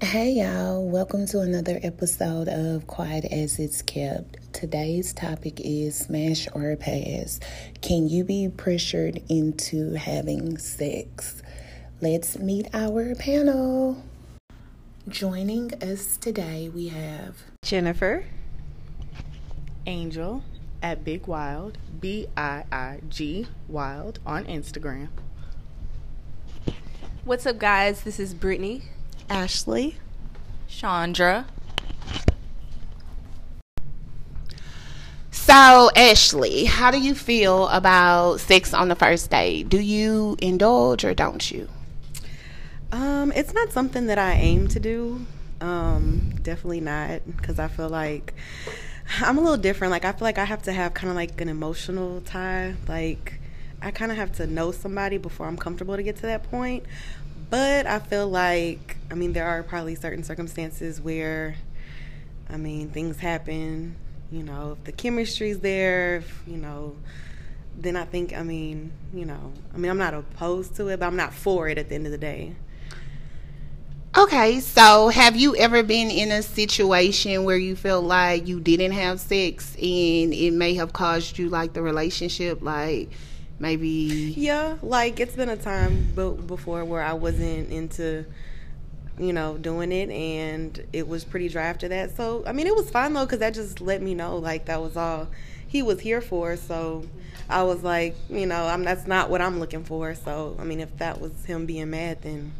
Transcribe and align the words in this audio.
Hey 0.00 0.34
y'all, 0.34 0.88
welcome 0.88 1.26
to 1.26 1.40
another 1.40 1.80
episode 1.82 2.46
of 2.46 2.86
Quiet 2.86 3.24
as 3.32 3.58
It's 3.58 3.82
Kept. 3.82 4.52
Today's 4.52 5.12
topic 5.12 5.60
is 5.60 5.98
smash 5.98 6.46
or 6.52 6.76
pass. 6.76 7.40
Can 7.82 8.08
you 8.08 8.22
be 8.22 8.48
pressured 8.48 9.20
into 9.28 9.94
having 9.94 10.56
sex? 10.56 11.42
Let's 12.00 12.38
meet 12.38 12.68
our 12.72 13.16
panel. 13.16 14.04
Joining 15.08 15.74
us 15.82 16.16
today, 16.16 16.68
we 16.72 16.88
have 16.88 17.38
Jennifer, 17.62 18.24
Angel 19.84 20.44
at 20.80 21.02
Big 21.02 21.26
Wild, 21.26 21.76
B 22.00 22.28
I 22.36 22.62
I 22.70 23.00
G 23.08 23.48
Wild 23.66 24.20
on 24.24 24.44
Instagram. 24.44 25.08
What's 27.24 27.46
up, 27.46 27.58
guys? 27.58 28.02
This 28.02 28.20
is 28.20 28.32
Brittany. 28.32 28.84
Ashley, 29.30 29.96
Chandra. 30.66 31.46
So, 35.30 35.90
Ashley, 35.96 36.64
how 36.66 36.90
do 36.90 37.00
you 37.00 37.14
feel 37.14 37.68
about 37.68 38.40
sex 38.40 38.74
on 38.74 38.88
the 38.88 38.94
first 38.94 39.30
date? 39.30 39.68
Do 39.68 39.80
you 39.80 40.36
indulge 40.40 41.04
or 41.04 41.14
don't 41.14 41.50
you? 41.50 41.68
Um, 42.92 43.32
it's 43.34 43.54
not 43.54 43.72
something 43.72 44.06
that 44.06 44.18
I 44.18 44.32
aim 44.32 44.68
to 44.68 44.80
do. 44.80 45.24
Um, 45.60 46.34
definitely 46.42 46.80
not 46.80 47.20
because 47.36 47.58
I 47.58 47.68
feel 47.68 47.88
like 47.88 48.34
I'm 49.22 49.38
a 49.38 49.40
little 49.40 49.56
different. 49.56 49.90
Like 49.90 50.04
I 50.04 50.12
feel 50.12 50.26
like 50.26 50.38
I 50.38 50.44
have 50.44 50.62
to 50.62 50.72
have 50.72 50.94
kind 50.94 51.10
of 51.10 51.16
like 51.16 51.40
an 51.40 51.48
emotional 51.48 52.20
tie. 52.22 52.74
Like 52.86 53.40
I 53.80 53.90
kind 53.90 54.10
of 54.10 54.18
have 54.18 54.32
to 54.36 54.46
know 54.46 54.72
somebody 54.72 55.18
before 55.18 55.46
I'm 55.46 55.56
comfortable 55.56 55.96
to 55.96 56.02
get 56.02 56.16
to 56.16 56.22
that 56.22 56.42
point. 56.50 56.84
But 57.50 57.86
I 57.86 57.98
feel 57.98 58.28
like 58.28 58.96
I 59.10 59.14
mean 59.14 59.32
there 59.32 59.46
are 59.46 59.62
probably 59.62 59.94
certain 59.94 60.22
circumstances 60.22 61.00
where 61.00 61.56
I 62.48 62.56
mean 62.56 62.90
things 62.90 63.18
happen. 63.18 63.96
You 64.30 64.42
know, 64.42 64.72
if 64.72 64.84
the 64.84 64.92
chemistry's 64.92 65.60
there, 65.60 66.16
if, 66.16 66.42
you 66.46 66.58
know, 66.58 66.96
then 67.76 67.96
I 67.96 68.04
think 68.04 68.36
I 68.36 68.42
mean, 68.42 68.92
you 69.14 69.24
know, 69.24 69.52
I 69.74 69.78
mean 69.78 69.90
I'm 69.90 69.98
not 69.98 70.14
opposed 70.14 70.76
to 70.76 70.88
it, 70.88 71.00
but 71.00 71.06
I'm 71.06 71.16
not 71.16 71.32
for 71.32 71.68
it 71.68 71.78
at 71.78 71.88
the 71.88 71.94
end 71.94 72.06
of 72.06 72.12
the 72.12 72.18
day. 72.18 72.56
Okay, 74.16 74.60
so 74.60 75.08
have 75.08 75.36
you 75.36 75.54
ever 75.56 75.82
been 75.82 76.10
in 76.10 76.32
a 76.32 76.42
situation 76.42 77.44
where 77.44 77.56
you 77.56 77.76
felt 77.76 78.04
like 78.04 78.48
you 78.48 78.58
didn't 78.58 78.92
have 78.92 79.20
sex 79.20 79.74
and 79.76 80.34
it 80.34 80.52
may 80.52 80.74
have 80.74 80.92
caused 80.92 81.38
you 81.38 81.48
like 81.48 81.72
the 81.74 81.82
relationship 81.82 82.60
like 82.62 83.10
maybe 83.58 84.34
Yeah, 84.36 84.76
like 84.82 85.20
it's 85.20 85.34
been 85.34 85.48
a 85.48 85.56
time 85.56 86.12
b- 86.14 86.42
before 86.46 86.84
where 86.84 87.02
I 87.02 87.12
wasn't 87.14 87.70
into 87.70 88.24
you 89.18 89.32
know 89.32 89.58
doing 89.58 89.90
it 89.90 90.10
and 90.10 90.84
it 90.92 91.08
was 91.08 91.24
pretty 91.24 91.48
dry 91.48 91.64
after 91.64 91.88
that. 91.88 92.16
So, 92.16 92.44
I 92.46 92.52
mean, 92.52 92.66
it 92.66 92.74
was 92.74 92.90
fine 92.90 93.12
though 93.12 93.26
cuz 93.26 93.38
that 93.40 93.54
just 93.54 93.80
let 93.80 94.02
me 94.02 94.14
know 94.14 94.36
like 94.36 94.66
that 94.66 94.80
was 94.80 94.96
all 94.96 95.28
he 95.66 95.82
was 95.82 96.00
here 96.00 96.20
for. 96.20 96.56
So, 96.56 97.04
I 97.48 97.62
was 97.62 97.82
like, 97.82 98.16
you 98.30 98.46
know, 98.46 98.66
I'm 98.66 98.84
that's 98.84 99.06
not 99.06 99.30
what 99.30 99.40
I'm 99.40 99.58
looking 99.60 99.84
for. 99.84 100.14
So, 100.14 100.56
I 100.58 100.64
mean, 100.64 100.80
if 100.80 100.96
that 100.98 101.20
was 101.20 101.44
him 101.44 101.66
being 101.66 101.90
mad 101.90 102.22
then 102.22 102.52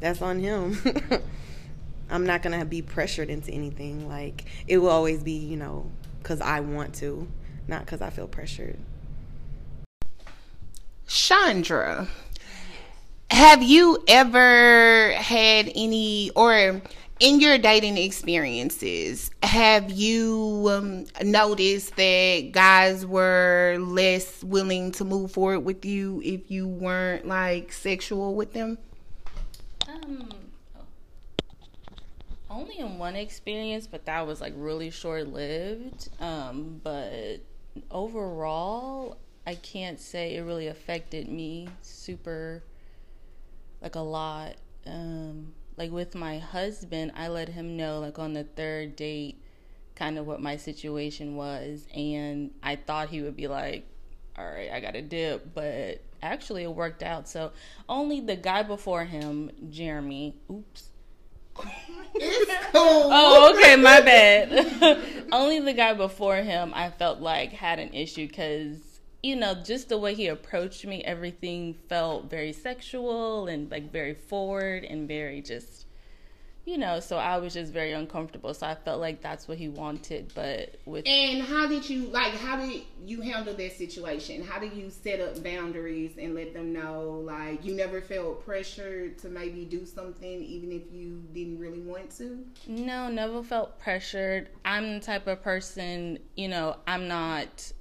that's 0.00 0.20
on 0.20 0.38
him. 0.38 0.76
I'm 2.10 2.26
not 2.26 2.42
to 2.42 2.64
be 2.64 2.82
pressured 2.82 3.30
into 3.30 3.50
anything. 3.50 4.08
Like 4.08 4.44
it 4.66 4.78
will 4.78 4.90
always 4.90 5.22
be, 5.22 5.32
you 5.32 5.56
know, 5.56 5.90
cuz 6.22 6.40
I 6.40 6.60
want 6.60 6.94
to, 6.96 7.26
not 7.66 7.86
cuz 7.86 8.02
I 8.02 8.10
feel 8.10 8.26
pressured. 8.26 8.78
Chandra, 11.06 12.08
have 13.30 13.62
you 13.62 14.02
ever 14.08 15.12
had 15.12 15.70
any, 15.74 16.30
or 16.36 16.82
in 17.20 17.40
your 17.40 17.58
dating 17.58 17.96
experiences, 17.96 19.30
have 19.42 19.90
you 19.90 20.66
um, 20.70 21.06
noticed 21.22 21.96
that 21.96 22.50
guys 22.52 23.06
were 23.06 23.76
less 23.80 24.42
willing 24.42 24.92
to 24.92 25.04
move 25.04 25.30
forward 25.32 25.60
with 25.60 25.84
you 25.84 26.20
if 26.24 26.50
you 26.50 26.66
weren't 26.66 27.26
like 27.26 27.72
sexual 27.72 28.34
with 28.34 28.52
them? 28.52 28.78
Um, 29.88 30.28
only 32.50 32.78
in 32.78 32.98
one 32.98 33.16
experience, 33.16 33.86
but 33.86 34.06
that 34.06 34.26
was 34.26 34.40
like 34.40 34.54
really 34.56 34.90
short 34.90 35.28
lived. 35.28 36.08
Um, 36.20 36.80
but 36.82 37.40
overall, 37.90 39.18
I 39.46 39.54
can't 39.54 40.00
say 40.00 40.36
it 40.36 40.42
really 40.42 40.68
affected 40.68 41.28
me 41.28 41.68
super, 41.82 42.62
like 43.82 43.94
a 43.94 44.00
lot. 44.00 44.54
Um, 44.86 45.52
like 45.76 45.90
with 45.90 46.14
my 46.14 46.38
husband, 46.38 47.12
I 47.14 47.28
let 47.28 47.48
him 47.48 47.76
know 47.76 48.00
like 48.00 48.18
on 48.18 48.32
the 48.32 48.44
third 48.44 48.96
date, 48.96 49.42
kind 49.94 50.18
of 50.18 50.26
what 50.26 50.40
my 50.40 50.56
situation 50.56 51.36
was, 51.36 51.86
and 51.94 52.52
I 52.62 52.76
thought 52.76 53.10
he 53.10 53.22
would 53.22 53.36
be 53.36 53.48
like, 53.48 53.86
"All 54.38 54.46
right, 54.46 54.70
I 54.70 54.80
got 54.80 54.94
to 54.94 55.02
dip," 55.02 55.54
but 55.54 56.00
actually 56.22 56.62
it 56.62 56.74
worked 56.74 57.02
out. 57.02 57.28
So 57.28 57.52
only 57.88 58.20
the 58.20 58.36
guy 58.36 58.62
before 58.62 59.04
him, 59.04 59.50
Jeremy. 59.68 60.36
Oops. 60.50 60.88
oh, 62.74 63.54
okay, 63.54 63.76
my 63.76 64.00
bad. 64.00 65.26
only 65.32 65.60
the 65.60 65.72
guy 65.72 65.92
before 65.92 66.36
him, 66.36 66.72
I 66.74 66.90
felt 66.90 67.20
like 67.20 67.52
had 67.52 67.78
an 67.78 67.92
issue 67.92 68.26
because 68.26 68.93
you 69.24 69.34
know, 69.34 69.54
just 69.54 69.88
the 69.88 69.96
way 69.96 70.14
he 70.14 70.26
approached 70.26 70.84
me, 70.84 71.02
everything 71.02 71.74
felt 71.88 72.28
very 72.28 72.52
sexual 72.52 73.46
and 73.46 73.70
like 73.70 73.90
very 73.90 74.12
forward 74.12 74.84
and 74.84 75.08
very 75.08 75.40
just, 75.40 75.86
you 76.66 76.76
know, 76.76 77.00
so 77.00 77.16
I 77.16 77.38
was 77.38 77.54
just 77.54 77.72
very 77.72 77.92
uncomfortable. 77.92 78.52
So 78.52 78.66
I 78.66 78.74
felt 78.74 79.00
like 79.00 79.22
that's 79.22 79.48
what 79.48 79.56
he 79.56 79.68
wanted. 79.68 80.30
But 80.34 80.76
with. 80.84 81.08
And 81.08 81.42
how 81.42 81.66
did 81.66 81.88
you, 81.88 82.08
like, 82.08 82.34
how 82.34 82.58
did 82.58 82.82
you 83.06 83.22
handle 83.22 83.54
that 83.54 83.72
situation? 83.72 84.44
How 84.44 84.58
did 84.58 84.74
you 84.74 84.90
set 84.90 85.20
up 85.20 85.42
boundaries 85.42 86.18
and 86.18 86.34
let 86.34 86.52
them 86.52 86.74
know, 86.74 87.22
like, 87.24 87.64
you 87.64 87.74
never 87.74 88.02
felt 88.02 88.44
pressured 88.44 89.16
to 89.20 89.30
maybe 89.30 89.64
do 89.64 89.86
something 89.86 90.42
even 90.42 90.70
if 90.70 90.82
you 90.92 91.22
didn't 91.32 91.58
really 91.58 91.80
want 91.80 92.14
to? 92.18 92.44
No, 92.66 93.08
never 93.08 93.42
felt 93.42 93.80
pressured. 93.80 94.50
I'm 94.66 94.98
the 94.98 95.00
type 95.00 95.26
of 95.26 95.42
person, 95.42 96.18
you 96.36 96.48
know, 96.48 96.76
I'm 96.86 97.08
not 97.08 97.72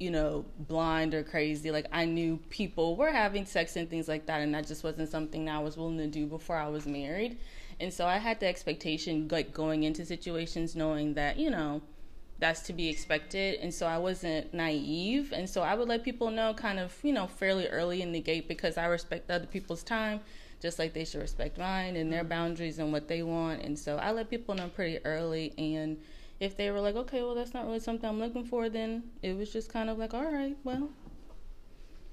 you 0.00 0.10
know, 0.10 0.46
blind 0.58 1.14
or 1.14 1.22
crazy. 1.22 1.70
Like 1.70 1.86
I 1.92 2.06
knew 2.06 2.38
people 2.48 2.96
were 2.96 3.12
having 3.12 3.44
sex 3.44 3.76
and 3.76 3.88
things 3.88 4.08
like 4.08 4.26
that, 4.26 4.40
and 4.40 4.52
that 4.54 4.66
just 4.66 4.82
wasn't 4.82 5.10
something 5.10 5.44
that 5.44 5.56
I 5.56 5.58
was 5.60 5.76
willing 5.76 5.98
to 5.98 6.08
do 6.08 6.26
before 6.26 6.56
I 6.56 6.68
was 6.68 6.86
married. 6.86 7.38
And 7.78 7.92
so 7.92 8.06
I 8.06 8.16
had 8.18 8.40
the 8.40 8.46
expectation, 8.46 9.28
like 9.30 9.54
going 9.54 9.84
into 9.84 10.04
situations, 10.04 10.74
knowing 10.74 11.14
that 11.14 11.38
you 11.38 11.50
know 11.50 11.82
that's 12.38 12.62
to 12.62 12.72
be 12.72 12.88
expected. 12.88 13.60
And 13.60 13.72
so 13.72 13.86
I 13.86 13.98
wasn't 13.98 14.54
naive, 14.54 15.32
and 15.32 15.48
so 15.48 15.60
I 15.60 15.74
would 15.74 15.88
let 15.88 16.02
people 16.02 16.30
know, 16.30 16.54
kind 16.54 16.80
of, 16.80 16.96
you 17.02 17.12
know, 17.12 17.26
fairly 17.26 17.68
early 17.68 18.00
in 18.00 18.12
the 18.12 18.20
gate 18.20 18.48
because 18.48 18.78
I 18.78 18.86
respect 18.86 19.30
other 19.30 19.46
people's 19.46 19.82
time. 19.82 20.20
Just 20.60 20.78
like 20.78 20.92
they 20.92 21.06
should 21.06 21.22
respect 21.22 21.56
mine 21.56 21.96
and 21.96 22.12
their 22.12 22.20
mm-hmm. 22.20 22.28
boundaries 22.28 22.78
and 22.78 22.92
what 22.92 23.08
they 23.08 23.22
want. 23.22 23.62
And 23.62 23.78
so 23.78 23.96
I 23.96 24.12
let 24.12 24.28
people 24.28 24.54
know 24.54 24.68
pretty 24.68 24.98
early 25.06 25.54
and 25.56 25.96
if 26.40 26.56
they 26.56 26.70
were 26.70 26.80
like, 26.80 26.96
okay, 26.96 27.22
well, 27.22 27.34
that's 27.34 27.52
not 27.52 27.66
really 27.66 27.80
something 27.80 28.08
I'm 28.08 28.18
looking 28.18 28.44
for, 28.44 28.70
then 28.70 29.04
it 29.22 29.36
was 29.36 29.52
just 29.52 29.70
kind 29.70 29.90
of 29.90 29.98
like, 29.98 30.14
all 30.14 30.24
right, 30.24 30.56
well, 30.64 30.88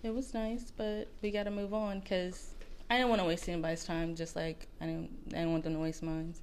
it 0.04 0.14
was 0.14 0.34
nice, 0.34 0.72
but 0.76 1.08
we 1.22 1.32
got 1.32 1.44
to 1.44 1.52
move 1.52 1.74
on 1.74 2.02
because 2.02 2.54
I 2.90 2.98
didn't 2.98 3.10
want 3.10 3.22
to 3.22 3.28
waste 3.28 3.48
anybody's 3.48 3.86
time. 3.86 4.16
Just 4.16 4.36
like 4.36 4.68
I 4.82 4.86
didn't, 4.86 5.10
I 5.30 5.38
didn't 5.38 5.52
want 5.52 5.64
them 5.64 5.74
to 5.74 5.80
waste 5.80 6.04
mine. 6.04 6.36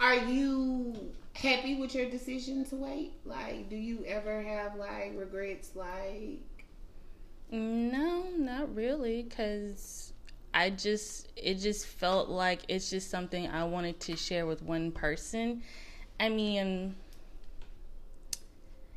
Are 0.00 0.16
you 0.16 1.12
happy 1.34 1.76
with 1.76 1.94
your 1.94 2.10
decision 2.10 2.64
to 2.66 2.76
wait? 2.76 3.12
Like, 3.24 3.70
do 3.70 3.76
you 3.76 4.04
ever 4.06 4.42
have 4.42 4.76
like 4.76 5.12
regrets? 5.14 5.72
Like, 5.74 6.40
no, 7.50 8.24
not 8.36 8.74
really, 8.74 9.22
because 9.22 10.12
I 10.52 10.70
just 10.70 11.28
it 11.36 11.56
just 11.56 11.86
felt 11.86 12.28
like 12.28 12.62
it's 12.68 12.90
just 12.90 13.10
something 13.10 13.46
I 13.48 13.64
wanted 13.64 14.00
to 14.00 14.16
share 14.16 14.46
with 14.46 14.62
one 14.62 14.90
person 14.90 15.62
I 16.18 16.28
mean, 16.28 16.96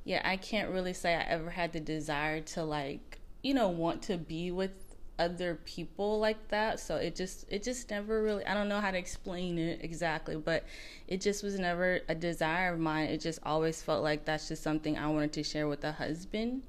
yeah, 0.04 0.21
I 0.24 0.38
can't 0.38 0.69
really 0.71 0.94
say 0.94 1.16
I 1.16 1.21
ever 1.21 1.50
had 1.50 1.74
the 1.74 1.80
desire 1.80 2.42
to 2.42 2.63
like, 2.63 3.19
you 3.44 3.54
know, 3.54 3.69
want 3.69 4.01
to 4.04 4.18
be 4.18 4.51
with 4.51 4.71
other 5.19 5.60
people 5.66 6.18
like 6.18 6.48
that. 6.48 6.80
So 6.80 6.95
it 6.95 7.16
just 7.16 7.45
it 7.50 7.62
just 7.62 7.89
never 7.92 8.24
really 8.24 8.45
I 8.45 8.54
don't 8.54 8.69
know 8.69 8.80
how 8.80 8.89
to 8.89 8.98
explain 8.98 9.60
it 9.60 9.81
exactly, 9.83 10.38
but 10.38 10.63
it 11.07 11.19
just 11.21 11.44
was 11.44 11.60
never 11.60 12.00
a 12.07 12.16
desire 12.16 12.74
of 12.74 12.80
mine. 12.80 13.10
It 13.10 13.19
just 13.19 13.39
always 13.44 13.81
felt 13.81 14.01
like 14.01 14.25
that's 14.25 14.48
just 14.48 14.63
something 14.63 14.98
I 14.98 15.07
wanted 15.07 15.33
to 15.33 15.44
share 15.44 15.68
with 15.68 15.83
a 15.83 15.92
husband 15.92 16.63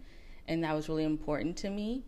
and 0.49 0.65
that 0.65 0.75
was 0.75 0.89
really 0.89 1.05
important 1.05 1.57
to 1.59 1.71
me. 1.71 2.03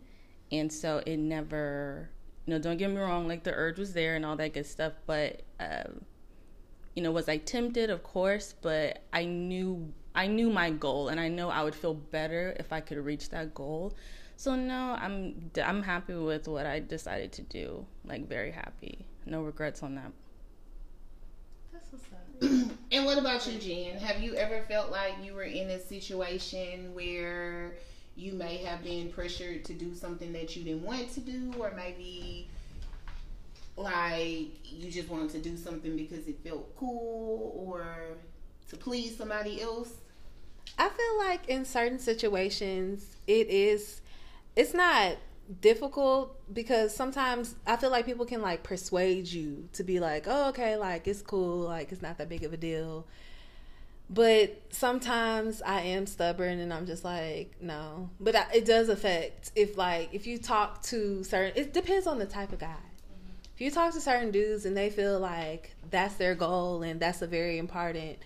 And 0.51 0.71
so 0.71 1.01
it 1.05 1.17
never 1.17 2.09
you 2.45 2.53
know, 2.53 2.59
don't 2.59 2.75
get 2.75 2.89
me 2.89 2.97
wrong, 2.97 3.25
like 3.27 3.43
the 3.43 3.53
urge 3.53 3.79
was 3.79 3.93
there 3.93 4.15
and 4.17 4.25
all 4.25 4.35
that 4.35 4.53
good 4.53 4.65
stuff, 4.65 4.93
but 5.05 5.41
um 5.61 6.01
you 6.95 7.01
know, 7.03 7.11
was 7.11 7.27
I 7.29 7.37
tempted? 7.37 7.89
Of 7.89 8.03
course, 8.03 8.53
but 8.61 9.03
I 9.11 9.25
knew 9.25 9.91
I 10.15 10.27
knew 10.27 10.49
my 10.49 10.69
goal, 10.69 11.09
and 11.09 11.19
I 11.19 11.27
know 11.27 11.49
I 11.49 11.63
would 11.63 11.75
feel 11.75 11.95
better 11.95 12.55
if 12.59 12.71
I 12.71 12.81
could 12.81 12.97
reach 12.97 13.29
that 13.29 13.53
goal. 13.53 13.93
So 14.35 14.55
no, 14.55 14.97
I'm 14.99 15.51
I'm 15.63 15.83
happy 15.83 16.15
with 16.15 16.47
what 16.47 16.65
I 16.65 16.79
decided 16.79 17.31
to 17.33 17.41
do. 17.43 17.85
Like 18.05 18.27
very 18.27 18.51
happy. 18.51 19.05
No 19.25 19.41
regrets 19.41 19.83
on 19.83 19.95
that. 19.95 20.11
And 22.91 23.05
what 23.05 23.17
about 23.17 23.47
you, 23.47 23.57
Jen? 23.57 23.97
Have 23.97 24.21
you 24.21 24.35
ever 24.35 24.61
felt 24.67 24.91
like 24.91 25.13
you 25.23 25.33
were 25.33 25.43
in 25.43 25.69
a 25.69 25.79
situation 25.79 26.93
where 26.93 27.73
you 28.15 28.33
may 28.33 28.57
have 28.57 28.83
been 28.83 29.09
pressured 29.11 29.65
to 29.65 29.73
do 29.73 29.95
something 29.95 30.31
that 30.33 30.55
you 30.55 30.63
didn't 30.63 30.83
want 30.83 31.09
to 31.13 31.19
do, 31.19 31.53
or 31.57 31.73
maybe 31.75 32.49
like 33.75 34.71
you 34.71 34.91
just 34.91 35.09
wanted 35.09 35.29
to 35.31 35.39
do 35.39 35.57
something 35.57 35.95
because 35.95 36.27
it 36.27 36.39
felt 36.43 36.75
cool 36.77 37.53
or 37.55 38.17
to 38.69 38.77
please 38.77 39.17
somebody 39.17 39.61
else? 39.61 39.89
I 40.77 40.89
feel 40.89 41.17
like 41.19 41.47
in 41.49 41.65
certain 41.65 41.99
situations, 41.99 43.05
it 43.27 43.47
is, 43.47 44.01
it's 44.55 44.73
not 44.73 45.17
difficult 45.61 46.35
because 46.53 46.95
sometimes 46.95 47.55
I 47.67 47.75
feel 47.75 47.89
like 47.91 48.05
people 48.05 48.25
can 48.25 48.41
like 48.41 48.63
persuade 48.63 49.27
you 49.27 49.67
to 49.73 49.83
be 49.83 49.99
like, 49.99 50.25
oh, 50.27 50.49
okay, 50.49 50.77
like 50.77 51.07
it's 51.07 51.21
cool, 51.21 51.59
like 51.59 51.91
it's 51.91 52.01
not 52.01 52.17
that 52.17 52.29
big 52.29 52.43
of 52.43 52.53
a 52.53 52.57
deal. 52.57 53.05
But 54.09 54.61
sometimes 54.69 55.61
I 55.61 55.81
am 55.81 56.05
stubborn 56.05 56.59
and 56.59 56.73
I'm 56.73 56.85
just 56.85 57.03
like, 57.03 57.55
no. 57.61 58.09
But 58.19 58.35
I, 58.35 58.45
it 58.53 58.65
does 58.65 58.89
affect 58.89 59.51
if 59.55 59.77
like 59.77 60.09
if 60.13 60.27
you 60.27 60.37
talk 60.37 60.83
to 60.83 61.23
certain. 61.23 61.53
It 61.55 61.73
depends 61.73 62.05
on 62.05 62.19
the 62.19 62.25
type 62.25 62.51
of 62.51 62.59
guy. 62.59 62.75
You 63.63 63.71
talk 63.71 63.93
to 63.93 64.01
certain 64.01 64.31
dudes 64.31 64.65
and 64.65 64.75
they 64.75 64.89
feel 64.89 65.21
like 65.21 65.73
that's 65.89 66.15
their 66.15 66.35
goal 66.35 66.83
and 66.83 66.99
that's 66.99 67.21
a 67.21 67.27
very 67.27 67.57
important, 67.57 68.17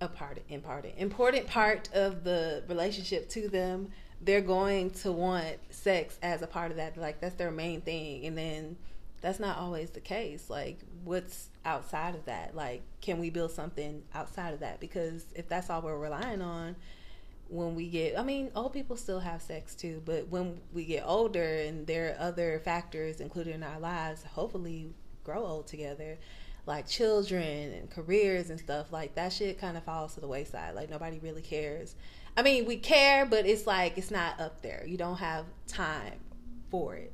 a 0.00 0.06
part 0.06 0.38
important 0.48 0.94
important 0.96 1.48
part 1.48 1.88
of 1.92 2.22
the 2.22 2.62
relationship 2.68 3.28
to 3.30 3.48
them, 3.48 3.90
they're 4.20 4.40
going 4.40 4.90
to 4.90 5.10
want 5.10 5.56
sex 5.70 6.20
as 6.22 6.40
a 6.40 6.46
part 6.46 6.70
of 6.70 6.76
that. 6.76 6.96
Like 6.96 7.20
that's 7.20 7.34
their 7.34 7.50
main 7.50 7.80
thing, 7.80 8.26
and 8.26 8.38
then 8.38 8.76
that's 9.22 9.40
not 9.40 9.58
always 9.58 9.90
the 9.90 9.98
case. 9.98 10.48
Like 10.48 10.78
what's 11.02 11.48
outside 11.64 12.14
of 12.14 12.24
that? 12.26 12.54
Like 12.54 12.82
can 13.00 13.18
we 13.18 13.28
build 13.28 13.50
something 13.50 14.04
outside 14.14 14.54
of 14.54 14.60
that? 14.60 14.78
Because 14.78 15.26
if 15.34 15.48
that's 15.48 15.68
all 15.68 15.82
we're 15.82 15.98
relying 15.98 16.42
on, 16.42 16.76
when 17.48 17.74
we 17.74 17.88
get 17.88 18.18
I 18.18 18.22
mean, 18.22 18.50
old 18.54 18.72
people 18.72 18.96
still 18.96 19.20
have 19.20 19.42
sex 19.42 19.74
too, 19.74 20.02
but 20.04 20.28
when 20.28 20.60
we 20.72 20.84
get 20.84 21.04
older 21.06 21.42
and 21.42 21.86
there 21.86 22.10
are 22.10 22.28
other 22.28 22.60
factors 22.64 23.20
included 23.20 23.54
in 23.54 23.62
our 23.62 23.78
lives, 23.78 24.22
hopefully 24.24 24.92
grow 25.24 25.44
old 25.44 25.66
together, 25.66 26.18
like 26.66 26.86
children 26.86 27.72
and 27.72 27.90
careers 27.90 28.50
and 28.50 28.58
stuff, 28.58 28.92
like 28.92 29.14
that 29.14 29.32
shit 29.32 29.60
kind 29.60 29.76
of 29.76 29.84
falls 29.84 30.14
to 30.14 30.20
the 30.20 30.28
wayside. 30.28 30.74
Like 30.74 30.90
nobody 30.90 31.18
really 31.18 31.42
cares. 31.42 31.94
I 32.36 32.42
mean, 32.42 32.66
we 32.66 32.76
care, 32.76 33.24
but 33.24 33.46
it's 33.46 33.66
like 33.66 33.96
it's 33.96 34.10
not 34.10 34.40
up 34.40 34.62
there. 34.62 34.84
You 34.86 34.96
don't 34.96 35.16
have 35.16 35.46
time 35.66 36.18
for 36.70 36.94
it. 36.94 37.12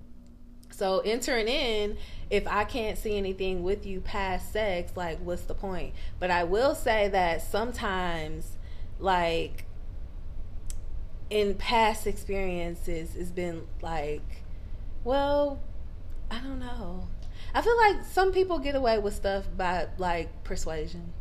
So 0.70 1.00
entering 1.00 1.48
in, 1.48 1.98
if 2.30 2.46
I 2.48 2.64
can't 2.64 2.96
see 2.96 3.16
anything 3.16 3.62
with 3.62 3.84
you 3.84 4.00
past 4.00 4.52
sex, 4.52 4.92
like 4.96 5.18
what's 5.20 5.42
the 5.42 5.54
point? 5.54 5.94
But 6.18 6.30
I 6.30 6.44
will 6.44 6.74
say 6.74 7.08
that 7.08 7.42
sometimes 7.42 8.56
like 8.98 9.66
in 11.32 11.54
past 11.54 12.06
experiences 12.06 13.16
it's 13.16 13.30
been 13.30 13.66
like 13.80 14.42
well 15.04 15.58
i 16.30 16.38
don't 16.38 16.60
know. 16.60 17.08
I 17.54 17.60
feel 17.60 17.76
like 17.76 18.04
some 18.06 18.32
people 18.32 18.58
get 18.58 18.74
away 18.74 18.98
with 18.98 19.14
stuff 19.14 19.44
by 19.56 19.88
like 19.98 20.44
persuasion. 20.44 21.12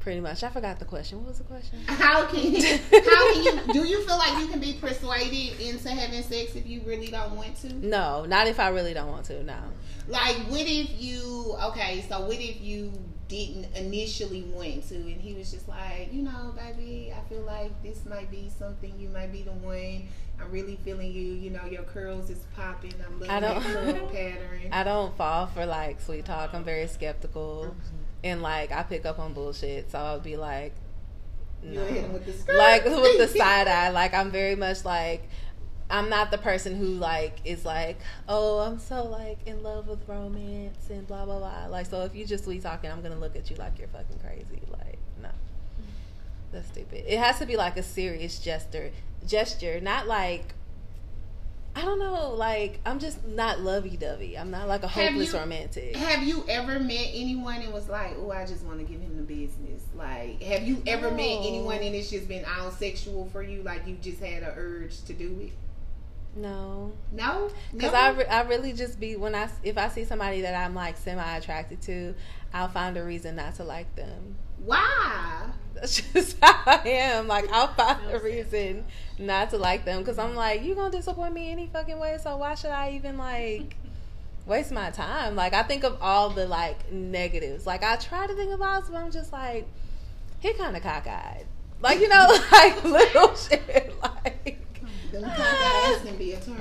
Pretty 0.00 0.20
much. 0.20 0.42
I 0.42 0.48
forgot 0.48 0.78
the 0.78 0.86
question. 0.86 1.18
What 1.18 1.28
was 1.28 1.38
the 1.38 1.44
question? 1.44 1.80
How 1.86 2.24
can 2.24 2.40
you, 2.40 2.62
how 2.62 3.32
can 3.34 3.44
you 3.44 3.72
do 3.74 3.86
you 3.86 4.02
feel 4.06 4.16
like 4.16 4.38
you 4.38 4.46
can 4.46 4.60
be 4.60 4.74
persuaded 4.74 5.60
into 5.60 5.90
having 5.90 6.22
sex 6.22 6.54
if 6.54 6.66
you 6.66 6.80
really 6.86 7.08
don't 7.08 7.36
want 7.36 7.56
to? 7.56 7.74
no 7.74 8.24
not 8.24 8.46
if 8.46 8.58
i 8.58 8.68
really 8.68 8.94
don't 8.94 9.08
want 9.08 9.26
to 9.26 9.42
no. 9.42 9.58
Like 10.06 10.36
what 10.48 10.62
if 10.62 10.98
you 10.98 11.54
okay, 11.64 12.04
so 12.08 12.20
what 12.20 12.36
if 12.40 12.62
you 12.62 12.92
didn't 13.28 13.66
initially 13.76 14.42
want 14.42 14.88
to. 14.88 14.94
And 14.96 15.20
he 15.20 15.34
was 15.34 15.50
just 15.52 15.68
like, 15.68 16.08
you 16.12 16.22
know, 16.22 16.54
baby, 16.56 17.12
I 17.16 17.28
feel 17.28 17.42
like 17.42 17.70
this 17.82 18.04
might 18.06 18.30
be 18.30 18.50
something 18.58 18.92
you 18.98 19.08
might 19.10 19.30
be 19.32 19.42
the 19.42 19.52
one. 19.52 20.08
I'm 20.40 20.50
really 20.50 20.78
feeling 20.84 21.12
you, 21.12 21.32
you 21.34 21.50
know, 21.50 21.64
your 21.66 21.82
curls 21.82 22.30
is 22.30 22.38
popping. 22.56 22.94
I'm 23.06 23.20
loving 23.20 23.30
I 23.30 23.40
don't- 23.40 23.62
curl 23.62 24.06
pattern. 24.12 24.68
i 24.72 24.82
don't 24.84 25.16
fall 25.16 25.46
for 25.48 25.66
like 25.66 26.00
sweet 26.00 26.24
talk. 26.24 26.54
I'm 26.54 26.64
very 26.64 26.86
skeptical. 26.86 27.74
And 28.24 28.42
like 28.42 28.72
i 28.72 28.82
pick 28.82 29.04
up 29.06 29.18
on 29.18 29.32
bullshit. 29.34 29.90
So 29.92 29.98
i'll 29.98 30.20
be 30.20 30.36
like 30.36 30.74
him 31.62 32.12
with 32.12 32.48
like 32.48 32.84
with 32.84 33.18
the 33.18 33.28
side 33.38 33.68
eye. 33.68 33.90
Like 33.90 34.14
i'm 34.14 34.30
very 34.30 34.54
much 34.56 34.84
like 34.84 35.28
i'm 35.90 36.08
not 36.10 36.30
the 36.30 36.38
person 36.38 36.76
who 36.76 36.86
like 36.86 37.38
is 37.44 37.64
like 37.64 37.98
oh 38.28 38.58
i'm 38.58 38.78
so 38.78 39.04
like 39.04 39.38
in 39.46 39.62
love 39.62 39.88
with 39.88 40.00
romance 40.08 40.88
and 40.90 41.06
blah 41.06 41.24
blah 41.24 41.38
blah 41.38 41.66
like 41.66 41.86
so 41.86 42.02
if 42.02 42.14
you 42.14 42.26
just 42.26 42.44
sweet 42.44 42.62
talking 42.62 42.90
i'm 42.90 43.00
gonna 43.02 43.16
look 43.18 43.34
at 43.36 43.48
you 43.50 43.56
like 43.56 43.78
you're 43.78 43.88
fucking 43.88 44.18
crazy 44.22 44.60
like 44.70 44.98
no 45.22 45.30
that's 46.52 46.68
stupid 46.68 47.04
it 47.06 47.18
has 47.18 47.38
to 47.38 47.46
be 47.46 47.56
like 47.56 47.76
a 47.76 47.82
serious 47.82 48.38
gesture 48.38 48.90
gesture 49.26 49.80
not 49.80 50.06
like 50.06 50.54
I 51.76 51.82
don't 51.82 52.00
know, 52.00 52.30
like 52.34 52.80
I'm 52.84 52.98
just 52.98 53.24
not 53.24 53.60
lovey-dovey. 53.60 54.36
I'm 54.36 54.50
not 54.50 54.66
like 54.66 54.82
a 54.82 54.88
Have 54.88 55.12
hopeless 55.12 55.32
you- 55.32 55.38
romantic. 55.38 55.94
Have 55.94 56.24
you 56.24 56.42
ever 56.48 56.80
met 56.80 57.06
anyone 57.12 57.62
and 57.62 57.72
was 57.72 57.88
like, 57.88 58.14
"Oh, 58.18 58.32
I 58.32 58.46
just 58.46 58.64
want 58.64 58.80
to 58.80 58.84
give 58.84 59.00
him 59.00 59.16
the 59.16 59.22
business"? 59.22 59.82
Like, 59.94 60.42
have 60.42 60.64
you 60.66 60.82
ever 60.88 61.08
met 61.12 61.20
anyone 61.46 61.76
and 61.76 61.94
it's 61.94 62.10
just 62.10 62.26
been 62.26 62.44
all 62.58 62.72
sexual 62.72 63.28
for 63.32 63.44
you? 63.44 63.62
Like, 63.62 63.86
you 63.86 63.94
just 64.02 64.18
had 64.20 64.42
an 64.42 64.54
urge 64.56 65.04
to 65.04 65.12
do 65.12 65.38
it? 65.40 65.52
No, 66.40 66.92
No, 67.12 67.50
Because 67.72 67.92
No? 67.92 67.98
I, 67.98 68.10
re- 68.10 68.26
I 68.26 68.42
really 68.42 68.72
just 68.72 68.98
be 69.00 69.16
when 69.16 69.34
I 69.34 69.48
if 69.62 69.76
I 69.78 69.88
see 69.88 70.04
somebody 70.04 70.40
that 70.42 70.54
I'm 70.54 70.74
like 70.74 70.96
semi 70.96 71.36
attracted 71.36 71.82
to, 71.82 72.14
I'll 72.54 72.68
find 72.68 72.96
a 72.96 73.02
reason 73.04 73.36
not 73.36 73.54
to 73.56 73.64
like 73.64 73.94
them. 73.96 74.36
why? 74.64 75.50
That's 75.74 76.00
just 76.12 76.36
how 76.40 76.54
I 76.66 76.88
am. 76.88 77.28
Like 77.28 77.50
I'll 77.52 77.68
find 77.74 78.10
a 78.10 78.18
reason 78.20 78.84
not 79.18 79.50
to 79.50 79.58
like 79.58 79.84
them 79.84 79.98
because 80.00 80.18
I'm 80.18 80.34
like 80.34 80.62
you 80.62 80.74
gonna 80.74 80.90
disappoint 80.90 81.34
me 81.34 81.50
any 81.50 81.66
fucking 81.66 81.98
way. 81.98 82.18
So 82.22 82.36
why 82.36 82.54
should 82.54 82.70
I 82.70 82.90
even 82.92 83.16
like 83.18 83.76
waste 84.46 84.72
my 84.72 84.90
time? 84.90 85.34
Like 85.36 85.54
I 85.54 85.62
think 85.64 85.84
of 85.84 85.98
all 86.00 86.30
the 86.30 86.46
like 86.46 86.92
negatives. 86.92 87.66
Like 87.66 87.82
I 87.82 87.96
try 87.96 88.26
to 88.26 88.34
think 88.34 88.52
of 88.52 88.60
positive. 88.60 88.92
but 88.94 89.00
I'm 89.04 89.10
just 89.10 89.32
like 89.32 89.66
he 90.40 90.52
kind 90.54 90.76
of 90.76 90.82
cockeyed. 90.82 91.46
Like 91.80 92.00
you 92.00 92.08
know 92.08 92.26
like 92.52 92.84
little 92.84 93.34
shit 93.36 93.92
like. 94.02 94.64
Them 95.12 95.22
cockeyed 95.22 96.06
can 96.06 96.16
be 96.18 96.32
a 96.34 96.40
turn 96.40 96.58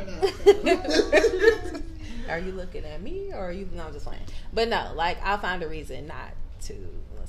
are 2.29 2.39
you 2.39 2.46
looking 2.57 2.83
at 2.83 3.01
me 3.01 3.31
or 3.33 3.39
are 3.49 3.51
you 3.51 3.69
no 3.73 3.83
I'm 3.87 3.93
just 3.93 4.05
playing 4.05 4.21
but 4.51 4.67
no 4.67 4.91
like 4.95 5.17
i'll 5.23 5.37
find 5.37 5.63
a 5.63 5.67
reason 5.67 6.07
not 6.07 6.31
to 6.63 6.75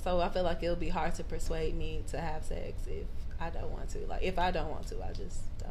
so 0.02 0.20
i 0.20 0.28
feel 0.28 0.42
like 0.42 0.62
it'll 0.62 0.76
be 0.76 0.88
hard 0.88 1.14
to 1.16 1.24
persuade 1.24 1.76
me 1.76 2.02
to 2.10 2.18
have 2.20 2.44
sex 2.44 2.82
if 2.86 3.06
i 3.40 3.50
don't 3.50 3.70
want 3.70 3.88
to 3.90 3.98
like 4.06 4.22
if 4.22 4.38
i 4.38 4.50
don't 4.50 4.70
want 4.70 4.86
to 4.88 4.96
i 5.04 5.12
just 5.12 5.40
don't 5.58 5.70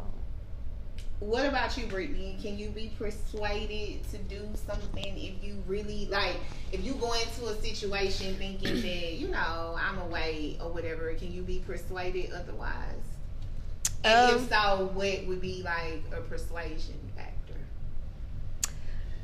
What 1.20 1.48
about 1.48 1.76
you, 1.76 1.88
Brittany? 1.88 2.38
Can 2.40 2.60
you 2.60 2.70
be 2.70 2.92
persuaded 3.00 4.08
to 4.12 4.18
do 4.20 4.42
something 4.54 5.18
if 5.18 5.44
you 5.44 5.64
really 5.66 6.06
like? 6.12 6.38
If 6.72 6.84
you 6.86 6.94
go 6.94 7.12
into 7.14 7.48
a 7.48 7.56
situation 7.60 8.36
thinking 8.36 8.76
that 8.76 9.14
you 9.14 9.28
know 9.30 9.76
I'm 9.80 9.98
away 9.98 10.60
or 10.62 10.70
whatever, 10.72 11.12
can 11.16 11.34
you 11.34 11.42
be 11.42 11.58
persuaded 11.66 12.32
otherwise? 12.34 13.02
And 14.04 14.32
Um, 14.32 14.36
if 14.36 14.50
so, 14.50 14.92
what 14.94 15.26
would 15.26 15.42
be 15.42 15.64
like 15.64 16.04
a 16.16 16.22
persuasion 16.22 17.00
factor? 17.16 17.34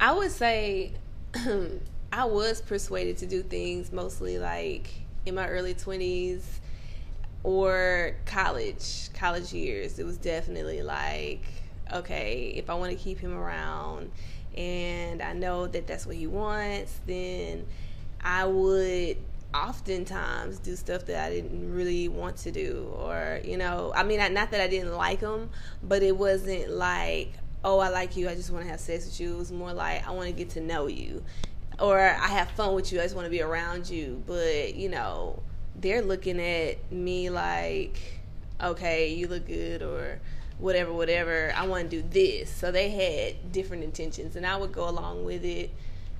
I 0.04 0.12
would 0.12 0.32
say 0.32 0.92
I 2.12 2.26
was 2.26 2.60
persuaded 2.60 3.20
to 3.20 3.26
do 3.26 3.42
things 3.42 3.94
mostly 3.94 4.38
like 4.38 4.90
in 5.26 5.34
my 5.34 5.48
early 5.48 5.74
20s 5.74 6.42
or 7.44 8.18
college, 8.26 9.08
college 9.14 9.54
years. 9.54 10.00
It 10.00 10.06
was 10.06 10.18
definitely 10.18 10.82
like, 10.84 11.46
okay, 11.94 12.52
if 12.54 12.70
I 12.70 12.74
want 12.74 12.92
to 12.92 12.98
keep 12.98 13.18
him 13.18 13.34
around 13.34 14.12
and 14.58 15.22
I 15.22 15.32
know 15.32 15.68
that 15.68 15.88
that's 15.88 16.06
what 16.06 16.18
he 16.18 16.28
wants, 16.28 17.00
then 17.08 17.66
I 18.20 18.46
would 18.46 19.16
oftentimes 19.54 20.60
do 20.60 20.76
stuff 20.76 21.06
that 21.06 21.28
I 21.28 21.30
didn't 21.30 21.74
really 21.74 22.10
want 22.10 22.36
to 22.38 22.52
do 22.52 22.92
or 22.98 23.40
you 23.46 23.56
know 23.56 23.94
I 23.96 24.04
mean 24.04 24.18
not 24.34 24.50
that 24.50 24.60
I 24.60 24.68
didn't 24.68 24.96
like 24.96 25.20
him 25.20 25.52
but 25.84 26.02
it 26.02 26.18
wasn't 26.18 26.72
like 26.72 27.34
oh 27.64 27.80
I 27.80 27.90
like 27.90 28.16
you 28.16 28.30
I 28.30 28.36
just 28.36 28.52
want 28.52 28.66
to 28.66 28.72
have 28.72 28.80
sex 28.80 29.06
with 29.06 29.20
you 29.20 29.34
it 29.34 29.38
was 29.38 29.52
more 29.52 29.74
like 29.74 30.08
I 30.08 30.12
want 30.12 30.28
to 30.28 30.34
get 30.34 30.50
to 30.52 30.62
know 30.62 30.88
you 30.88 31.24
or 31.80 32.00
I 32.00 32.28
have 32.28 32.50
fun 32.52 32.74
with 32.74 32.92
you 32.92 33.00
I 33.00 33.04
just 33.04 33.16
want 33.16 33.26
to 33.26 33.32
be 33.32 33.42
around 33.42 33.90
you 33.90 34.24
but 34.26 34.76
you 34.76 34.90
know 34.90 35.42
they're 35.76 36.02
looking 36.02 36.40
at 36.40 36.92
me 36.92 37.30
like 37.30 38.00
okay 38.62 39.14
you 39.14 39.28
look 39.28 39.48
good 39.48 39.82
or 39.82 40.20
whatever 40.60 40.94
whatever 40.94 41.54
I 41.56 41.66
want 41.68 41.90
to 41.90 42.02
do 42.02 42.08
this 42.10 42.50
so 42.50 42.72
they 42.72 42.90
had 42.90 43.52
different 43.52 43.84
intentions 43.84 44.36
and 44.36 44.46
I 44.46 44.56
would 44.56 44.72
go 44.72 44.88
along 44.88 45.26
with 45.26 45.44
it 45.44 45.72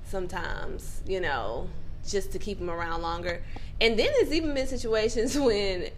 sometimes 0.04 1.02
you 1.06 1.20
know 1.20 1.68
just 2.06 2.32
to 2.32 2.38
keep 2.38 2.58
them 2.58 2.70
around 2.70 3.02
longer. 3.02 3.42
And 3.80 3.98
then 3.98 4.08
there's 4.18 4.32
even 4.32 4.54
been 4.54 4.66
situations 4.66 5.38
when 5.38 5.88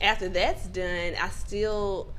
after 0.00 0.28
that's 0.28 0.66
done, 0.66 1.14
I 1.20 1.28
still 1.30 2.12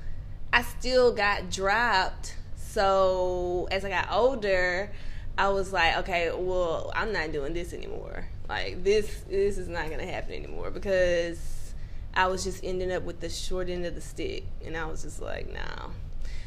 I 0.52 0.62
still 0.62 1.14
got 1.14 1.50
dropped. 1.50 2.36
So 2.78 3.68
as 3.72 3.84
I 3.84 3.90
got 3.90 4.12
older, 4.12 4.92
I 5.36 5.50
was 5.50 5.74
like, 5.74 5.98
okay, 5.98 6.30
well, 6.32 6.92
I'm 6.94 7.12
not 7.12 7.32
doing 7.32 7.56
this 7.56 7.74
anymore. 7.74 8.28
Like 8.48 8.84
this, 8.84 9.24
this 9.28 9.58
is 9.58 9.68
not 9.68 9.90
gonna 9.90 10.06
happen 10.06 10.34
anymore 10.34 10.70
because 10.70 11.74
I 12.14 12.28
was 12.28 12.44
just 12.44 12.64
ending 12.64 12.92
up 12.92 13.02
with 13.02 13.20
the 13.20 13.30
short 13.30 13.68
end 13.68 13.88
of 13.88 13.96
the 13.96 14.02
stick, 14.02 14.44
and 14.64 14.78
I 14.78 14.86
was 14.86 15.02
just 15.02 15.20
like, 15.20 15.52
nah. 15.52 15.90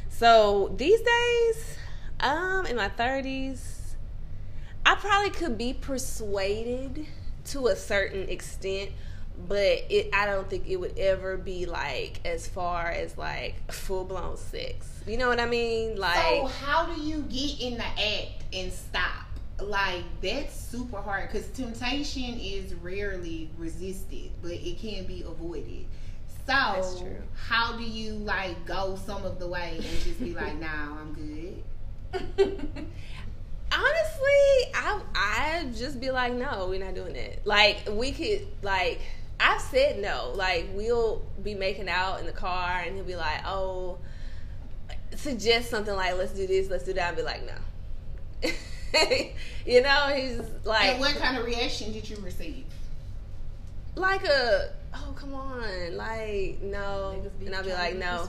So 0.09 0.73
these 0.77 1.01
days, 1.01 1.79
um, 2.21 2.65
in 2.67 2.77
my 2.77 2.91
thirties, 2.91 3.97
I 4.87 4.95
probably 4.95 5.31
could 5.31 5.59
be 5.59 5.73
persuaded 5.73 7.09
to 7.47 7.67
a 7.67 7.75
certain 7.75 8.29
extent, 8.29 8.91
but 9.49 9.85
it 9.89 10.11
I 10.15 10.27
don't 10.27 10.49
think 10.49 10.69
it 10.69 10.77
would 10.77 10.99
ever 10.99 11.37
be 11.37 11.67
like 11.67 12.21
as 12.25 12.47
far 12.49 12.89
as 12.89 13.17
like 13.17 13.73
full 13.73 14.05
blown 14.05 14.37
sex. 14.37 14.89
You 15.07 15.17
know 15.17 15.29
what 15.29 15.41
I 15.41 15.47
mean? 15.47 15.97
Like 15.97 16.17
So 16.17 16.47
how 16.47 16.87
do 16.87 17.01
you 17.01 17.23
get 17.23 17.61
in 17.61 17.75
the 17.75 17.85
act 17.85 18.45
and 18.53 18.73
stop? 18.73 19.27
Like 19.61 20.05
that's 20.23 20.59
super 20.59 21.01
hard 21.01 21.31
because 21.31 21.47
temptation 21.49 22.39
is 22.41 22.75
rarely 22.75 23.51
resisted, 23.59 24.31
but 24.43 24.53
it 24.53 24.79
can 24.79 25.05
be 25.05 25.23
avoided. 25.23 25.87
So 26.47 27.07
how 27.35 27.77
do 27.77 27.85
you 27.85 28.15
like 28.15 28.65
go 28.67 28.99
some 29.05 29.25
of 29.25 29.39
the 29.39 29.47
way 29.47 29.75
and 29.77 29.85
just 30.03 30.19
be 30.19 30.33
like, 30.33 30.57
"Nah, 30.61 30.99
I'm 30.99 31.13
good." 31.13 31.63
honestly, 33.73 34.73
I 34.75 35.01
I 35.15 35.71
just 35.77 36.01
be 36.01 36.11
like, 36.11 36.35
no, 36.35 36.67
we're 36.69 36.85
not 36.85 36.95
doing 36.95 37.15
that. 37.15 37.47
Like 37.47 37.89
we 37.91 38.13
could 38.13 38.47
like 38.63 39.01
I've 39.41 39.61
said 39.61 40.01
no. 40.01 40.33
Like 40.35 40.69
we'll 40.75 41.23
be 41.43 41.55
making 41.55 41.89
out 41.89 42.21
in 42.21 42.27
the 42.27 42.33
car, 42.33 42.83
and 42.85 42.95
he'll 42.95 43.05
be 43.05 43.17
like, 43.17 43.41
oh, 43.47 43.99
suggest 45.17 45.71
something 45.71 45.95
like, 45.95 46.17
let's 46.17 46.33
do 46.33 46.47
this, 46.47 46.69
let's 46.69 46.85
do 46.85 46.93
that. 46.95 47.11
I'll 47.11 47.17
be 47.17 47.23
like, 47.23 47.43
no. 47.47 48.51
you 49.67 49.83
know, 49.83 50.13
he's 50.15 50.41
like 50.65 50.91
And 50.91 51.01
what 51.01 51.17
kind 51.17 51.37
of 51.37 51.45
reaction 51.45 51.93
did 51.93 52.09
you 52.09 52.17
receive? 52.19 52.65
like 53.97 54.25
a 54.25 54.71
oh 54.95 55.15
come 55.17 55.35
on, 55.35 55.97
like 55.97 56.61
no, 56.63 57.23
and 57.45 57.55
I'll 57.55 57.65
be 57.65 57.73
like 57.73 57.97
no, 57.97 58.29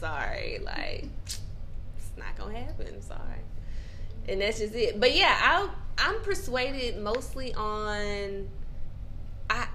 sorry, 0.00 0.60
like 0.64 1.06
it's 1.26 1.40
not 2.16 2.36
gonna 2.36 2.58
happen. 2.58 3.00
Sorry, 3.02 3.40
and 4.28 4.40
that's 4.40 4.58
just 4.58 4.74
it. 4.74 4.98
But 4.98 5.14
yeah, 5.14 5.36
I 5.40 5.68
I'm 5.98 6.20
persuaded 6.20 6.98
mostly 6.98 7.54
on 7.54 8.48
I 9.50 9.66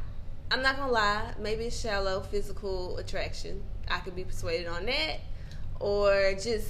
I'm 0.54 0.62
not 0.62 0.78
gonna 0.78 0.92
lie, 0.92 1.34
maybe 1.40 1.64
it's 1.64 1.80
shallow 1.80 2.22
physical 2.22 3.00
attraction. 3.00 3.64
I 3.90 3.98
could 3.98 4.16
be 4.16 4.24
persuaded 4.24 4.68
on 4.68 4.86
that, 4.86 5.22
or 5.80 6.36
just 6.36 6.70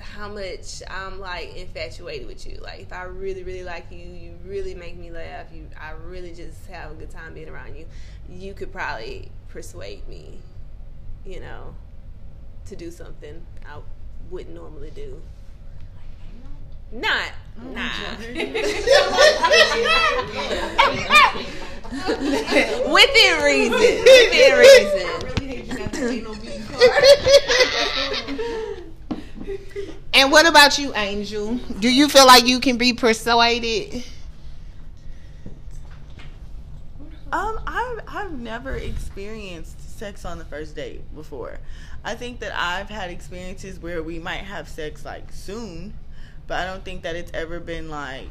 how 0.00 0.30
much 0.30 0.82
I'm 0.88 1.20
like 1.20 1.54
infatuated 1.54 2.26
with 2.26 2.46
you. 2.46 2.56
Like 2.62 2.80
if 2.80 2.90
I 2.90 3.02
really 3.02 3.42
really 3.42 3.64
like 3.64 3.84
you, 3.90 3.98
you 3.98 4.32
really 4.46 4.74
make 4.74 4.96
me 4.96 5.10
laugh. 5.10 5.48
You 5.54 5.68
I 5.78 5.90
really 6.06 6.32
just 6.32 6.66
have 6.68 6.92
a 6.92 6.94
good 6.94 7.10
time 7.10 7.34
being 7.34 7.50
around 7.50 7.76
you. 7.76 7.84
You 8.30 8.54
could 8.54 8.72
probably 8.72 9.30
persuade 9.50 10.08
me, 10.08 10.38
you 11.26 11.40
know, 11.40 11.74
to 12.64 12.76
do 12.76 12.90
something 12.90 13.44
I 13.66 13.80
wouldn't 14.30 14.54
normally 14.54 14.90
do. 14.90 15.20
Not, 16.90 17.32
nah. 17.62 17.90
Within 22.08 23.42
reason. 23.42 23.72
Within 23.78 24.58
reason. 24.58 25.12
And 30.14 30.30
what 30.30 30.46
about 30.46 30.78
you, 30.78 30.94
Angel? 30.94 31.56
Do 31.56 31.88
you 31.88 32.08
feel 32.08 32.26
like 32.26 32.46
you 32.46 32.60
can 32.60 32.76
be 32.76 32.92
persuaded? 32.92 34.04
Um, 37.32 37.58
I've 37.66 38.00
I've 38.06 38.32
never 38.32 38.76
experienced 38.76 39.98
sex 39.98 40.24
on 40.26 40.38
the 40.38 40.44
first 40.44 40.76
date 40.76 41.02
before. 41.14 41.58
I 42.04 42.14
think 42.14 42.40
that 42.40 42.52
I've 42.54 42.90
had 42.90 43.10
experiences 43.10 43.78
where 43.78 44.02
we 44.02 44.18
might 44.18 44.44
have 44.44 44.68
sex 44.68 45.04
like 45.04 45.32
soon, 45.32 45.94
but 46.46 46.58
I 46.60 46.66
don't 46.66 46.84
think 46.84 47.02
that 47.02 47.16
it's 47.16 47.30
ever 47.32 47.58
been 47.58 47.88
like 47.88 48.28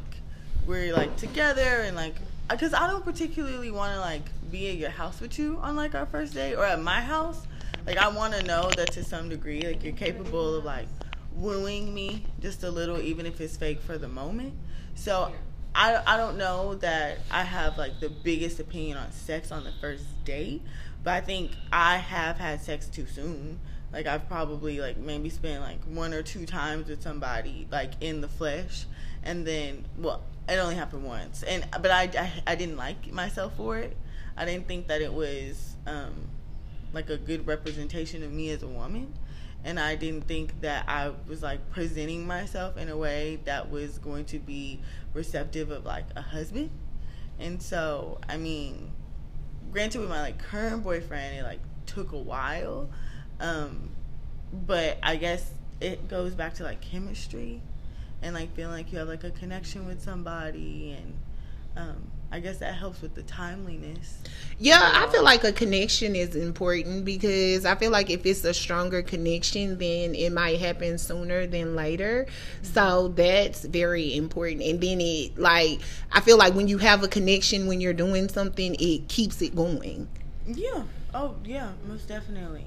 we're 0.68 0.94
like 0.94 1.16
together 1.18 1.82
and 1.82 1.96
like 1.96 2.16
because 2.50 2.74
I 2.74 2.88
don't 2.88 3.04
particularly 3.04 3.72
want 3.72 3.94
to 3.94 4.00
like 4.00 4.24
be 4.52 4.70
at 4.70 4.76
your 4.76 4.90
house 4.90 5.20
with 5.22 5.40
you 5.40 5.58
on 5.62 5.76
like 5.76 5.96
our 5.96 6.06
first 6.06 6.34
date 6.34 6.56
or 6.56 6.66
at 6.66 6.82
my 6.82 7.02
house. 7.02 7.48
Like 7.86 7.98
I 7.98 8.10
want 8.10 8.34
to 8.34 8.44
know 8.44 8.70
that 8.76 8.92
to 8.94 9.04
some 9.04 9.30
degree 9.30 9.62
like 9.62 9.84
you're 9.84 9.94
capable 9.94 10.56
of 10.56 10.66
like 10.66 10.88
wooing 11.34 11.94
me 11.94 12.26
just 12.42 12.64
a 12.64 12.70
little 12.70 13.00
even 13.00 13.26
if 13.26 13.40
it's 13.42 13.58
fake 13.58 13.82
for 13.82 13.98
the 13.98 14.08
moment. 14.08 14.54
So 14.96 15.32
I, 15.74 16.02
I 16.06 16.18
don't 16.18 16.38
know 16.38 16.76
that 16.76 17.20
I 17.32 17.44
have 17.44 17.78
like 17.78 18.00
the 18.00 18.10
biggest 18.10 18.60
opinion 18.60 18.98
on 18.98 19.12
sex 19.12 19.52
on 19.52 19.64
the 19.64 19.72
first 19.80 20.04
date, 20.26 20.62
but 21.04 21.14
I 21.14 21.22
think 21.22 21.52
I 21.72 21.98
have 21.98 22.38
had 22.38 22.62
sex 22.62 22.88
too 22.88 23.06
soon. 23.08 23.60
Like 23.94 24.06
I've 24.06 24.28
probably 24.28 24.80
like 24.80 24.98
maybe 24.98 25.30
spent 25.30 25.62
like 25.62 25.82
one 25.86 26.14
or 26.14 26.24
two 26.24 26.46
times 26.46 26.88
with 26.88 27.02
somebody 27.02 27.68
like 27.72 27.94
in 28.02 28.22
the 28.22 28.28
flesh, 28.28 28.86
and 29.24 29.46
then 29.46 29.86
well 29.98 30.24
it 30.50 30.58
only 30.58 30.76
happened 30.76 31.04
once, 31.04 31.44
and 31.44 31.66
but 31.72 31.92
I 31.92 32.04
I, 32.18 32.32
I 32.48 32.56
didn't 32.56 32.78
like 32.78 33.12
myself 33.12 33.56
for 33.56 33.78
it. 33.78 33.96
I 34.36 34.46
didn't 34.46 34.68
think 34.68 34.88
that 34.88 35.02
it 35.02 35.14
was 35.14 35.76
um, 35.86 36.14
like 36.94 37.10
a 37.10 37.18
good 37.18 37.46
representation 37.46 38.24
of 38.24 38.32
me 38.32 38.50
as 38.50 38.64
a 38.64 38.68
woman 38.68 39.14
and 39.64 39.80
I 39.80 39.96
didn't 39.96 40.28
think 40.28 40.60
that 40.62 40.86
I 40.88 41.12
was 41.28 41.44
like 41.44 41.70
presenting 41.72 42.26
myself 42.26 42.78
in 42.78 42.90
a 42.90 42.98
way 42.98 43.40
that 43.46 43.70
was 43.70 44.00
going 44.00 44.26
to 44.26 44.40
be 44.40 44.82
receptive 45.14 45.70
of 45.70 45.86
like 45.86 46.06
a 46.16 46.22
husband. 46.22 46.72
And 47.40 47.62
so, 47.62 48.20
I 48.28 48.38
mean, 48.38 48.92
granted 49.72 50.02
with 50.02 50.10
my 50.10 50.22
like 50.22 50.40
current 50.40 50.84
boyfriend, 50.84 51.38
it 51.38 51.44
like 51.44 51.60
took 51.86 52.12
a 52.12 52.18
while. 52.18 52.90
Um, 53.40 53.92
but 54.52 54.98
I 55.04 55.16
guess 55.16 55.52
it 55.80 56.08
goes 56.08 56.34
back 56.34 56.56
to 56.56 56.64
like 56.64 56.82
chemistry 56.82 57.62
and 58.22 58.36
like 58.36 58.54
feeling 58.56 58.74
like 58.74 58.92
you 58.92 59.00
have 59.00 59.08
like 59.08 59.24
a 59.24 59.32
connection 59.32 59.86
with 59.86 60.02
somebody 60.02 60.98
and 60.98 61.14
um, 61.78 62.12
I 62.34 62.40
guess 62.40 62.60
that 62.60 62.76
helps 62.76 63.02
with 63.02 63.14
the 63.14 63.24
timeliness. 63.24 64.20
Yeah, 64.58 64.80
I 64.82 65.08
feel 65.12 65.24
like 65.24 65.44
a 65.44 65.52
connection 65.52 66.16
is 66.16 66.36
important 66.36 67.04
because 67.04 67.66
I 67.66 67.76
feel 67.76 67.92
like 67.92 68.10
if 68.10 68.26
it's 68.26 68.44
a 68.46 68.54
stronger 68.54 69.02
connection, 69.02 69.78
then 69.78 70.16
it 70.16 70.32
might 70.32 70.60
happen 70.60 70.98
sooner 70.98 71.46
than 71.46 71.76
later. 71.76 72.28
So 72.62 73.10
that's 73.10 73.66
very 73.66 74.16
important. 74.16 74.62
And 74.64 74.80
then 74.80 75.02
it, 75.02 75.38
like, 75.38 75.82
I 76.12 76.22
feel 76.22 76.38
like 76.38 76.54
when 76.54 76.70
you 76.70 76.78
have 76.78 77.04
a 77.04 77.10
connection 77.10 77.68
when 77.68 77.82
you're 77.82 77.94
doing 77.94 78.30
something, 78.30 78.76
it 78.80 79.10
keeps 79.10 79.42
it 79.42 79.54
going. 79.54 80.08
Yeah. 80.48 80.84
Oh, 81.14 81.36
yeah, 81.44 81.72
most 81.86 82.08
definitely. 82.08 82.66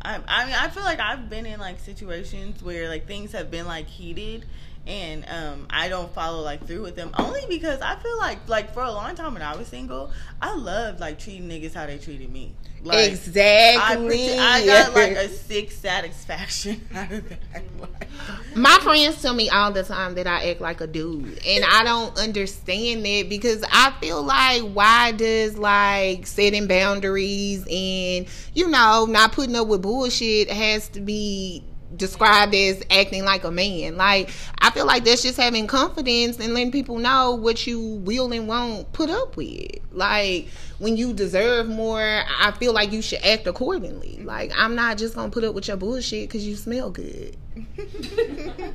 I 0.00 0.20
I 0.26 0.46
mean, 0.46 0.54
I 0.54 0.68
feel 0.68 0.82
like 0.82 1.00
I've 1.00 1.28
been 1.30 1.46
in 1.46 1.60
like 1.60 1.78
situations 1.80 2.62
where 2.62 2.88
like 2.88 3.06
things 3.06 3.32
have 3.32 3.50
been 3.50 3.66
like 3.66 3.86
heated 3.86 4.46
and 4.86 5.24
um 5.28 5.66
I 5.70 5.88
don't 5.88 6.12
follow 6.12 6.42
like 6.42 6.66
through 6.66 6.82
with 6.82 6.96
them 6.96 7.10
only 7.18 7.42
because 7.48 7.80
I 7.80 7.96
feel 7.96 8.18
like 8.18 8.48
like 8.48 8.74
for 8.74 8.82
a 8.82 8.90
long 8.90 9.14
time 9.14 9.34
when 9.34 9.42
I 9.42 9.56
was 9.56 9.68
single, 9.68 10.10
I 10.40 10.54
loved 10.54 11.00
like 11.00 11.18
treating 11.18 11.48
niggas 11.48 11.74
how 11.74 11.86
they 11.86 11.98
treated 11.98 12.30
me. 12.32 12.54
Like, 12.84 12.98
I, 12.98 13.02
exactly. 13.02 14.06
pretend- 14.08 14.40
I 14.40 14.66
got 14.66 14.94
like 14.94 15.12
a 15.12 15.28
sick 15.48 15.70
satisfaction 15.70 16.80
out 16.94 17.12
of 17.12 17.28
that. 17.28 17.62
Like, 17.80 18.08
My 18.56 18.76
friends 18.82 19.22
tell 19.22 19.34
me 19.34 19.48
all 19.50 19.70
the 19.70 19.84
time 19.84 20.16
that 20.16 20.26
I 20.26 20.50
act 20.50 20.60
like 20.60 20.80
a 20.80 20.88
dude, 20.88 21.40
and 21.46 21.64
I 21.64 21.84
don't 21.84 22.18
understand 22.18 23.04
that 23.06 23.26
because 23.28 23.64
I 23.70 23.92
feel 24.00 24.20
like 24.24 24.62
why 24.62 25.12
does 25.12 25.56
like 25.56 26.26
setting 26.26 26.66
boundaries 26.66 27.60
and 27.70 28.26
you 28.52 28.68
know 28.68 29.06
not 29.08 29.30
putting 29.30 29.54
up 29.54 29.68
with 29.68 29.82
bullshit 29.82 30.50
has 30.50 30.88
to 30.88 31.00
be 31.00 31.62
described 31.96 32.54
as 32.54 32.82
acting 32.90 33.24
like 33.24 33.44
a 33.44 33.50
man. 33.50 33.96
Like 33.96 34.30
I 34.58 34.70
feel 34.70 34.86
like 34.86 35.04
that's 35.04 35.22
just 35.22 35.36
having 35.36 35.66
confidence 35.66 36.38
and 36.38 36.54
letting 36.54 36.72
people 36.72 36.98
know 36.98 37.34
what 37.34 37.66
you 37.66 37.80
will 37.80 38.32
and 38.32 38.48
won't 38.48 38.92
put 38.92 39.10
up 39.10 39.36
with. 39.36 39.78
Like 39.92 40.48
when 40.78 40.96
you 40.96 41.12
deserve 41.12 41.68
more, 41.68 42.00
I 42.00 42.52
feel 42.58 42.72
like 42.72 42.92
you 42.92 43.02
should 43.02 43.22
act 43.24 43.46
accordingly. 43.46 44.20
Like 44.24 44.52
I'm 44.56 44.74
not 44.74 44.98
just 44.98 45.14
gonna 45.14 45.30
put 45.30 45.44
up 45.44 45.54
with 45.54 45.68
your 45.68 45.76
bullshit 45.76 46.28
because 46.28 46.46
you 46.46 46.56
smell 46.56 46.90
good. 46.90 47.36
Although 47.78 48.72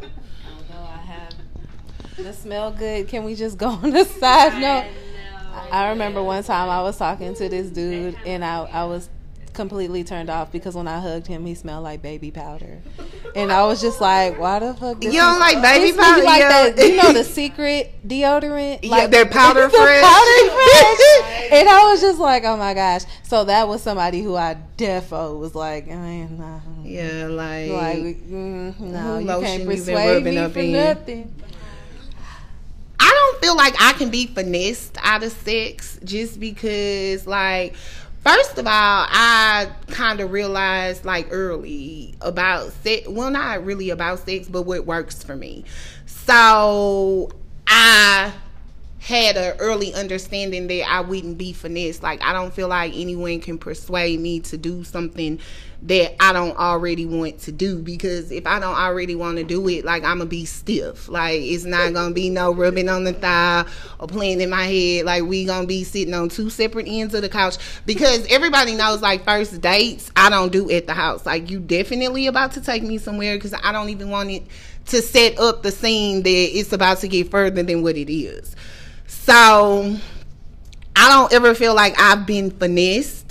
I 0.74 0.98
have 0.98 1.34
the 2.18 2.34
smell 2.34 2.72
good, 2.72 3.08
can 3.08 3.24
we 3.24 3.36
just 3.36 3.58
go 3.58 3.68
on 3.84 3.92
the 3.92 4.06
side 4.06 4.62
note? 4.62 4.92
I 5.72 5.90
remember 5.90 6.24
one 6.24 6.44
time 6.44 6.70
I 6.70 6.82
was 6.82 6.98
talking 6.98 7.34
to 7.36 7.50
this 7.50 7.70
dude 7.70 8.18
and 8.26 8.46
I, 8.46 8.64
I 8.64 8.84
was 8.86 9.10
completely 9.58 10.06
turned 10.06 10.30
off 10.30 10.52
because 10.54 10.76
when 10.76 10.88
I 10.88 11.00
hugged 11.02 11.28
him, 11.28 11.46
he 11.46 11.54
smelled 11.56 11.84
like 11.84 12.02
baby 12.02 12.32
powder, 12.32 12.80
and 13.36 13.52
I 13.52 13.66
was 13.66 13.82
just 13.82 14.00
like, 14.00 14.40
"Why 14.40 14.60
the 14.60 14.74
fuck?" 14.74 15.04
You 15.04 15.12
don't 15.12 15.40
like 15.40 15.62
baby 15.62 15.98
powder? 15.98 16.24
Like 16.24 16.40
Yeah. 16.40 16.70
that, 16.70 16.78
you 16.88 16.96
know 16.96 17.12
the 17.12 17.24
secret 17.40 17.92
deodorant? 18.08 18.80
Yeah, 18.84 18.90
Like, 18.92 19.12
they're 19.12 19.26
powder 19.26 19.68
fresh. 19.70 20.02
powder 20.02 20.52
fresh. 20.56 21.52
and 21.52 21.68
I 21.68 21.90
was 21.92 22.00
just 22.00 22.20
like, 22.20 22.46
"Oh 22.46 22.56
my 22.56 22.74
gosh!" 22.74 23.02
So 23.24 23.44
that 23.44 23.68
was 23.68 23.82
somebody 23.84 24.22
who 24.22 24.38
I 24.38 24.56
defo 24.78 25.38
was 25.38 25.54
like, 25.54 25.90
I 25.92 25.96
mean, 25.96 26.38
nah. 26.40 26.60
Yeah, 26.84 27.28
like, 27.28 27.70
Like, 27.70 28.16
mm, 28.30 28.80
no, 28.80 29.18
you 29.20 29.26
lotion 29.26 29.46
can't 29.58 29.66
persuade 29.70 30.08
rubbing 30.16 30.36
me 30.36 30.38
up 30.38 30.54
for 30.54 30.60
in? 30.60 30.72
nothing. 30.72 31.34
I 31.42 31.44
I 33.00 33.12
don't 33.32 33.42
feel 33.42 33.56
like 33.58 33.76
I 33.82 33.94
can 33.94 34.10
be 34.10 34.28
finessed 34.28 34.98
out 35.04 35.24
of 35.24 35.32
sex 35.32 36.00
just 36.04 36.40
because, 36.40 37.28
like, 37.28 37.76
first 38.28 38.58
of 38.58 38.68
all, 38.68 38.72
I 38.74 39.70
kind 39.88 40.20
of 40.20 40.32
realized 40.32 41.06
like 41.06 41.28
early 41.32 42.16
about 42.22 42.72
sex. 42.84 43.08
Well, 43.08 43.32
not 43.32 43.64
really 43.64 43.90
about 43.90 44.20
sex, 44.20 44.48
but 44.50 44.64
what 44.64 44.86
works 44.86 45.24
for 45.24 45.36
me. 45.36 45.64
So 46.06 47.30
I 47.68 48.34
had 49.00 49.38
an 49.38 49.56
early 49.60 49.94
understanding 49.94 50.68
that 50.68 50.90
I 50.90 51.00
wouldn't 51.00 51.38
be 51.38 51.54
finessed. 51.54 52.04
Like 52.04 52.22
I 52.22 52.34
don't 52.34 52.54
feel 52.54 52.68
like 52.68 52.94
anyone 52.94 53.40
can 53.40 53.58
persuade 53.58 54.20
me 54.20 54.42
to 54.42 54.58
do 54.58 54.84
something 54.84 55.40
that 55.84 56.16
I 56.22 56.34
don't 56.34 56.58
already 56.58 57.06
want 57.06 57.40
to 57.42 57.52
do 57.52 57.82
because 57.82 58.32
if 58.32 58.48
I 58.48 58.60
don't 58.60 58.76
already 58.76 59.16
want 59.16 59.38
to 59.38 59.44
do 59.44 59.68
it, 59.70 59.86
like 59.86 60.04
I'm 60.04 60.18
gonna 60.18 60.26
be 60.26 60.46
stiff. 60.46 61.08
Like 61.08 61.42
it's 61.42 61.66
not 61.66 61.94
gonna 61.94 62.14
be 62.14 62.30
no 62.30 62.54
rubbing 62.54 62.90
on 62.90 63.04
the 63.04 63.14
thigh 63.14 63.66
or 64.00 64.08
playing 64.08 64.42
in 64.42 64.50
my 64.50 64.64
head. 64.64 65.06
Like 65.06 65.24
we 65.24 65.46
gonna 65.46 65.68
be 65.68 65.84
sitting 65.84 66.14
on 66.14 66.30
two 66.30 66.50
separate 66.50 66.88
ends 66.88 67.14
of 67.14 67.22
the 67.22 67.30
couch 67.30 67.58
because 67.86 68.26
everybody 68.32 68.76
knows 68.76 69.02
like 69.02 69.24
first 69.24 69.62
dates 69.62 70.12
I 70.16 70.30
don't 70.30 70.52
do 70.52 70.70
at 70.72 70.88
the 70.88 70.94
house. 70.94 71.26
Like 71.26 71.52
you 71.52 71.60
definitely 71.60 72.28
about 72.28 72.54
to 72.54 72.62
take 72.62 72.82
me 72.82 72.98
somewhere 72.98 73.36
because 73.36 73.54
I 73.54 73.72
don't 73.72 73.90
even 73.90 74.10
want 74.10 74.32
it 74.32 74.44
to 74.88 75.02
set 75.02 75.38
up 75.38 75.64
the 75.64 75.72
scene 75.72 76.24
that 76.24 76.30
it's 76.30 76.74
about 76.74 77.00
to 77.00 77.08
get 77.08 77.30
further 77.30 77.62
than 77.62 77.84
what 77.84 77.98
it 77.98 78.12
is. 78.12 78.56
So 79.06 79.98
I 80.96 81.10
don't 81.10 81.32
ever 81.34 81.54
feel 81.54 81.76
like 81.76 82.00
I've 82.00 82.26
been 82.26 82.50
finessed 82.50 83.27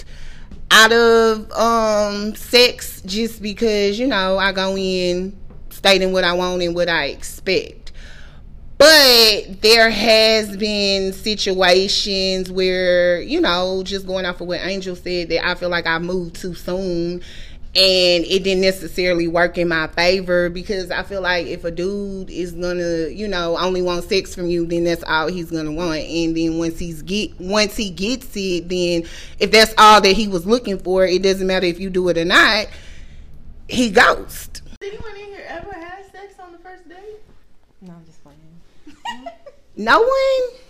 out 0.70 0.92
of 0.92 1.50
um 1.52 2.34
sex 2.34 3.00
just 3.06 3.40
because, 3.40 3.98
you 3.98 4.06
know, 4.06 4.38
I 4.38 4.52
go 4.52 4.76
in 4.76 5.36
stating 5.70 6.12
what 6.12 6.24
I 6.24 6.32
want 6.32 6.62
and 6.62 6.74
what 6.74 6.88
I 6.88 7.06
expect. 7.06 7.92
But 8.78 9.62
there 9.62 9.88
has 9.88 10.54
been 10.56 11.14
situations 11.14 12.50
where, 12.50 13.22
you 13.22 13.40
know, 13.40 13.82
just 13.82 14.06
going 14.06 14.26
off 14.26 14.40
of 14.40 14.48
what 14.48 14.60
Angel 14.60 14.94
said, 14.94 15.30
that 15.30 15.46
I 15.46 15.54
feel 15.54 15.70
like 15.70 15.86
I 15.86 15.98
moved 15.98 16.36
too 16.36 16.54
soon 16.54 17.22
and 17.76 18.24
it 18.24 18.42
didn't 18.42 18.62
necessarily 18.62 19.28
work 19.28 19.58
in 19.58 19.68
my 19.68 19.86
favor 19.88 20.48
because 20.48 20.90
I 20.90 21.02
feel 21.02 21.20
like 21.20 21.46
if 21.46 21.62
a 21.64 21.70
dude 21.70 22.30
is 22.30 22.52
gonna, 22.52 23.08
you 23.08 23.28
know, 23.28 23.58
only 23.58 23.82
want 23.82 24.04
sex 24.04 24.34
from 24.34 24.46
you, 24.46 24.64
then 24.64 24.84
that's 24.84 25.04
all 25.04 25.26
he's 25.28 25.50
gonna 25.50 25.72
want. 25.72 26.00
And 26.00 26.34
then 26.34 26.56
once 26.56 26.78
he's 26.78 27.02
get 27.02 27.38
once 27.38 27.76
he 27.76 27.90
gets 27.90 28.34
it, 28.34 28.70
then 28.70 29.04
if 29.38 29.50
that's 29.50 29.74
all 29.76 30.00
that 30.00 30.16
he 30.16 30.26
was 30.26 30.46
looking 30.46 30.78
for, 30.78 31.04
it 31.04 31.22
doesn't 31.22 31.46
matter 31.46 31.66
if 31.66 31.78
you 31.78 31.90
do 31.90 32.08
it 32.08 32.16
or 32.16 32.24
not. 32.24 32.66
He 33.68 33.90
ghost. 33.90 34.62
Did 34.80 34.94
anyone 34.94 35.14
in 35.16 35.26
here 35.26 35.44
ever 35.46 35.72
have 35.74 36.02
sex 36.10 36.34
on 36.40 36.52
the 36.52 36.58
first 36.58 36.88
date? 36.88 37.20
No, 37.82 37.92
I'm 37.92 38.06
just 38.06 38.22
playing. 38.22 39.28
No 39.78 40.00
one. 40.00 40.65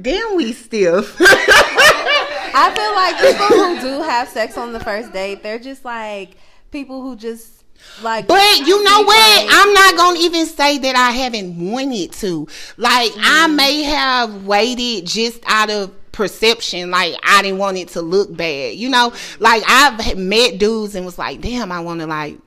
Damn, 0.00 0.36
we 0.36 0.52
stiff. 0.52 1.16
I 1.20 2.72
feel 2.74 2.94
like 2.94 3.16
people 3.18 3.64
who 3.64 3.80
do 3.80 4.02
have 4.02 4.28
sex 4.28 4.56
on 4.56 4.72
the 4.72 4.80
first 4.80 5.12
date, 5.12 5.42
they're 5.42 5.58
just 5.58 5.84
like 5.84 6.36
people 6.70 7.02
who 7.02 7.16
just 7.16 7.64
like. 8.02 8.26
But 8.26 8.58
you 8.60 8.82
know 8.84 9.02
what? 9.02 9.44
Like- 9.46 9.48
I'm 9.54 9.72
not 9.72 9.96
gonna 9.96 10.18
even 10.20 10.46
say 10.46 10.78
that 10.78 10.96
I 10.96 11.10
haven't 11.12 11.70
wanted 11.72 12.12
to. 12.12 12.46
Like 12.76 13.12
I 13.16 13.46
Mm-hmm. 13.46 13.56
may 13.56 13.82
have 13.84 14.44
waited 14.46 15.06
just 15.06 15.40
out 15.46 15.70
of 15.70 15.92
perception. 16.12 16.90
Like 16.90 17.14
I 17.22 17.42
didn't 17.42 17.58
want 17.58 17.76
it 17.76 17.88
to 17.90 18.02
look 18.02 18.34
bad. 18.36 18.74
You 18.76 18.88
know, 18.88 19.12
like 19.38 19.62
I've 19.68 20.16
met 20.16 20.58
dudes 20.58 20.94
and 20.94 21.04
was 21.06 21.18
like, 21.18 21.40
damn, 21.40 21.70
I 21.70 21.80
want 21.80 22.00
to 22.00 22.06
like 22.06 22.38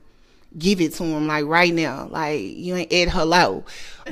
give 0.58 0.80
it 0.80 0.92
to 0.94 1.04
him 1.04 1.26
like 1.26 1.46
right 1.46 1.72
now. 1.72 2.08
Like 2.10 2.40
you 2.40 2.76
ain't 2.76 2.92
at 2.92 3.08
hello. 3.08 3.64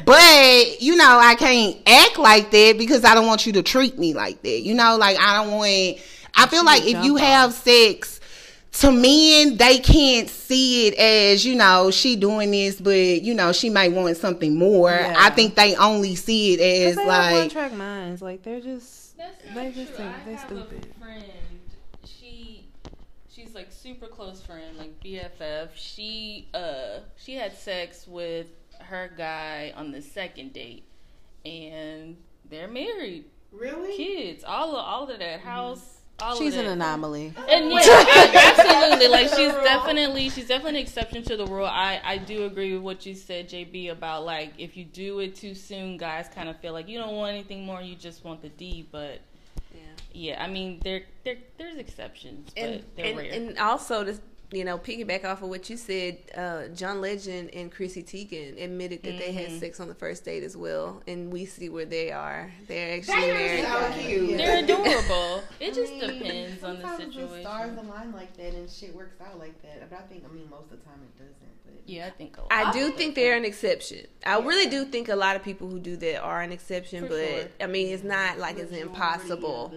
But 0.05 0.81
you 0.81 0.97
know, 0.97 1.19
I 1.21 1.35
can't 1.35 1.77
act 1.87 2.19
like 2.19 2.51
that 2.51 2.77
because 2.79 3.05
I 3.05 3.15
don't 3.15 3.27
want 3.27 3.47
you 3.47 3.53
to 3.55 3.63
treat 3.63 3.99
me 3.99 4.15
like 4.15 4.43
that. 4.43 4.61
You 4.61 4.75
know, 4.75 4.97
like 4.97 5.19
I 5.19 5.43
don't 5.43 5.57
want. 5.57 5.99
I 6.37 6.47
feel 6.47 6.65
like 6.65 6.85
if 6.87 7.05
you 7.05 7.17
have 7.17 7.53
sex 7.53 8.21
to 8.73 8.93
men, 8.93 9.57
they 9.57 9.79
can't 9.79 10.29
see 10.29 10.87
it 10.87 10.95
as, 10.95 11.45
you 11.45 11.57
know, 11.57 11.91
she 11.91 12.15
doing 12.17 12.53
this, 12.53 12.81
but, 12.81 13.23
you 13.23 13.35
know, 13.35 13.53
she 13.53 13.69
might 13.69 13.93
want 13.93 14.17
something 14.17 14.57
more. 14.57 14.91
Yeah. 14.91 15.15
I 15.19 15.31
think 15.31 15.57
they 15.57 15.75
only 15.75 16.15
see 16.15 16.55
it 16.55 16.61
as, 16.61 16.97
they 16.97 17.03
have 17.03 17.33
one 17.33 17.41
like, 17.43 17.51
track 17.51 17.73
minds. 17.73 18.23
Like 18.23 18.43
they're 18.43 18.61
just 18.61 19.17
That's 19.17 19.55
they 19.55 19.73
just 19.73 19.89
true. 19.89 19.97
think 19.97 20.15
I 20.15 20.25
they're 20.25 20.37
have 20.37 20.47
stupid. 20.47 20.87
a 20.89 21.01
friend. 21.01 21.25
She, 22.05 22.69
she's 23.29 23.50
like 23.61 23.73
super 23.73 24.07
close 24.07 24.41
friend, 24.41 24.79
like 24.79 24.99
BFF. 25.05 25.69
She, 25.75 26.49
uh, 26.55 27.01
she 27.17 27.35
had 27.35 27.55
sex 27.55 28.07
with 28.09 28.47
her 28.81 29.11
guy 29.17 29.75
on 29.77 29.93
the 29.93 30.01
second 30.01 30.55
date, 30.55 30.85
and 31.45 32.17
they're 32.49 32.69
married, 32.69 33.27
Really? 33.53 33.97
kids, 33.97 34.45
all 34.45 34.71
of 34.71 34.85
all 34.85 35.11
of 35.11 35.19
that 35.19 35.41
house. 35.41 35.99
All 36.23 36.37
She's 36.37 36.55
of 36.55 36.67
an 36.67 36.73
anomaly. 36.73 37.33
And 37.49 37.71
yeah, 37.71 37.79
absolutely. 38.59 39.09
Like 39.09 39.29
she's 39.29 39.53
definitely 39.53 40.29
she's 40.29 40.49
definitely 40.49 40.81
an 40.81 40.85
exception 40.87 41.23
to 41.23 41.37
the 41.37 41.47
rule. 41.47 41.65
I 41.65 41.99
I 42.05 42.19
do 42.19 42.45
agree 42.45 42.75
with 42.75 42.83
what 42.83 43.07
you 43.07 43.15
said, 43.15 43.49
JB, 43.49 43.91
about 43.91 44.27
like 44.27 44.53
if 44.59 44.77
you 44.77 44.85
do 44.85 45.21
it 45.21 45.35
too 45.35 45.55
soon, 45.55 45.97
guys 45.97 46.29
kind 46.35 46.51
of 46.51 46.59
feel 46.61 46.75
like 46.75 46.89
you 46.89 46.99
don't 46.99 47.15
want 47.17 47.33
anything 47.33 47.65
more, 47.65 47.81
you 47.81 47.95
just 47.95 48.23
want 48.23 48.43
the 48.43 48.51
D. 48.51 48.87
But 48.93 49.21
Yeah. 50.13 50.35
yeah, 50.37 50.45
I 50.45 50.49
mean 50.49 50.81
there 50.85 51.03
there 51.25 51.37
there's 51.59 51.77
exceptions, 51.79 52.51
but 52.55 52.63
and 52.63 52.85
they're 52.97 53.07
and, 53.07 53.17
rare. 53.19 53.33
and 53.33 53.59
also 53.59 54.05
to 54.05 54.19
you 54.53 54.65
know 54.65 54.79
piggyback 54.79 55.25
off 55.25 55.43
of 55.43 55.49
what 55.49 55.71
you 55.71 55.77
said, 55.77 56.19
uh, 56.37 56.67
John 56.75 57.01
Legend 57.01 57.51
and 57.55 57.71
Chrissy 57.71 58.03
Teigen 58.03 58.61
admitted 58.63 59.03
that 59.05 59.17
they 59.19 59.31
had 59.33 59.53
sex 59.61 59.79
on 59.79 59.87
the 59.87 59.95
first 59.95 60.25
date 60.25 60.43
as 60.43 60.57
well, 60.57 61.03
and 61.07 61.33
we 61.33 61.45
see 61.45 61.69
where 61.69 61.85
they 61.85 62.11
are. 62.11 62.53
They're 62.67 62.97
actually 62.99 63.15
married. 63.33 63.65
so 63.65 63.93
cute. 64.01 64.37
they're 64.39 64.65
adorable. 64.65 65.45
It 65.61 65.75
just 65.75 65.93
I 65.93 66.07
mean, 66.09 66.19
depends 66.19 66.65
on 66.65 66.77
the 66.77 66.83
sometimes 66.83 67.15
situation. 67.15 67.41
stars 67.43 67.79
align 67.79 68.13
like 68.13 68.37
that 68.39 68.55
and 68.55 68.69
shit 68.69 68.93
works 68.95 69.21
out 69.21 69.39
like 69.39 69.61
that. 69.63 69.89
But 69.89 69.99
I 70.01 70.03
think, 70.03 70.25
I 70.29 70.33
mean, 70.33 70.49
most 70.51 70.65
of 70.65 70.71
the 70.71 70.77
time 70.79 70.99
it 71.03 71.17
doesn't. 71.17 71.37
But 71.65 71.75
yeah, 71.87 72.07
I 72.09 72.11
think 72.11 72.37
a 72.37 72.43
I 72.53 72.65
lot 72.65 72.75
do 72.75 72.89
of 72.89 72.95
think 72.97 73.15
they're 73.15 73.37
an 73.37 73.45
exception. 73.45 74.07
I 74.27 74.41
really 74.41 74.69
do 74.69 74.85
think 74.85 75.09
a 75.09 75.15
lot 75.17 75.37
of 75.37 75.45
people 75.45 75.69
who 75.69 75.79
do 75.79 75.97
that 75.99 76.21
are 76.23 76.41
an 76.43 76.51
exception, 76.51 77.05
For 77.05 77.11
but 77.11 77.29
sure. 77.29 77.49
I 77.61 77.67
mean, 77.67 77.95
it's 77.95 78.03
not 78.03 78.39
like 78.39 78.59
it's 78.59 78.73
impossible. 78.73 79.73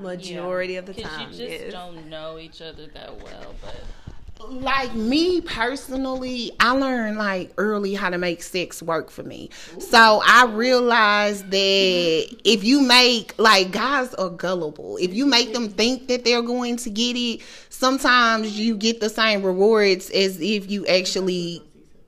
Majority 0.00 0.76
of 0.76 0.86
the 0.86 0.94
time, 0.94 1.32
you 1.32 1.36
just 1.38 1.64
yes. 1.64 1.72
don't 1.72 2.08
know 2.08 2.38
each 2.38 2.60
other 2.60 2.86
that 2.88 3.22
well, 3.22 3.54
but. 3.62 4.50
like 4.50 4.92
me 4.94 5.40
personally, 5.40 6.50
I 6.58 6.72
learned 6.72 7.16
like 7.16 7.52
early 7.58 7.94
how 7.94 8.10
to 8.10 8.18
make 8.18 8.42
sex 8.42 8.82
work 8.82 9.10
for 9.10 9.22
me. 9.22 9.50
So 9.78 10.20
I 10.26 10.46
realized 10.46 11.50
that 11.50 12.36
if 12.44 12.64
you 12.64 12.80
make 12.82 13.34
like 13.38 13.70
guys 13.70 14.12
are 14.14 14.30
gullible. 14.30 14.96
If 14.96 15.14
you 15.14 15.26
make 15.26 15.52
them 15.52 15.68
think 15.68 16.08
that 16.08 16.24
they're 16.24 16.42
going 16.42 16.76
to 16.78 16.90
get 16.90 17.16
it, 17.16 17.42
sometimes 17.68 18.58
you 18.58 18.76
get 18.76 19.00
the 19.00 19.08
same 19.08 19.42
rewards 19.42 20.10
as 20.10 20.40
if 20.40 20.70
you 20.70 20.86
actually 20.86 21.62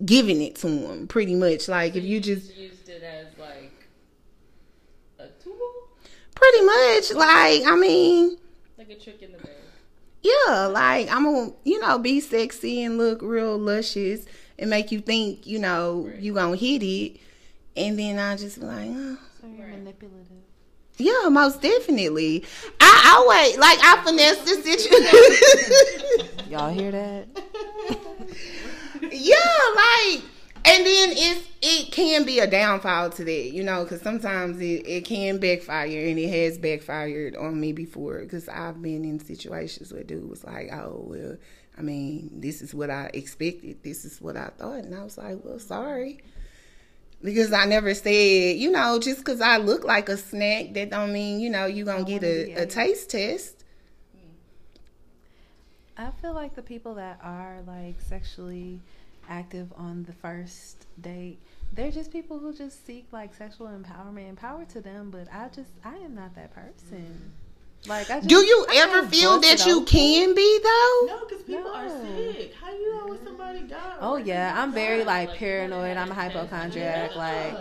giving 0.05 0.42
it 0.42 0.57
to 0.57 0.68
them. 0.68 1.07
Pretty 1.07 1.35
much, 1.35 1.68
like 1.68 1.96
if 1.96 2.05
you 2.05 2.20
just 2.20 2.55
used 2.57 2.88
it 2.88 3.03
as 3.03 3.27
like 3.38 3.88
a 5.18 5.29
tool, 5.42 5.72
pretty 6.37 6.62
much 6.64 7.12
like 7.14 7.62
I 7.66 7.77
mean. 7.77 8.37
like 8.79 8.90
a 8.90 8.94
trick 8.94 9.22
in 9.22 9.33
the 9.33 9.38
bag. 9.38 9.51
Yeah, 10.22 10.66
like 10.66 11.11
I'm 11.12 11.25
gonna, 11.25 11.53
you 11.64 11.81
know, 11.81 11.99
be 11.99 12.20
sexy 12.20 12.83
and 12.85 12.99
look 12.99 13.20
real 13.22 13.59
luscious 13.59 14.27
and 14.59 14.70
make 14.70 14.90
you 14.92 15.01
think, 15.01 15.46
you 15.46 15.59
know, 15.59 16.11
you 16.18 16.35
gonna 16.35 16.57
hit 16.57 16.83
it, 16.83 17.20
and 17.77 17.99
then 17.99 18.18
I 18.18 18.37
just 18.37 18.61
be 18.61 18.66
like, 18.66 18.88
oh. 18.90 19.18
So 19.40 19.46
you're 19.46 19.66
manipulative. 19.66 20.27
yeah, 20.96 21.29
most 21.29 21.61
definitely. 21.62 22.44
I 22.81 23.14
always 23.16 23.59
like 23.59 23.79
I 23.83 24.03
finesse 24.05 24.38
the 24.40 24.62
situation. 24.62 26.51
Y'all 26.51 26.72
hear 26.72 26.90
that? 26.90 27.29
yeah, 29.12 29.37
like, 29.77 30.25
and 30.66 30.85
then 30.85 31.11
it's 31.12 31.46
it 31.62 31.92
can 31.92 32.24
be 32.24 32.38
a 32.40 32.46
downfall 32.46 33.11
to 33.11 33.24
that, 33.24 33.52
you 33.52 33.62
know, 33.62 33.85
because 33.85 34.02
sometimes 34.02 34.61
it, 34.61 34.87
it 34.87 35.05
can 35.05 35.38
backfire, 35.38 36.07
and 36.07 36.18
it 36.18 36.29
has 36.29 36.59
backfired 36.59 37.37
on 37.37 37.59
me 37.59 37.72
before. 37.72 38.20
Because 38.20 38.48
I've 38.48 38.81
been 38.83 39.05
in 39.05 39.18
situations 39.18 39.92
where 39.92 40.02
dude 40.02 40.29
was 40.29 40.44
like, 40.44 40.72
"Oh 40.72 41.05
well, 41.07 41.37
I 41.79 41.83
mean, 41.83 42.31
this 42.40 42.62
is 42.62 42.74
what 42.74 42.90
I 42.90 43.11
expected, 43.14 43.83
this 43.83 44.05
is 44.05 44.20
what 44.20 44.37
I 44.37 44.50
thought," 44.59 44.85
and 44.85 44.94
I 44.94 45.05
was 45.05 45.16
like, 45.16 45.38
"Well, 45.44 45.59
sorry." 45.59 46.20
Because 47.22 47.52
I 47.52 47.64
never 47.64 47.94
said, 47.94 48.59
you 48.59 48.70
know, 48.70 48.98
just 48.98 49.18
because 49.18 49.40
I 49.40 49.57
look 49.57 49.85
like 49.85 50.09
a 50.09 50.18
snack, 50.18 50.74
that 50.74 50.90
don't 50.90 51.12
mean, 51.12 51.40
you 51.40 51.48
know, 51.48 51.64
you 51.64 51.85
gonna 51.85 52.05
get 52.05 52.22
a, 52.22 52.52
a 52.52 52.66
taste 52.66 53.11
test. 53.11 53.64
I 55.96 56.11
feel 56.20 56.35
like 56.35 56.55
the 56.55 56.62
people 56.62 56.96
that 56.96 57.18
are 57.22 57.62
like 57.66 58.00
sexually 58.02 58.81
active 59.29 59.73
on 59.77 60.05
the 60.05 60.12
first 60.12 60.87
date, 61.01 61.39
they're 61.73 61.91
just 61.91 62.12
people 62.12 62.39
who 62.39 62.55
just 62.55 62.87
seek 62.87 63.07
like 63.12 63.35
sexual 63.35 63.67
empowerment 63.69 64.29
and 64.29 64.37
power 64.37 64.65
to 64.67 64.81
them. 64.81 65.11
But 65.11 65.29
I 65.33 65.49
just, 65.49 65.71
I 65.85 65.97
am 65.97 66.15
not 66.15 66.35
that 66.35 66.55
person. 66.55 66.99
Mm-hmm. 66.99 67.91
Like, 67.91 68.11
I 68.11 68.17
just, 68.17 68.29
Do 68.29 68.37
you 68.37 68.67
I 68.71 68.77
ever 68.79 69.07
feel 69.07 69.39
that 69.41 69.61
it 69.61 69.67
you 69.67 69.75
open. 69.77 69.87
can 69.87 70.35
be 70.35 70.59
though? 70.62 71.07
No, 71.07 71.27
because 71.29 71.43
people 71.45 71.71
are 71.71 71.89
sick. 71.89 72.55
How 72.61 72.71
you 72.73 72.95
know 72.97 73.07
when 73.09 73.25
somebody 73.25 73.61
died? 73.62 73.99
Oh 74.01 74.17
yeah, 74.17 74.55
I'm 74.61 74.73
very 74.73 75.05
like 75.05 75.35
paranoid. 75.35 75.97
I'm 75.97 76.11
a 76.11 76.15
hypochondriac. 76.15 77.15
Like, 77.15 77.55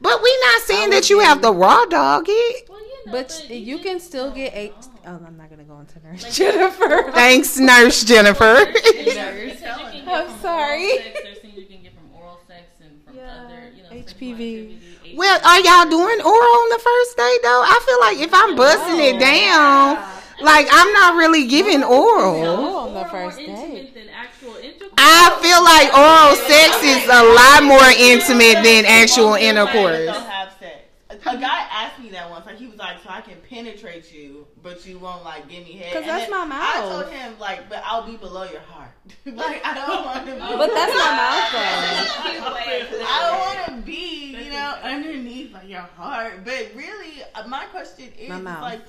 But 0.00 0.22
we 0.22 0.38
not 0.44 0.62
saying 0.62 0.90
that 0.90 1.10
you 1.10 1.18
have 1.20 1.42
the 1.42 1.52
raw 1.52 1.84
dog 1.86 2.26
it. 2.28 2.68
Well, 2.70 2.78
you 2.80 3.06
know, 3.06 3.12
But 3.12 3.46
you 3.50 3.56
you 3.56 3.78
can 3.78 3.98
still 4.00 4.30
get 4.30 4.54
know. 4.54 4.60
eight. 4.60 4.74
Oh, 5.06 5.20
I'm 5.26 5.36
not 5.36 5.50
gonna 5.50 5.64
go 5.64 5.78
into 5.80 5.98
nurse 6.06 6.34
Jennifer. 6.36 7.10
Thanks, 7.12 7.58
Nurse 7.58 8.04
Jennifer. 8.04 8.64
Because 8.72 8.94
you 8.94 9.04
can 9.12 9.92
get 9.92 10.08
I'm 10.08 10.26
from 10.28 10.38
sorry. 10.78 11.02
Sex, 11.02 11.20
there's 11.24 11.38
things 11.38 11.56
you 11.58 11.66
can 11.66 11.82
get 11.82 11.94
from 11.94 12.10
oral 12.14 12.40
sex 12.46 12.62
and 12.80 13.02
from 13.04 13.16
Yeah, 13.16 13.44
other, 13.44 13.72
you 13.76 13.82
know, 13.82 13.90
HPV. 13.90 14.06
sexual 14.06 14.30
activity, 14.36 15.16
well, 15.16 15.40
are 15.44 15.60
y'all 15.60 15.90
doing 15.90 16.20
oral 16.20 16.54
on 16.62 16.68
the 16.70 16.78
first 16.82 17.16
day 17.16 17.34
though? 17.42 17.62
I 17.66 17.76
feel 17.86 18.00
like 18.00 18.18
if 18.18 18.32
I'm 18.34 18.56
busting 18.56 19.00
it 19.00 19.18
down, 19.20 19.96
like 20.40 20.68
I'm 20.70 20.92
not 20.92 21.16
really 21.16 21.46
giving 21.46 21.82
oral. 21.82 22.36
Oh, 22.44 22.76
on 22.88 22.94
the 22.94 23.04
first 23.06 23.38
intimate 23.38 23.94
day. 23.94 24.10
actual 24.14 24.54
intercourse. 24.56 24.92
I 24.98 25.38
feel 25.42 25.62
like 25.64 25.88
oral 25.94 26.34
sex 26.46 26.82
is 26.82 27.04
a 27.06 27.22
lot 27.34 27.62
more 27.64 27.90
intimate 27.98 28.62
than 28.62 28.84
actual 28.86 29.34
intercourse. 29.34 30.06
Don't 30.06 30.26
have 30.26 30.52
sex. 30.58 30.74
A, 31.10 31.14
a 31.14 31.36
guy 31.40 31.66
asked 31.72 31.98
me 31.98 32.10
that 32.10 32.28
once. 32.30 32.46
Like 32.46 32.58
he 32.58 32.66
was 32.66 32.78
like, 32.78 33.02
"So 33.02 33.08
I 33.10 33.20
can 33.20 33.36
penetrate 33.48 34.12
you, 34.12 34.46
but 34.68 34.84
you 34.86 34.98
won't 34.98 35.24
like 35.24 35.48
give 35.48 35.64
me 35.64 35.72
head." 35.74 35.92
'Cause 35.92 36.02
And 36.02 36.10
that's 36.10 36.30
then 36.30 36.48
my 36.48 36.56
I 36.56 36.80
told 36.80 37.08
him 37.12 37.38
like, 37.38 37.68
"But 37.68 37.82
I'll 37.84 38.02
be 38.06 38.16
below 38.16 38.44
your 38.44 38.60
heart. 38.60 38.90
like 39.26 39.64
I 39.64 39.74
don't 39.74 40.04
want 40.04 40.26
to 40.26 40.32
be." 40.32 40.38
But 40.38 40.70
that's 40.74 40.94
my 40.94 41.10
mouth 41.22 41.52
though. 41.52 42.38
I 43.10 43.18
don't 43.30 43.40
want 43.40 43.66
to 43.80 43.86
be, 43.86 44.36
you 44.44 44.50
know, 44.50 44.74
underneath 44.82 45.52
like 45.52 45.68
your 45.68 45.80
heart. 45.80 46.44
But 46.44 46.70
really, 46.74 47.22
uh, 47.34 47.46
my 47.48 47.64
question 47.66 48.12
is, 48.18 48.28
My 48.28 48.40
mouth. 48.40 48.62
like, 48.62 48.80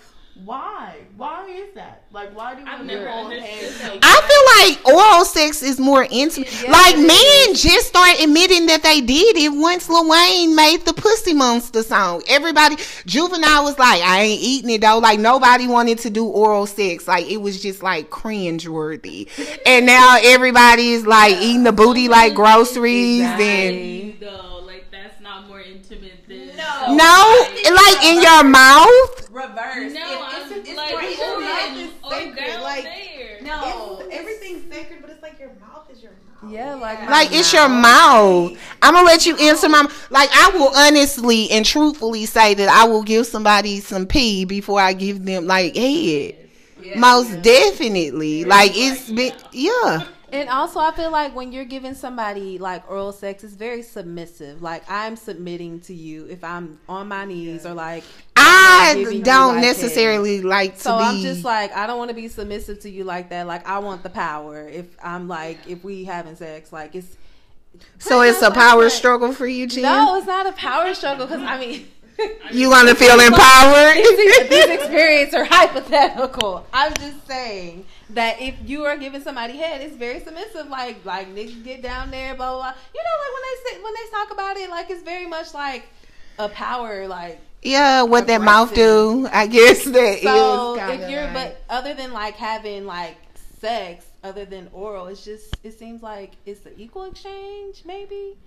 why? 0.45 0.95
Why 1.17 1.47
is 1.47 1.73
that? 1.75 2.03
Like, 2.11 2.35
why 2.35 2.55
do 2.55 2.63
I've 2.65 2.81
we 2.81 2.87
never 2.87 3.09
hold 3.09 3.31
understood 3.31 3.49
hands? 3.49 3.79
that. 3.79 3.99
I 4.01 4.77
feel 4.79 4.93
like 4.95 4.95
oral 4.97 5.25
sex 5.25 5.61
is 5.61 5.79
more 5.79 6.07
intimate. 6.09 6.49
like 6.69 6.95
men 6.97 7.53
just 7.55 7.87
start 7.87 8.19
admitting 8.21 8.65
that 8.67 8.81
they 8.81 9.01
did 9.01 9.37
it 9.37 9.49
once 9.49 9.89
Lil 9.89 10.09
Wayne 10.09 10.55
made 10.55 10.85
the 10.85 10.93
Pussy 10.93 11.33
Monster 11.33 11.83
song. 11.83 12.23
Everybody, 12.27 12.77
Juvenile 13.05 13.63
was 13.63 13.77
like, 13.77 14.01
I 14.01 14.21
ain't 14.21 14.41
eating 14.41 14.69
it 14.71 14.81
though. 14.81 14.99
Like 14.99 15.19
nobody 15.19 15.67
wanted 15.67 15.99
to 15.99 16.09
do 16.09 16.25
oral 16.25 16.65
sex. 16.65 17.07
Like 17.07 17.29
it 17.29 17.37
was 17.37 17.61
just 17.61 17.83
like 17.83 18.09
cringe 18.09 18.67
worthy. 18.67 19.27
And 19.65 19.85
now 19.85 20.17
everybody 20.21 20.89
is 20.91 21.05
like 21.05 21.35
eating 21.37 21.63
the 21.63 21.71
booty 21.73 22.07
like 22.07 22.33
groceries 22.33 23.21
and. 23.23 23.41
Exactly. 23.41 24.17
Though, 24.19 24.63
like 24.65 24.85
that's 24.91 25.19
not 25.21 25.47
more 25.47 25.61
intimate 25.61 26.27
than. 26.27 26.49
No. 26.95 27.45
No, 27.65 27.75
like 27.75 28.03
in 28.03 28.21
your 28.21 28.43
mouth. 28.43 29.29
Reverse. 29.31 29.93
No, 29.93 29.99
If 30.01 30.19
I'm 30.21 30.51
it's, 30.51 30.69
it's 30.69 30.77
like, 30.77 30.91
more 30.91 31.01
oh, 31.01 31.05
intimate. 31.05 31.83
yeah, 31.83 31.89
oh, 32.03 32.09
sacred, 32.11 32.45
down 32.47 32.61
like- 32.63 32.83
there. 32.83 33.37
No, 33.41 33.99
It's- 34.01 34.19
everything's 34.19 34.73
sacred, 34.73 34.99
but 35.01 35.09
it's 35.11 35.21
like 35.21 35.39
your 35.39 35.49
mouth 35.61 35.89
is 35.91 36.01
your 36.01 36.11
mouth. 36.11 36.51
Yeah, 36.51 36.73
like 36.75 37.01
my 37.03 37.09
Like 37.11 37.29
it's 37.33 37.51
your 37.53 37.67
mouth. 37.69 38.57
I'm 38.81 38.93
gonna 38.93 39.05
let 39.05 39.25
you 39.25 39.35
answer 39.37 39.67
my 39.69 39.89
like. 40.09 40.29
I 40.33 40.49
will 40.57 40.71
honestly 40.75 41.51
and 41.51 41.65
truthfully 41.65 42.25
say 42.25 42.53
that 42.53 42.69
I 42.69 42.85
will 42.85 43.03
give 43.03 43.25
somebody 43.27 43.81
some 43.81 44.05
pee 44.05 44.45
before 44.45 44.79
I 44.79 44.93
give 44.93 45.25
them 45.25 45.47
like 45.47 45.75
head. 45.75 46.35
Most 46.95 47.41
definitely. 47.41 48.45
Like 48.45 48.71
it's 48.73 49.09
been 49.11 49.33
yeah. 49.51 50.03
And 50.31 50.49
also, 50.49 50.79
I 50.79 50.91
feel 50.91 51.11
like 51.11 51.35
when 51.35 51.51
you're 51.51 51.65
giving 51.65 51.93
somebody 51.93 52.57
like 52.57 52.89
oral 52.89 53.11
sex, 53.11 53.43
it's 53.43 53.53
very 53.53 53.81
submissive. 53.81 54.61
Like 54.61 54.83
I'm 54.89 55.15
submitting 55.15 55.79
to 55.81 55.93
you 55.93 56.25
if 56.27 56.43
I'm 56.43 56.79
on 56.87 57.07
my 57.07 57.25
knees 57.25 57.65
or 57.65 57.73
like 57.73 58.03
I 58.35 59.05
don't 59.23 59.55
like, 59.55 59.61
necessarily 59.61 60.41
like 60.41 60.75
to 60.75 60.81
So 60.81 60.97
be. 60.97 61.03
I'm 61.03 61.21
just 61.21 61.43
like 61.43 61.75
I 61.75 61.87
don't 61.87 61.97
want 61.97 62.09
to 62.09 62.15
be 62.15 62.27
submissive 62.27 62.79
to 62.81 62.89
you 62.89 63.03
like 63.03 63.29
that. 63.29 63.47
Like 63.47 63.67
I 63.67 63.79
want 63.79 64.03
the 64.03 64.09
power. 64.09 64.67
If 64.67 64.87
I'm 65.03 65.27
like 65.27 65.59
if 65.67 65.83
we 65.83 66.05
having 66.05 66.35
sex, 66.35 66.71
like 66.71 66.95
it's 66.95 67.17
so 67.97 68.21
it's 68.21 68.41
a 68.41 68.51
power 68.51 68.89
struggle 68.89 69.31
for 69.33 69.47
you, 69.47 69.67
Jen. 69.67 69.83
no, 69.83 70.17
it's 70.17 70.27
not 70.27 70.45
a 70.45 70.51
power 70.53 70.93
struggle 70.93 71.27
because 71.27 71.41
I 71.41 71.59
mean. 71.59 71.87
You 72.51 72.69
want 72.69 72.89
to 72.89 72.95
feel 72.95 73.17
empowered. 73.21 73.95
these, 73.95 74.49
these 74.49 74.65
experiences 74.67 75.33
are 75.35 75.45
hypothetical. 75.45 76.67
I'm 76.73 76.93
just 76.95 77.25
saying 77.25 77.85
that 78.11 78.41
if 78.41 78.55
you 78.65 78.85
are 78.85 78.97
giving 78.97 79.21
somebody 79.21 79.57
head, 79.57 79.81
it's 79.81 79.95
very 79.95 80.19
submissive. 80.19 80.67
Like 80.67 81.03
like 81.05 81.27
niggas 81.33 81.63
get 81.63 81.81
down 81.81 82.11
there, 82.11 82.35
blah 82.35 82.51
blah. 82.51 82.59
blah. 82.61 82.73
You 82.93 83.03
know, 83.03 83.15
like 83.23 83.33
when 83.33 83.43
they 83.43 83.69
sit 83.69 83.83
when 83.83 83.93
they 83.93 84.09
talk 84.11 84.31
about 84.31 84.57
it, 84.57 84.69
like 84.69 84.89
it's 84.89 85.03
very 85.03 85.27
much 85.27 85.53
like 85.53 85.85
a 86.37 86.49
power. 86.49 87.07
Like 87.07 87.39
yeah, 87.61 88.03
what 88.03 88.27
that 88.27 88.41
mouth 88.41 88.73
do? 88.73 89.27
I 89.31 89.47
guess 89.47 89.83
that 89.85 90.17
is. 90.17 90.21
so, 90.23 90.75
if 90.79 91.09
you're 91.09 91.23
like- 91.25 91.33
but 91.33 91.61
other 91.69 91.93
than 91.93 92.13
like 92.13 92.35
having 92.35 92.85
like 92.85 93.17
sex, 93.59 94.05
other 94.23 94.45
than 94.45 94.69
oral, 94.73 95.07
it's 95.07 95.23
just 95.25 95.55
it 95.63 95.77
seems 95.77 96.01
like 96.01 96.31
it's 96.45 96.65
an 96.65 96.73
equal 96.77 97.03
exchange, 97.03 97.83
maybe. 97.85 98.37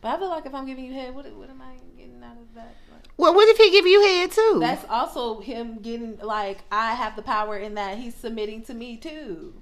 But 0.00 0.16
I 0.16 0.18
feel 0.18 0.28
like 0.30 0.46
if 0.46 0.54
I'm 0.54 0.66
giving 0.66 0.84
you 0.84 0.94
head, 0.94 1.14
what 1.14 1.30
what 1.34 1.48
am 1.50 1.60
I 1.62 1.74
getting 1.96 2.22
out 2.24 2.36
of 2.36 2.54
that? 2.56 2.74
Like, 3.22 3.28
well, 3.28 3.34
what 3.34 3.48
if 3.48 3.56
he 3.56 3.70
give 3.70 3.86
you 3.86 4.02
head 4.02 4.32
too? 4.32 4.58
that's 4.60 4.84
also 4.90 5.40
him 5.40 5.78
getting 5.80 6.18
like 6.18 6.58
I 6.70 6.92
have 6.94 7.16
the 7.16 7.22
power 7.22 7.56
in 7.56 7.74
that 7.74 7.98
he's 7.98 8.14
submitting 8.14 8.62
to 8.64 8.74
me 8.74 8.96
too. 8.96 9.54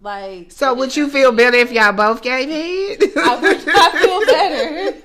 Like 0.00 0.50
so 0.52 0.74
would 0.74 0.96
you 0.96 1.08
feel 1.08 1.32
better 1.32 1.56
if 1.56 1.70
y'all 1.72 1.92
both 1.92 2.22
gave 2.22 2.48
head? 2.48 3.10
I 3.16 3.38
would 3.40 3.64
I 3.68 3.98
feel 4.00 4.26
better. 4.26 4.98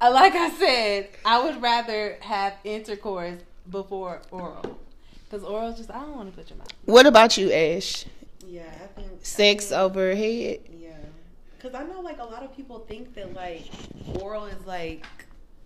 Uh, 0.00 0.10
like 0.12 0.34
I 0.34 0.50
said, 0.50 1.08
I 1.24 1.42
would 1.44 1.62
rather 1.62 2.18
have 2.20 2.54
intercourse 2.64 3.40
before 3.70 4.20
oral. 4.30 4.78
Because 5.24 5.44
oral 5.44 5.72
just 5.74 5.90
I 5.90 6.00
don't 6.00 6.16
want 6.16 6.30
to 6.30 6.36
put 6.38 6.50
your 6.50 6.58
mouth. 6.58 6.68
What 6.84 7.06
about 7.06 7.36
you, 7.38 7.50
Ash? 7.52 8.04
Yeah, 8.46 8.62
I 8.82 8.86
think 9.00 9.08
Sex 9.24 9.66
I 9.66 9.68
think- 9.76 9.80
over 9.80 10.14
head? 10.14 10.58
Yeah, 10.78 10.90
because 11.56 11.74
I 11.74 11.84
know 11.84 12.00
like 12.00 12.18
a 12.20 12.24
lot 12.24 12.42
of 12.42 12.54
people 12.54 12.80
think 12.80 13.14
that 13.14 13.32
like 13.34 13.64
oral 14.20 14.44
is 14.46 14.66
like 14.66 15.06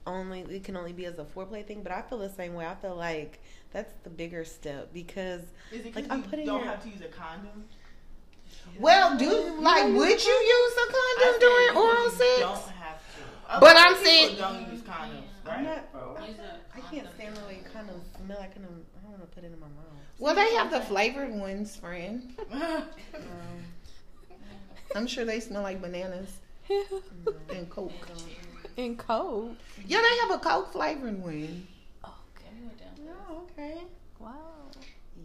only 0.09 0.41
it 0.41 0.65
can 0.65 0.77
only 0.77 0.93
be 0.93 1.05
as 1.07 1.19
a 1.19 1.25
foreplay 1.25 1.65
thing, 1.65 1.83
but 1.83 1.93
I 1.93 2.03
feel 2.03 2.19
the 2.19 2.31
same 2.31 2.55
way. 2.55 2.67
I 2.67 2.75
feel 2.75 2.97
like 2.97 3.41
that's 3.73 3.93
the 4.03 4.11
bigger 4.11 4.45
step 4.45 4.93
because 4.93 5.43
Is 5.73 5.81
it 5.81 5.85
Like, 5.85 5.95
because 5.95 6.11
I'm 6.11 6.23
you 6.23 6.29
putting 6.31 6.47
don't 6.47 6.61
your- 6.61 6.69
have 6.69 6.83
to 6.83 6.89
use 6.89 7.01
a 7.03 7.09
condom? 7.09 7.65
Well, 8.81 9.17
do 9.19 9.61
like 9.61 9.85
would 9.85 10.25
you 10.25 10.33
use 10.33 10.73
a 10.73 10.81
I 10.81 10.93
condom 10.97 11.33
said 11.33 11.41
during 11.41 11.69
because 11.69 11.85
oral 11.85 12.05
you 12.05 12.11
sex? 12.11 12.41
Don't 12.41 12.75
have 12.77 12.99
to. 12.99 13.57
A 13.57 13.61
But 13.61 13.77
I'm 13.79 13.97
saying- 14.05 14.37
don't 14.37 14.73
use 14.73 14.81
condoms, 14.83 15.23
right? 15.47 15.59
I'm 15.59 15.65
not. 15.65 15.93
bro? 15.93 16.17
I 16.75 16.81
can't 16.91 17.09
stand 17.15 17.37
the 17.37 17.41
way 17.47 17.55
it 17.65 17.73
kind 17.73 17.89
of 17.91 17.97
smell. 18.25 18.39
I 18.41 18.47
kind 18.47 18.65
of 18.67 18.73
I 18.73 19.01
don't 19.03 19.11
want 19.13 19.23
to 19.23 19.29
put 19.35 19.45
it 19.45 19.53
in 19.53 19.61
my 19.61 19.67
mouth. 19.69 19.85
Well, 20.19 20.35
they 20.35 20.55
have 20.55 20.71
the 20.71 20.81
flavored 20.81 21.33
ones, 21.35 21.77
friend. 21.77 22.35
Um, 22.53 22.85
I'm 24.95 25.07
sure 25.07 25.25
they 25.27 25.41
smell 25.41 25.63
like 25.63 25.81
bananas 25.83 26.39
and 27.51 27.69
Coke. 27.69 27.93
In 28.79 28.97
Coke. 28.97 29.57
Yeah, 29.87 30.01
they 30.01 30.19
have 30.19 30.31
a 30.31 30.39
Coke 30.39 30.73
flavored 30.73 31.21
one. 31.21 31.67
Okay. 32.05 33.11
oh, 33.29 33.43
okay. 33.43 33.83
Wow. 34.21 34.31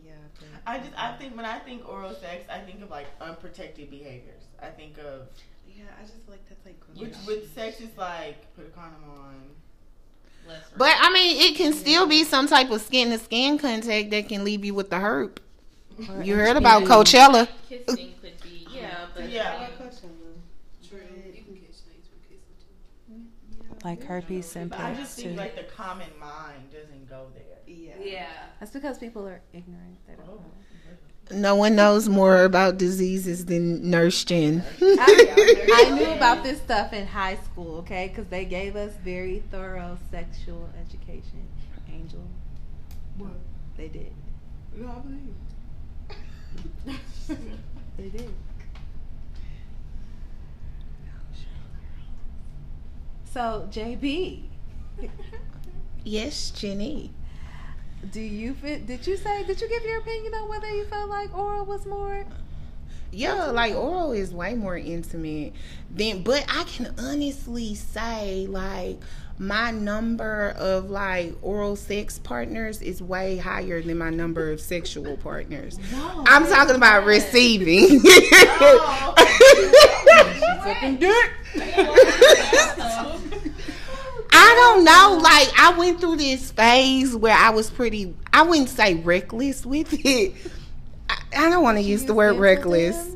Yeah, 0.03 0.13
but 0.39 0.47
I 0.65 0.79
just 0.79 0.91
I 0.97 1.15
think 1.17 1.37
when 1.37 1.45
I 1.45 1.59
think 1.59 1.87
oral 1.87 2.15
sex, 2.15 2.45
I 2.49 2.57
think 2.59 2.81
of 2.81 2.89
like 2.89 3.05
unprotected 3.21 3.91
behaviors. 3.91 4.41
I 4.59 4.69
think 4.69 4.97
of 4.97 5.27
yeah, 5.67 5.83
I 5.99 6.01
just 6.01 6.27
like 6.27 6.39
that's 6.49 6.65
like 6.65 6.81
which 6.95 7.13
with 7.27 7.53
sex 7.53 7.79
is 7.79 7.95
like 7.95 8.53
put 8.55 8.65
a 8.65 8.69
condom 8.69 9.03
on. 9.07 9.35
But 10.75 10.95
I 10.99 11.13
mean, 11.13 11.39
it 11.39 11.55
can 11.55 11.73
still 11.73 12.07
be 12.07 12.23
some 12.23 12.47
type 12.47 12.71
of 12.71 12.81
skin 12.81 13.11
to 13.11 13.19
skin 13.19 13.59
contact 13.59 14.09
that 14.09 14.27
can 14.29 14.43
leave 14.43 14.65
you 14.65 14.73
with 14.73 14.89
the 14.89 14.95
herp. 14.97 15.37
You 16.23 16.35
heard 16.35 16.57
about 16.57 16.83
Coachella? 16.83 17.47
kissing 17.69 18.13
could 18.19 18.41
be, 18.41 18.67
yeah, 18.73 19.05
but 19.15 19.29
Yeah. 19.29 19.69
Like 23.83 24.03
herpes 24.03 24.53
But 24.53 24.57
I 24.59 24.61
simplex 24.61 24.99
just 24.99 25.17
too. 25.17 25.23
think 25.23 25.37
like 25.37 25.55
the 25.55 25.63
common 25.63 26.07
mind 26.19 26.71
doesn't 26.71 27.09
go 27.09 27.27
there. 27.33 27.43
Yeah. 27.67 27.93
Yeah. 28.01 28.27
That's 28.59 28.71
because 28.71 28.97
people 28.97 29.27
are 29.27 29.41
ignorant. 29.53 29.97
They 30.07 30.15
don't 30.15 30.29
oh, 30.29 30.35
know. 30.35 30.51
No 31.31 31.55
one 31.55 31.75
knows 31.75 32.09
more 32.09 32.43
about 32.43 32.77
diseases 32.77 33.45
than 33.45 33.89
Nurse 33.89 34.23
Jen. 34.23 34.63
I 34.81 35.95
knew 35.97 36.11
about 36.11 36.43
this 36.43 36.59
stuff 36.59 36.91
in 36.91 37.07
high 37.07 37.37
school, 37.37 37.77
okay? 37.77 38.09
Because 38.09 38.27
they 38.27 38.45
gave 38.45 38.75
us 38.75 38.93
very 39.03 39.41
thorough 39.49 39.97
sexual 40.11 40.69
education. 40.81 41.47
Angel. 41.91 42.27
What? 43.17 43.31
They 43.77 43.87
did. 43.87 44.13
No, 44.75 44.89
I 44.89 44.99
believe. 44.99 45.33
They 47.97 48.09
did. 48.09 48.29
So, 53.33 53.67
JB, 53.71 54.43
yes, 56.03 56.51
Jenny. 56.51 57.09
do 58.11 58.21
you 58.21 58.53
fit? 58.53 58.85
Did 58.85 59.07
you 59.07 59.17
say? 59.17 59.43
Did 59.43 59.59
you 59.59 59.67
give 59.67 59.83
your 59.83 59.97
opinion 60.01 60.35
on 60.35 60.49
whether 60.49 60.69
you 60.69 60.85
felt 60.85 61.09
like 61.09 61.35
oral 61.35 61.65
was 61.65 61.87
more? 61.87 62.25
Yeah, 63.09 63.45
like 63.45 63.73
oral 63.73 64.11
is 64.11 64.31
way 64.35 64.53
more 64.53 64.77
intimate 64.77 65.53
than 65.89 66.21
but 66.21 66.45
I 66.47 66.63
can 66.65 66.93
honestly 66.99 67.73
say 67.73 68.45
like 68.47 68.99
my 69.39 69.71
number 69.71 70.53
of 70.57 70.89
like 70.89 71.33
oral 71.41 71.75
sex 71.75 72.19
partners 72.19 72.81
is 72.81 73.01
way 73.01 73.37
higher 73.37 73.81
than 73.81 73.97
my 73.97 74.09
number 74.09 74.51
of 74.51 74.61
sexual 74.61 75.17
partners. 75.17 75.79
I'm 75.95 76.45
talking 76.45 76.75
about 76.75 77.05
receiving. 77.05 78.01
I 84.35 84.55
don't 84.55 84.83
know. 84.83 85.19
Like 85.21 85.49
I 85.59 85.75
went 85.77 85.99
through 85.99 86.17
this 86.17 86.51
phase 86.51 87.15
where 87.15 87.35
I 87.35 87.49
was 87.49 87.69
pretty. 87.69 88.13
I 88.31 88.43
wouldn't 88.43 88.69
say 88.69 88.95
reckless 88.95 89.65
with 89.65 89.93
it. 90.05 90.33
I, 91.09 91.17
I 91.35 91.49
don't 91.49 91.63
want 91.63 91.77
to 91.77 91.83
use 91.83 92.05
the 92.05 92.13
word 92.13 92.37
reckless. 92.37 93.15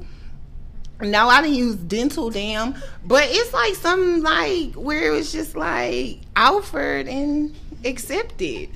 No, 1.00 1.28
I 1.28 1.42
didn't 1.42 1.56
use 1.56 1.76
dental 1.76 2.32
dam, 2.32 2.74
but 3.06 3.26
it's 3.28 3.54
like 3.54 3.76
something 3.76 4.24
like 4.24 4.74
where 4.74 5.08
it 5.08 5.12
was 5.12 5.32
just 5.32 5.56
like 5.56 6.22
offered 6.36 7.08
and 7.08 7.56
accepted. 7.86 8.70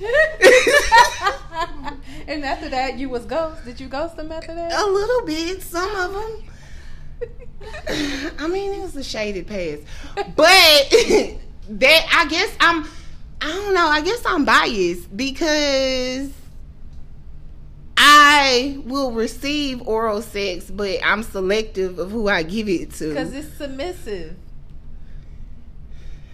and 2.28 2.44
after 2.44 2.68
that, 2.68 2.96
you 2.98 3.08
was 3.08 3.24
ghost. 3.24 3.64
Did 3.64 3.80
you 3.80 3.88
ghost 3.88 4.16
them 4.16 4.30
after 4.30 4.54
that? 4.54 4.72
A 4.72 4.86
little 4.86 5.26
bit, 5.26 5.62
some 5.62 5.96
of 5.96 6.12
them. 6.12 6.44
I 8.38 8.46
mean, 8.46 8.72
it 8.72 8.80
was 8.80 8.94
a 8.96 9.02
shaded 9.02 9.48
past, 9.48 9.82
but 10.14 10.36
that 11.70 12.06
I 12.12 12.26
guess 12.28 12.56
I'm. 12.60 12.86
I 13.40 13.48
don't 13.48 13.74
know. 13.74 13.86
I 13.86 14.00
guess 14.02 14.22
I'm 14.24 14.44
biased 14.44 15.16
because 15.16 16.30
I 17.96 18.78
will 18.84 19.12
receive 19.12 19.86
oral 19.86 20.22
sex, 20.22 20.70
but 20.70 20.98
I'm 21.04 21.22
selective 21.22 21.98
of 21.98 22.10
who 22.10 22.28
I 22.28 22.42
give 22.42 22.68
it 22.68 22.92
to. 22.94 23.08
Because 23.08 23.32
it's 23.34 23.52
submissive. 23.56 24.36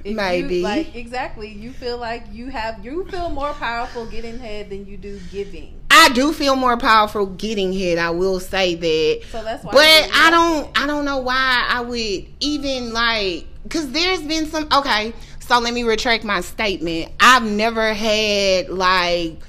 If 0.05 0.13
you- 0.13 0.17
Maybe. 0.17 0.63
like 0.63 0.95
exactly, 0.95 1.49
you 1.49 1.73
feel 1.73 1.99
like 1.99 2.25
you 2.33 2.47
have 2.49 2.85
you 2.85 3.05
feel 3.11 3.31
more 3.31 3.53
powerful 3.53 4.07
getting 4.07 4.39
head 4.39 4.71
than 4.71 4.87
you 4.87 4.97
do 4.97 5.21
giving. 5.31 5.75
I 5.91 6.11
do 6.11 6.33
feel 6.33 6.55
more 6.55 6.77
powerful 6.77 7.27
getting 7.27 7.73
head, 7.73 7.99
I 7.99 8.11
will 8.11 8.39
say 8.41 8.75
that. 8.77 9.21
So 9.33 9.43
that's 9.43 9.65
why. 9.65 9.73
but 9.73 10.07
you 10.07 10.13
I 10.15 10.31
don't 10.31 10.79
I 10.79 10.87
don't 10.87 11.05
know 11.05 11.19
why 11.19 11.67
I 11.69 11.81
would 11.81 12.27
even 12.41 12.93
like 12.93 13.47
cuz 13.69 13.89
there's 13.89 14.23
been 14.23 14.47
some 14.47 14.69
okay 14.73 15.13
so 15.41 15.59
let 15.59 15.75
me 15.75 15.83
retract 15.83 16.25
my 16.25 16.41
statement 16.43 17.11
I've 17.21 17.43
never 17.45 17.93
had 17.93 18.69
like 18.71 19.41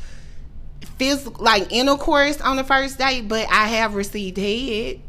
physical 0.99 1.43
like 1.43 1.71
intercourse 1.71 2.39
on 2.41 2.57
the 2.57 2.63
first 2.63 2.99
date 2.99 3.27
but 3.27 3.47
I 3.49 3.67
have 3.69 3.95
received 3.95 4.37
head 4.37 4.99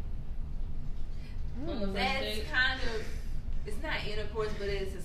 That's 1.93 2.39
kind 2.51 2.79
of 2.95 3.05
it's 3.65 3.81
not 3.83 4.07
intercourse, 4.07 4.51
but 4.57 4.67
it's. 4.67 5.00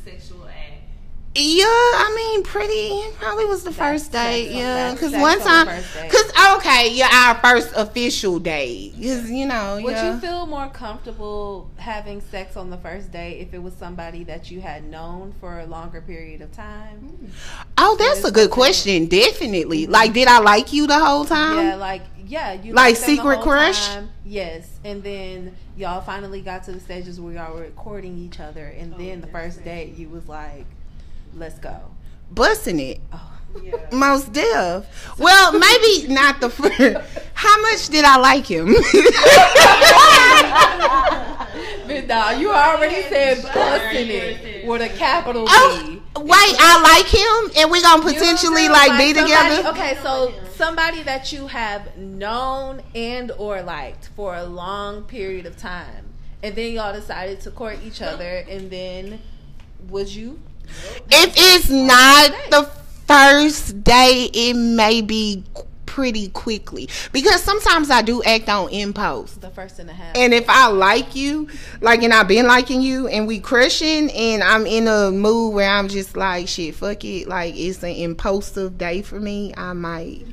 Yeah 1.37 1.65
I 1.67 2.13
mean 2.17 2.43
pretty 2.43 3.03
probably 3.19 3.45
was 3.45 3.65
the 3.65 3.73
first 3.73 4.13
date 4.13 4.51
yeah 4.51 4.95
sex 4.95 5.13
one 5.13 5.41
time 5.41 5.67
cuz 6.09 6.33
okay 6.57 6.93
yeah 6.93 7.09
our 7.13 7.35
first 7.37 7.73
official 7.77 8.39
date 8.39 8.95
cuz 8.95 9.31
you 9.31 9.47
know 9.47 9.81
Would 9.83 9.93
yeah. 9.93 10.15
you 10.15 10.21
feel 10.21 10.47
more 10.47 10.69
comfortable 10.69 11.71
having 11.77 12.21
sex 12.21 12.57
on 12.57 12.71
the 12.71 12.79
first 12.79 13.13
date 13.13 13.41
if 13.41 13.55
it 13.55 13.63
was 13.63 13.75
somebody 13.75 14.25
that 14.25 14.51
you 14.51 14.61
had 14.61 14.85
known 14.85 15.35
for 15.41 15.61
a 15.61 15.67
longer 15.67 16.01
period 16.01 16.43
of 16.43 16.53
time? 16.53 17.31
Oh, 17.79 17.97
that's 17.99 18.25
a 18.25 18.33
good 18.33 18.51
question. 18.51 19.07
Definitely. 19.07 19.85
Mm-hmm. 19.85 19.93
Like, 19.93 20.13
did 20.13 20.29
I 20.29 20.39
like 20.39 20.73
you 20.73 20.87
the 20.87 20.99
whole 20.99 21.25
time? 21.25 21.59
yeah, 21.59 21.75
like 21.77 22.03
yeah, 22.27 22.53
you 22.55 22.73
Like 22.73 22.95
liked 22.95 23.01
them 23.01 23.11
the 23.11 23.17
secret 23.17 23.41
crush? 23.41 23.87
time. 23.89 24.11
Yes, 24.25 24.69
and 24.85 25.03
then 25.03 25.55
y'all 25.77 26.01
finally 26.01 26.41
got 26.41 26.65
to 26.65 26.73
the 26.73 26.81
stages 26.81 27.21
where 27.21 27.35
y'all 27.35 27.55
were 27.55 27.71
courting 27.77 28.19
each 28.19 28.41
other, 28.41 28.67
and 28.67 28.95
oh, 28.95 28.99
then 28.99 29.21
the 29.21 29.29
first 29.29 29.63
date 29.65 29.97
you 29.97 30.09
was 30.09 30.27
like, 30.29 30.67
"Let's 31.37 31.59
go." 31.59 31.77
Busting 32.31 32.81
it. 32.81 33.01
Oh. 33.13 33.33
Most 33.93 34.33
deaf. 34.33 34.85
Well, 35.19 35.59
maybe 35.59 36.09
not 36.13 36.41
the 36.41 36.51
first. 36.51 36.99
How 37.35 37.61
much 37.63 37.89
did 37.89 38.05
I 38.05 38.17
like 38.19 38.47
him? 38.47 38.75
But 41.87 42.09
nah, 42.09 42.31
you 42.31 42.51
already 42.51 43.03
said 43.03 43.43
busting 43.43 44.09
it 44.11 44.67
with 44.67 44.83
a 44.83 44.89
capital 44.89 45.47
oh, 45.49 45.85
B. 45.87 46.03
oh, 46.17 46.21
wait, 46.21 46.33
I 46.59 46.83
like 46.83 47.07
him, 47.07 47.53
and 47.57 47.71
we're 47.71 47.81
gonna 47.81 48.03
potentially 48.03 48.63
You 48.65 48.69
feel 48.69 48.73
like, 48.73 48.99
be 48.99 49.15
somebody- 49.15 49.57
together. 49.57 49.69
Okay, 49.71 49.99
so 50.03 50.35
somebody 50.57 51.03
that 51.05 51.33
you 51.33 51.47
have 51.47 51.97
known 51.97 52.83
and 52.95 53.31
or 53.39 53.63
liked 53.63 54.09
for 54.17 54.35
a 54.35 54.45
long 54.45 55.05
period 55.05 55.47
of 55.47 55.57
time, 55.57 56.07
and 56.43 56.57
then 56.57 56.73
y'all 56.73 56.93
decided 56.93 57.41
to 57.43 57.51
court 57.53 57.79
each 57.85 58.03
other, 58.03 58.45
and 58.49 58.69
then 58.71 59.21
would 59.89 60.13
you? 60.13 60.41
If 61.11 61.35
it's 61.37 61.71
not 61.71 62.31
the 62.51 62.71
first 63.07 63.83
day, 63.85 64.31
it 64.33 64.55
may 64.55 65.03
be 65.03 65.45
pretty 65.87 66.29
quickly 66.29 66.89
because 67.13 67.43
sometimes 67.43 67.91
I 67.91 68.03
do 68.03 68.23
act 68.23 68.49
on 68.49 68.69
impulse. 68.69 69.35
The 69.35 69.51
first 69.51 69.79
and 69.79 69.89
a 69.89 69.95
half. 69.95 70.15
And 70.17 70.35
if 70.35 70.49
I 70.49 70.69
like 70.69 71.17
you, 71.17 71.49
like, 71.81 72.03
and 72.03 72.13
I've 72.13 72.29
been 72.29 72.47
liking 72.47 72.83
you, 72.83 73.09
and 73.09 73.27
we 73.27 73.41
crushing, 73.41 74.11
and 74.11 74.43
I'm 74.43 74.67
in 74.67 74.89
a 74.89 75.11
mood 75.11 75.55
where 75.55 75.71
I'm 75.71 75.89
just 75.89 76.17
like, 76.17 76.49
shit, 76.49 76.75
fuck 76.75 77.05
it, 77.05 77.29
like 77.29 77.55
it's 77.57 77.83
an 77.83 77.91
impulsive 77.91 78.77
day 78.77 79.03
for 79.03 79.19
me, 79.19 79.55
I 79.57 79.73
might 79.73 80.27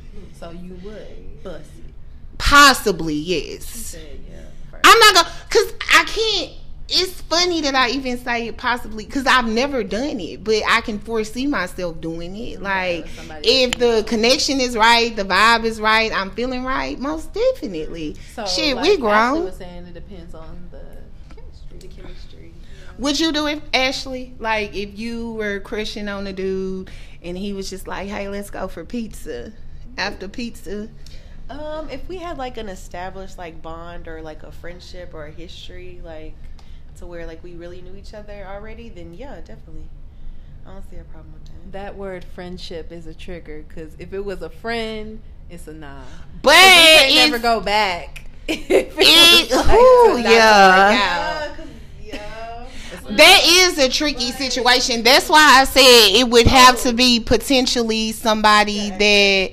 so 0.43 0.51
you 0.51 0.75
would 0.83 1.43
bust 1.43 1.69
it. 1.77 1.93
possibly 2.37 3.13
yes. 3.13 3.95
Yeah. 3.95 4.39
I'm 4.83 4.99
not 4.99 5.15
gonna, 5.15 5.29
cause 5.49 5.73
I 5.93 6.03
can't. 6.03 6.51
It's 6.95 7.21
funny 7.21 7.61
that 7.61 7.73
I 7.75 7.89
even 7.89 8.17
say 8.19 8.47
it 8.47 8.57
possibly, 8.57 9.05
cause 9.05 9.25
I've 9.25 9.47
never 9.47 9.83
done 9.83 10.19
it, 10.19 10.43
but 10.43 10.61
I 10.69 10.81
can 10.81 10.99
foresee 10.99 11.47
myself 11.47 11.99
doing 12.01 12.35
it. 12.35 12.61
Like 12.61 13.07
somebody 13.09 13.47
if 13.49 13.75
the 13.77 14.03
connection 14.07 14.59
is 14.59 14.77
right, 14.77 15.15
the 15.15 15.23
vibe 15.23 15.63
is 15.65 15.81
right, 15.81 16.11
I'm 16.13 16.31
feeling 16.31 16.63
right, 16.63 16.99
most 16.99 17.33
definitely. 17.33 18.15
So, 18.35 18.45
shit, 18.45 18.75
like 18.75 18.83
we 18.83 18.89
Ashley 18.91 19.01
grown. 19.01 19.43
was 19.45 19.55
saying 19.55 19.85
it 19.87 19.93
depends 19.93 20.35
on 20.35 20.69
the 20.71 20.83
chemistry. 21.35 21.77
The 21.79 21.87
chemistry. 21.87 22.53
Would 22.99 23.19
you 23.19 23.31
do 23.31 23.47
it, 23.47 23.61
Ashley? 23.73 24.35
Like 24.39 24.75
if 24.75 24.97
you 24.97 25.33
were 25.33 25.59
crushing 25.61 26.07
on 26.07 26.27
a 26.27 26.33
dude 26.33 26.91
and 27.23 27.35
he 27.37 27.53
was 27.53 27.69
just 27.69 27.87
like, 27.87 28.07
"Hey, 28.07 28.29
let's 28.29 28.49
go 28.51 28.67
for 28.67 28.85
pizza." 28.85 29.51
After 29.97 30.27
pizza, 30.27 30.89
Um, 31.49 31.89
if 31.89 32.07
we 32.07 32.17
had 32.17 32.37
like 32.37 32.57
an 32.57 32.67
established 32.69 33.37
like 33.37 33.61
bond 33.61 34.07
or 34.07 34.21
like 34.21 34.43
a 34.43 34.51
friendship 34.51 35.13
or 35.13 35.25
a 35.27 35.31
history, 35.31 36.01
like 36.03 36.33
to 36.97 37.05
where 37.05 37.25
like 37.25 37.43
we 37.43 37.53
really 37.53 37.81
knew 37.81 37.95
each 37.95 38.13
other 38.13 38.45
already, 38.47 38.89
then 38.89 39.13
yeah, 39.13 39.35
definitely. 39.37 39.87
I 40.65 40.71
don't 40.71 40.89
see 40.89 40.95
a 40.97 41.03
problem 41.03 41.33
with 41.33 41.45
that. 41.45 41.71
That 41.71 41.95
word 41.97 42.23
friendship 42.23 42.91
is 42.91 43.05
a 43.07 43.13
trigger 43.13 43.65
because 43.67 43.95
if 43.99 44.13
it 44.13 44.23
was 44.23 44.41
a 44.41 44.49
friend, 44.49 45.21
it's 45.49 45.67
a 45.67 45.73
nah. 45.73 46.03
but 46.41 46.53
You 46.53 46.59
can't 46.59 47.31
never 47.31 47.41
go 47.41 47.59
back. 47.59 48.25
If 48.47 48.69
it 48.69 48.95
It- 48.99 49.49
was 49.51 49.65
like 49.65 49.77
ooh, 49.77 50.17
to 50.17 50.23
not 50.23 50.23
yeah. 50.23 51.53
that 53.09 53.41
is 53.45 53.77
a 53.77 53.89
tricky 53.89 54.31
situation. 54.31 55.03
That's 55.03 55.29
why 55.29 55.61
I 55.61 55.63
said 55.65 55.81
it 55.81 56.29
would 56.29 56.47
have 56.47 56.81
to 56.81 56.89
oh. 56.89 56.93
be 56.93 57.19
potentially 57.19 58.11
somebody 58.11 58.89
that 58.89 59.51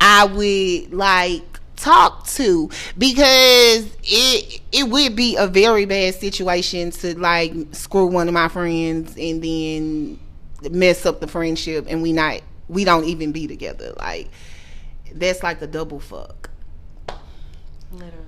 I 0.00 0.24
would 0.24 0.92
like 0.92 1.53
talk 1.84 2.26
to 2.26 2.70
because 2.96 3.84
it 4.02 4.60
it 4.72 4.88
would 4.88 5.14
be 5.14 5.36
a 5.36 5.46
very 5.46 5.84
bad 5.84 6.14
situation 6.14 6.90
to 6.90 7.18
like 7.18 7.52
screw 7.72 8.06
one 8.06 8.26
of 8.26 8.32
my 8.32 8.48
friends 8.48 9.14
and 9.18 9.44
then 9.44 10.18
mess 10.70 11.04
up 11.04 11.20
the 11.20 11.26
friendship 11.26 11.84
and 11.88 12.00
we 12.00 12.10
not 12.12 12.40
we 12.68 12.84
don't 12.84 13.04
even 13.04 13.32
be 13.32 13.46
together 13.46 13.92
like 13.98 14.30
that's 15.12 15.42
like 15.42 15.60
a 15.60 15.66
double 15.66 16.00
fuck 16.00 16.48
Literally. 17.92 18.24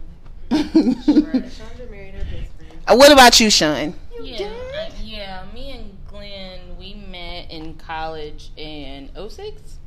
Chandra 1.51 1.87
married 1.91 2.15
her 2.15 2.25
best 2.25 2.53
friend. 2.53 2.81
Uh, 2.87 2.95
what 2.95 3.11
about 3.11 3.41
you 3.41 3.51
sean 3.51 3.95
Yeah, 4.21 4.47
uh, 4.47 4.91
yeah. 5.03 5.45
Me 5.53 5.73
and 5.73 5.97
Glenn, 6.07 6.61
we 6.79 6.95
met 6.95 7.51
in 7.51 7.75
college 7.75 8.51
in 8.57 9.11
06. 9.29 9.79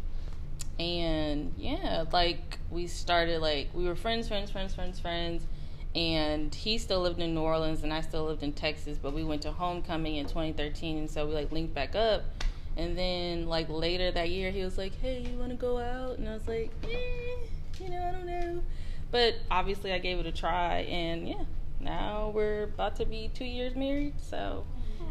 And 0.79 1.53
yeah, 1.57 2.05
like 2.13 2.57
we 2.69 2.87
started 2.87 3.41
like 3.41 3.69
we 3.73 3.85
were 3.85 3.95
friends, 3.95 4.27
friends, 4.27 4.49
friends, 4.49 4.73
friends, 4.73 4.99
friends. 4.99 5.45
And 5.95 6.53
he 6.53 6.77
still 6.77 7.01
lived 7.01 7.19
in 7.19 7.33
New 7.33 7.41
Orleans 7.41 7.83
and 7.83 7.91
I 7.91 8.01
still 8.01 8.25
lived 8.25 8.43
in 8.43 8.53
Texas, 8.53 8.97
but 9.01 9.13
we 9.13 9.23
went 9.23 9.41
to 9.41 9.51
homecoming 9.51 10.15
in 10.15 10.25
2013 10.27 10.99
and 10.99 11.09
so 11.09 11.25
we 11.25 11.33
like 11.33 11.51
linked 11.51 11.73
back 11.73 11.95
up. 11.95 12.23
And 12.77 12.97
then 12.97 13.47
like 13.47 13.67
later 13.69 14.11
that 14.11 14.29
year 14.29 14.51
he 14.51 14.63
was 14.63 14.77
like, 14.77 14.93
"Hey, 15.01 15.27
you 15.29 15.37
want 15.37 15.49
to 15.49 15.57
go 15.57 15.79
out?" 15.79 16.17
And 16.17 16.29
I 16.29 16.33
was 16.33 16.47
like, 16.47 16.71
"Eh, 16.83 17.83
you 17.83 17.89
know, 17.89 18.01
I 18.01 18.11
don't 18.11 18.25
know." 18.25 18.61
But 19.11 19.35
obviously 19.51 19.91
I 19.91 19.97
gave 19.97 20.19
it 20.19 20.25
a 20.27 20.31
try 20.31 20.81
and 20.81 21.27
yeah, 21.27 21.43
now 21.81 22.31
we're 22.33 22.63
about 22.63 22.95
to 22.97 23.05
be 23.05 23.31
2 23.33 23.43
years 23.43 23.75
married. 23.75 24.13
So 24.21 24.65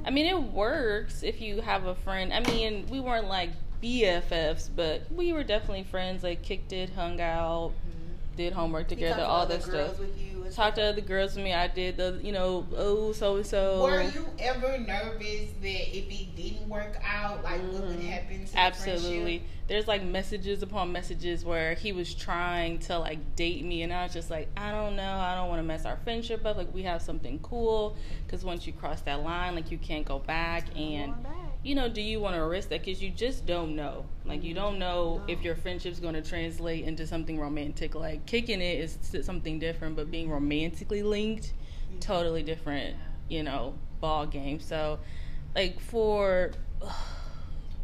I 0.05 0.11
mean, 0.11 0.27
it 0.27 0.41
works 0.41 1.23
if 1.23 1.41
you 1.41 1.61
have 1.61 1.85
a 1.85 1.95
friend. 1.95 2.33
I 2.33 2.41
mean, 2.41 2.87
we 2.89 3.01
weren't 3.01 3.29
like 3.29 3.51
BFFs, 3.83 4.71
but 4.75 5.11
we 5.11 5.33
were 5.33 5.45
definitely 5.45 5.85
friends. 5.85 6.23
Like 6.23 6.43
kicked 6.43 6.73
it, 6.73 6.91
hung 6.91 7.21
out, 7.21 7.71
mm-hmm. 7.71 8.37
did 8.37 8.53
homework 8.53 8.89
together, 8.89 9.23
all 9.23 9.47
that 9.47 9.63
stuff. 9.63 9.99
with 9.99 10.19
you. 10.21 10.43
and 10.45 10.55
Talked 10.55 10.77
to 10.77 10.83
other 10.83 11.01
girls 11.01 11.37
with 11.37 11.45
me. 11.45 11.53
I 11.53 11.69
did 11.69 11.97
the, 11.97 12.19
you 12.23 12.33
know, 12.33 12.67
oh 12.77 13.13
so 13.13 13.37
and 13.37 13.47
so. 13.47 13.83
Were 13.83 14.03
you 14.03 14.27
ever 14.39 14.79
nervous 14.79 15.51
that 15.61 15.97
if 15.97 16.11
it 16.11 16.37
didn't 16.37 16.69
work 16.69 16.99
out, 17.05 17.45
like 17.45 17.61
what 17.63 17.87
would 17.87 17.99
mm-hmm. 17.99 18.09
happen 18.09 18.47
to 18.47 18.53
the 18.53 18.59
Absolutely. 18.59 19.39
friendship? 19.39 19.43
There's 19.69 19.87
like 19.87 20.03
messages 20.03 20.63
upon 20.63 20.93
messages 20.93 21.45
where 21.45 21.75
he 21.75 21.93
was 21.93 22.15
trying 22.15 22.79
to 22.81 22.99
like 22.99 23.37
date 23.37 23.65
me, 23.65 23.83
and 23.83 23.93
I 23.93 24.05
was 24.05 24.15
just 24.15 24.31
like, 24.31 24.49
I 24.57 24.71
don't 24.71 24.97
know, 24.97 25.19
I 25.19 25.35
don't 25.35 25.49
want 25.49 25.61
to 25.61 25.65
mess 25.65 25.85
our 25.85 25.99
friendship 26.05 26.47
up. 26.47 26.57
Like 26.57 26.73
we 26.73 26.83
have 26.85 27.03
something 27.03 27.39
cool, 27.41 27.97
because 28.27 28.45
once 28.45 28.67
you 28.67 28.73
cross 28.73 29.03
that 29.03 29.23
line, 29.23 29.55
like 29.55 29.71
you 29.71 29.79
can't 29.79 30.07
go 30.07 30.19
back. 30.19 30.65
And 30.75 31.15
you 31.63 31.75
know, 31.75 31.89
do 31.89 32.01
you 32.01 32.21
want 32.21 32.37
to 32.37 32.43
risk 32.43 32.69
that? 32.69 32.85
Because 32.85 33.03
you 33.03 33.11
just 33.11 33.47
don't 33.47 33.75
know. 33.75 34.07
Like, 34.25 34.45
you 34.45 34.55
don't 34.55 34.79
know 34.79 35.23
if 35.29 35.43
your 35.43 35.57
friendship's 35.57 36.01
going 36.01 36.15
to 36.15 36.23
translate 36.23 36.85
into 36.85 37.07
something 37.07 37.39
romantic. 37.39 37.95
Like, 37.95 38.27
kicking 38.27 38.61
it 38.61 38.79
is 38.79 38.99
something 39.25 39.59
different, 39.59 39.97
but 39.97 40.11
being 40.11 40.31
romantically 40.31 41.03
linked, 41.03 41.53
totally 42.01 42.43
different, 42.43 42.97
you 43.29 43.43
know, 43.43 43.75
ball 44.01 44.27
game. 44.27 44.61
So, 44.61 44.99
like, 45.55 45.81
for. 45.81 46.53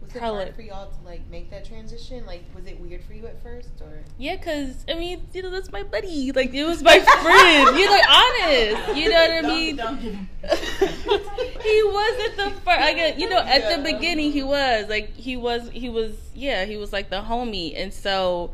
Was 0.06 0.14
it 0.14 0.18
Probably- 0.18 0.42
hard 0.44 0.54
for 0.54 0.62
y'all 0.62 0.90
to 0.90 1.04
like 1.04 1.20
make 1.30 1.50
that 1.50 1.64
transition? 1.64 2.24
Like, 2.26 2.44
was 2.54 2.66
it 2.66 2.78
weird 2.80 3.02
for 3.04 3.14
you 3.14 3.26
at 3.26 3.42
first, 3.42 3.70
or? 3.80 4.02
Yeah, 4.18 4.36
cause 4.36 4.84
I 4.88 4.94
mean, 4.94 5.26
you 5.32 5.42
know, 5.42 5.50
that's 5.50 5.72
my 5.72 5.82
buddy. 5.82 6.30
Like, 6.32 6.52
it 6.54 6.64
was 6.64 6.82
my 6.82 6.98
friend. 7.00 7.76
You 7.78 7.86
know, 7.86 8.00
honest. 8.08 8.96
You 8.96 9.10
know 9.10 9.16
what 9.16 9.44
I 9.44 9.48
mean? 9.48 9.76
Don't 9.76 10.00
give 10.00 10.14
him. 10.14 10.28
he 11.62 11.82
wasn't 11.84 12.36
the 12.36 12.50
first. 12.64 12.68
I 12.68 12.92
get, 12.94 13.18
you 13.18 13.28
know, 13.28 13.38
at 13.38 13.76
the 13.76 13.82
beginning 13.82 14.32
he 14.32 14.42
was 14.42 14.88
like 14.88 15.14
he 15.16 15.36
was 15.36 15.68
he 15.70 15.88
was 15.88 16.12
yeah 16.34 16.64
he 16.64 16.76
was 16.76 16.92
like 16.92 17.10
the 17.10 17.20
homie, 17.22 17.72
and 17.76 17.92
so 17.92 18.50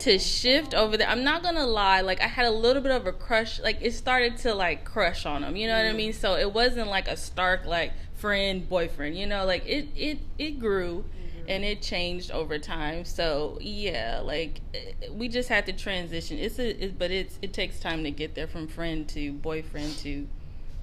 to 0.00 0.18
shift 0.18 0.74
over 0.74 0.96
there, 0.96 1.08
I'm 1.08 1.24
not 1.24 1.42
gonna 1.42 1.66
lie. 1.66 2.00
Like 2.00 2.20
I 2.20 2.26
had 2.26 2.46
a 2.46 2.50
little 2.50 2.82
bit 2.82 2.92
of 2.92 3.06
a 3.06 3.12
crush. 3.12 3.60
Like 3.60 3.78
it 3.80 3.92
started 3.92 4.36
to 4.38 4.54
like 4.54 4.84
crush 4.84 5.26
on 5.26 5.44
him. 5.44 5.56
You 5.56 5.66
know 5.66 5.76
what 5.76 5.86
I 5.86 5.92
mean? 5.92 6.12
So 6.12 6.36
it 6.36 6.52
wasn't 6.52 6.88
like 6.88 7.08
a 7.08 7.16
stark 7.16 7.66
like 7.66 7.92
friend 8.14 8.68
boyfriend. 8.68 9.16
You 9.16 9.26
know, 9.26 9.44
like 9.44 9.66
it 9.66 9.88
it 9.96 10.18
it 10.38 10.58
grew. 10.60 11.04
And 11.48 11.64
it 11.64 11.80
changed 11.80 12.30
over 12.30 12.58
time, 12.58 13.06
so 13.06 13.56
yeah, 13.62 14.20
like 14.22 14.60
eh, 14.74 15.08
we 15.10 15.28
just 15.28 15.48
had 15.48 15.64
to 15.64 15.72
transition. 15.72 16.36
It's 16.36 16.58
a, 16.58 16.84
it, 16.84 16.98
but 16.98 17.10
it's 17.10 17.38
it 17.40 17.54
takes 17.54 17.80
time 17.80 18.04
to 18.04 18.10
get 18.10 18.34
there 18.34 18.46
from 18.46 18.68
friend 18.68 19.08
to 19.08 19.32
boyfriend 19.32 19.96
to 20.00 20.28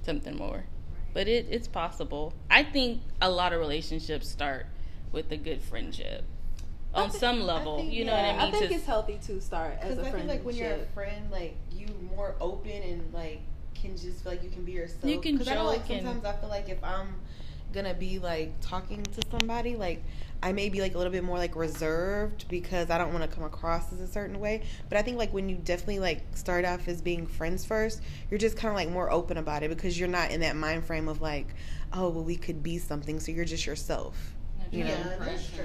something 0.02 0.36
more 0.36 0.64
but 1.16 1.28
it, 1.28 1.46
it's 1.48 1.66
possible. 1.66 2.34
I 2.50 2.62
think 2.62 3.00
a 3.22 3.30
lot 3.30 3.54
of 3.54 3.58
relationships 3.58 4.28
start 4.28 4.66
with 5.12 5.32
a 5.32 5.38
good 5.38 5.62
friendship 5.62 6.24
on 6.96 7.10
thi- 7.10 7.18
some 7.18 7.40
level. 7.42 7.78
think- 7.78 7.92
you 7.92 8.04
know 8.04 8.12
yeah, 8.12 8.22
what 8.32 8.40
I 8.40 8.44
mean? 8.46 8.54
I 8.54 8.58
think 8.58 8.70
To- 8.70 8.74
it's 8.76 8.86
healthy 8.86 9.18
to 9.26 9.40
start 9.40 9.78
as 9.80 9.92
a 9.92 9.96
friend. 9.96 9.96
Because 9.96 10.04
a 10.04 10.16
I 10.16 10.20
feel 10.20 10.28
like 10.28 10.44
when 10.44 10.54
you're 10.56 10.72
a 10.72 10.86
friend, 10.94 11.30
like 11.30 11.56
you 11.72 11.86
more 12.16 12.34
open 12.40 12.70
and 12.82 13.12
like 13.14 13.40
can 13.74 13.96
just 13.96 14.22
feel 14.22 14.32
like 14.32 14.42
you 14.42 14.50
can 14.50 14.64
be 14.64 14.72
yourself. 14.72 15.04
You 15.04 15.20
can 15.20 15.36
'Cause 15.38 15.48
I 15.48 15.54
know, 15.54 15.64
like 15.64 15.82
joke 15.86 15.96
and- 15.98 16.06
sometimes 16.06 16.24
I 16.24 16.40
feel 16.40 16.48
like 16.48 16.68
if 16.68 16.82
I'm 16.82 17.14
gonna 17.72 17.94
be 17.94 18.18
like 18.18 18.52
talking 18.60 19.02
to 19.02 19.20
somebody, 19.30 19.76
like 19.76 20.02
I 20.42 20.52
may 20.52 20.68
be 20.68 20.80
like 20.80 20.94
a 20.94 20.98
little 20.98 21.12
bit 21.12 21.24
more 21.24 21.38
like 21.38 21.56
reserved 21.56 22.46
because 22.48 22.90
I 22.90 22.98
don't 22.98 23.12
want 23.12 23.28
to 23.28 23.34
come 23.34 23.44
across 23.44 23.92
as 23.92 24.00
a 24.00 24.06
certain 24.06 24.38
way. 24.38 24.62
But 24.88 24.98
I 24.98 25.02
think 25.02 25.16
like 25.18 25.32
when 25.32 25.48
you 25.48 25.56
definitely 25.56 25.98
like 25.98 26.22
start 26.34 26.64
off 26.64 26.88
as 26.88 27.00
being 27.02 27.26
friends 27.26 27.64
first, 27.64 28.00
you're 28.30 28.38
just 28.38 28.56
kind 28.56 28.70
of 28.70 28.76
like 28.76 28.90
more 28.90 29.10
open 29.10 29.36
about 29.38 29.62
it 29.62 29.68
because 29.70 29.98
you're 29.98 30.08
not 30.08 30.30
in 30.30 30.40
that 30.40 30.56
mind 30.56 30.84
frame 30.84 31.08
of 31.08 31.20
like, 31.20 31.48
oh 31.92 32.08
well, 32.10 32.24
we 32.24 32.36
could 32.36 32.62
be 32.62 32.78
something. 32.78 33.18
So 33.20 33.32
you're 33.32 33.44
just 33.46 33.66
yourself. 33.66 34.32
You 34.72 34.84
know? 34.84 35.16
that's 35.20 35.48
true. 35.50 35.64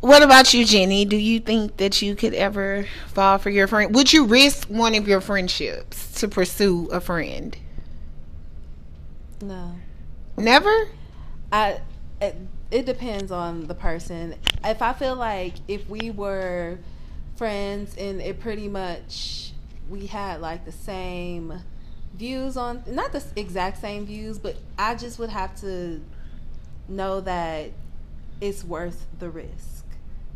What 0.00 0.22
about 0.22 0.54
you, 0.54 0.64
Jenny? 0.64 1.04
Do 1.04 1.16
you 1.16 1.40
think 1.40 1.76
that 1.78 2.00
you 2.02 2.14
could 2.14 2.34
ever 2.34 2.86
fall 3.08 3.38
for 3.38 3.50
your 3.50 3.66
friend? 3.66 3.94
Would 3.94 4.12
you 4.12 4.24
risk 4.26 4.68
one 4.68 4.94
of 4.94 5.08
your 5.08 5.20
friendships 5.20 6.12
to 6.20 6.28
pursue 6.28 6.86
a 6.92 7.00
friend? 7.00 7.56
no. 9.40 9.74
Never? 10.36 10.88
I 11.52 11.80
it, 12.20 12.36
it 12.70 12.86
depends 12.86 13.30
on 13.32 13.66
the 13.66 13.74
person. 13.74 14.34
If 14.64 14.82
I 14.82 14.92
feel 14.92 15.16
like 15.16 15.54
if 15.68 15.88
we 15.88 16.10
were 16.10 16.78
friends 17.36 17.96
and 17.96 18.20
it 18.20 18.40
pretty 18.40 18.68
much 18.68 19.52
we 19.88 20.06
had 20.06 20.40
like 20.40 20.64
the 20.64 20.72
same 20.72 21.62
views 22.14 22.56
on 22.56 22.82
not 22.86 23.12
the 23.12 23.24
exact 23.36 23.80
same 23.80 24.06
views, 24.06 24.38
but 24.38 24.56
I 24.78 24.94
just 24.94 25.18
would 25.18 25.30
have 25.30 25.58
to 25.60 26.00
know 26.88 27.20
that 27.20 27.70
it's 28.40 28.64
worth 28.64 29.06
the 29.18 29.30
risk. 29.30 29.84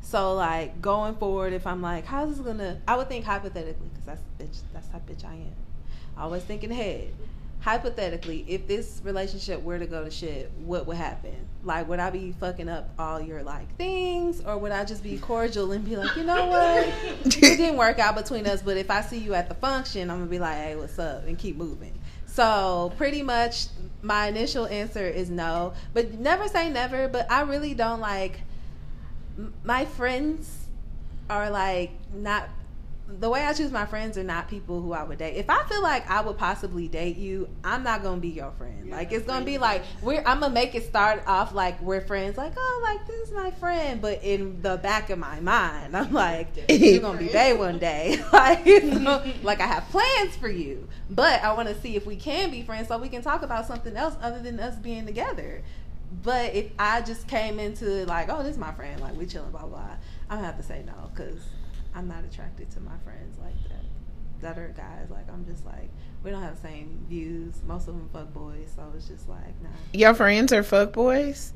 So 0.03 0.35
like 0.35 0.83
going 0.83 1.15
forward, 1.17 1.53
if 1.53 1.67
I'm 1.67 1.81
like, 1.81 2.05
how's 2.05 2.37
this 2.37 2.39
gonna? 2.39 2.81
I 2.87 2.97
would 2.97 3.09
think 3.09 3.25
hypothetically 3.25 3.89
because 3.89 4.05
that's 4.05 4.23
bitch. 4.39 4.61
That's 4.73 4.89
how 4.89 4.99
bitch 4.99 5.25
I 5.25 5.35
am. 5.35 5.55
Always 6.19 6.43
thinking 6.43 6.71
ahead. 6.71 7.13
Hypothetically, 7.61 8.45
if 8.49 8.67
this 8.67 9.01
relationship 9.05 9.63
were 9.63 9.79
to 9.79 9.87
go 9.87 10.05
to 10.05 10.11
shit, 10.11 10.51
what 10.65 10.85
would 10.89 10.97
happen? 10.97 11.47
Like, 11.63 11.89
would 11.89 12.01
I 12.01 12.11
be 12.11 12.33
fucking 12.33 12.69
up 12.69 12.91
all 12.99 13.21
your 13.21 13.45
like 13.45 13.73
things, 13.77 14.41
or 14.45 14.59
would 14.59 14.73
I 14.73 14.85
just 14.85 15.05
be 15.05 15.17
cordial 15.17 15.71
and 15.71 15.85
be 15.85 15.97
like, 15.97 16.17
you 16.17 16.25
know 16.25 16.47
what, 16.47 16.89
it 17.25 17.31
didn't 17.39 17.77
work 17.77 18.01
out 18.01 18.17
between 18.17 18.49
us, 18.49 18.63
but 18.63 18.77
if 18.77 18.91
I 18.91 19.01
see 19.01 19.19
you 19.19 19.35
at 19.35 19.49
the 19.49 19.55
function, 19.55 20.11
I'm 20.11 20.19
gonna 20.19 20.31
be 20.31 20.41
like, 20.41 20.57
hey, 20.57 20.75
what's 20.75 20.99
up, 20.99 21.25
and 21.29 21.39
keep 21.39 21.57
moving. 21.57 21.97
So 22.33 22.95
pretty 22.97 23.23
much, 23.23 23.67
my 24.01 24.29
initial 24.29 24.67
answer 24.67 25.07
is 25.07 25.29
no, 25.29 25.75
but 25.93 26.15
never 26.15 26.49
say 26.49 26.71
never. 26.71 27.07
But 27.07 27.31
I 27.31 27.43
really 27.43 27.75
don't 27.75 28.01
like 28.01 28.41
my 29.65 29.85
friends 29.85 30.67
are 31.29 31.51
like 31.51 31.91
not 32.15 32.49
the 33.19 33.29
way 33.29 33.43
I 33.43 33.53
choose 33.53 33.71
my 33.71 33.87
friends 33.87 34.17
are 34.17 34.25
not 34.25 34.49
people 34.49 34.81
who 34.81 34.93
I 34.93 35.03
would 35.03 35.19
date. 35.19 35.37
If 35.37 35.51
I 35.51 35.65
feel 35.65 35.83
like 35.83 36.09
I 36.11 36.21
would 36.21 36.39
possibly 36.39 36.89
date 36.89 37.17
you, 37.17 37.49
I'm 37.65 37.83
not 37.83 38.03
gonna 38.03 38.21
be 38.21 38.29
your 38.29 38.53
friend. 38.53 38.91
Like 38.91 39.13
it's 39.13 39.27
gonna 39.27 39.45
be 39.45 39.59
like 39.59 39.83
we're 40.03 40.23
I'm 40.25 40.41
gonna 40.41 40.55
make 40.55 40.75
it 40.75 40.85
start 40.85 41.23
off 41.27 41.55
like 41.55 41.81
we're 41.83 42.01
friends, 42.01 42.37
like, 42.37 42.53
oh 42.57 42.81
like 42.83 43.07
this 43.07 43.29
is 43.29 43.35
my 43.35 43.51
friend, 43.53 44.01
but 44.01 44.23
in 44.23 44.63
the 44.63 44.77
back 44.77 45.11
of 45.11 45.19
my 45.19 45.41
mind, 45.41 45.97
I'm 45.97 46.13
like, 46.13 46.49
you're 46.69 47.01
gonna 47.01 47.19
be 47.19 47.29
bae 47.29 47.53
one 47.53 47.79
day. 47.79 48.23
like 48.33 48.65
you 48.67 48.83
know, 48.83 49.23
like 49.43 49.61
I 49.61 49.67
have 49.67 49.89
plans 49.91 50.37
for 50.37 50.49
you. 50.49 50.89
But 51.11 51.43
I 51.43 51.53
wanna 51.53 51.79
see 51.81 51.97
if 51.97 52.07
we 52.07 52.17
can 52.17 52.51
be 52.51 52.63
friends 52.63 52.89
so 52.89 52.99
we 52.99 53.09
can 53.09 53.23
talk 53.23 53.43
about 53.43 53.67
something 53.67 53.97
else 53.97 54.17
other 54.23 54.41
than 54.41 54.59
us 54.61 54.77
being 54.77 55.07
together. 55.07 55.63
But 56.23 56.55
if 56.55 56.71
I 56.79 57.01
just 57.01 57.27
came 57.27 57.59
into 57.59 58.05
like, 58.07 58.29
oh, 58.29 58.43
this 58.43 58.53
is 58.53 58.59
my 58.59 58.73
friend, 58.73 59.01
like 59.01 59.17
we 59.17 59.27
chilling, 59.27 59.51
blah 59.51 59.67
blah, 59.67 59.97
I'm 60.31 60.39
gonna 60.39 60.47
have 60.47 60.57
to 60.57 60.63
say 60.63 60.83
no 60.87 61.11
because 61.15 61.43
I'm 61.95 62.09
not 62.09 62.25
attracted 62.25 62.71
to 62.73 62.81
my 62.81 62.97
friends 63.05 63.39
like 63.39 63.61
that. 63.69 63.85
That 64.41 64.59
are 64.59 64.75
guys, 64.77 65.09
like 65.11 65.31
I'm 65.33 65.45
just 65.47 65.65
like 65.65 65.91
we 66.25 66.31
don't 66.31 66.43
have 66.43 66.57
the 66.61 66.69
same 66.69 67.07
views. 67.09 67.63
Most 67.65 67.87
of 67.87 67.95
them 67.95 68.09
fuck 68.13 68.33
boys, 68.33 68.73
so 68.75 68.83
it's 68.97 69.07
just 69.09 69.29
like 69.29 69.61
nah. 69.63 69.69
Your 69.93 70.15
friends 70.15 70.53
are 70.53 70.63
fuck 70.65 70.93
boys? 70.93 71.53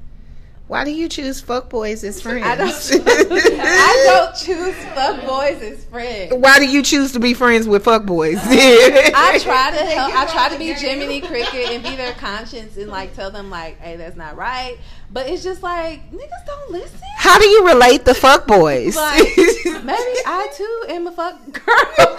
Why 0.68 0.84
do 0.84 0.90
you 0.90 1.08
choose 1.08 1.40
fuck 1.40 1.70
boys 1.70 2.02
as 2.02 2.20
friends? 2.20 2.44
I 2.44 2.56
don't. 2.56 2.72
I 3.06 4.02
don't 4.04 4.34
choose 4.36 4.74
fuck 4.94 5.24
boys 5.24 5.62
as 5.62 5.84
friends. 5.84 6.34
Why 6.34 6.58
do 6.58 6.66
you 6.66 6.82
choose 6.82 7.12
to 7.12 7.20
be 7.20 7.34
friends 7.34 7.68
with 7.68 7.84
fuck 7.84 8.04
boys? 8.04 8.38
I 8.42 9.38
try 9.40 9.70
to 9.70 9.76
help. 9.84 10.12
I 10.12 10.26
try 10.26 10.48
to 10.48 10.58
be 10.58 10.72
Jiminy 10.72 11.20
Cricket 11.20 11.70
and 11.70 11.84
be 11.84 11.94
their 11.94 12.14
conscience 12.14 12.76
and 12.76 12.90
like 12.90 13.14
tell 13.14 13.30
them 13.30 13.48
like, 13.48 13.78
hey, 13.78 13.94
that's 13.96 14.16
not 14.16 14.36
right. 14.36 14.76
But 15.12 15.28
it's 15.28 15.44
just 15.44 15.62
like 15.62 16.10
niggas 16.10 16.46
don't 16.46 16.72
listen. 16.72 16.98
How 17.16 17.38
do 17.38 17.46
you 17.46 17.64
relate 17.68 18.04
the 18.04 18.14
fuck 18.14 18.48
boys? 18.48 18.96
Like 18.96 19.22
maybe 19.36 20.18
I 20.26 20.50
too 20.52 20.84
am 20.88 21.06
a 21.06 21.12
fuck 21.12 21.38
girl. 21.52 22.16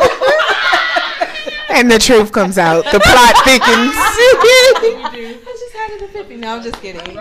and 1.78 1.92
the 1.92 2.00
truth 2.00 2.32
comes 2.32 2.58
out. 2.58 2.86
The 2.86 3.02
plot 3.02 3.36
thickens. 3.44 3.92
I 3.94 5.44
just 5.46 5.76
had 5.76 5.92
an 6.00 6.04
epiphany. 6.06 6.38
No, 6.38 6.56
I'm 6.56 6.64
just 6.64 6.82
kidding. 6.82 7.18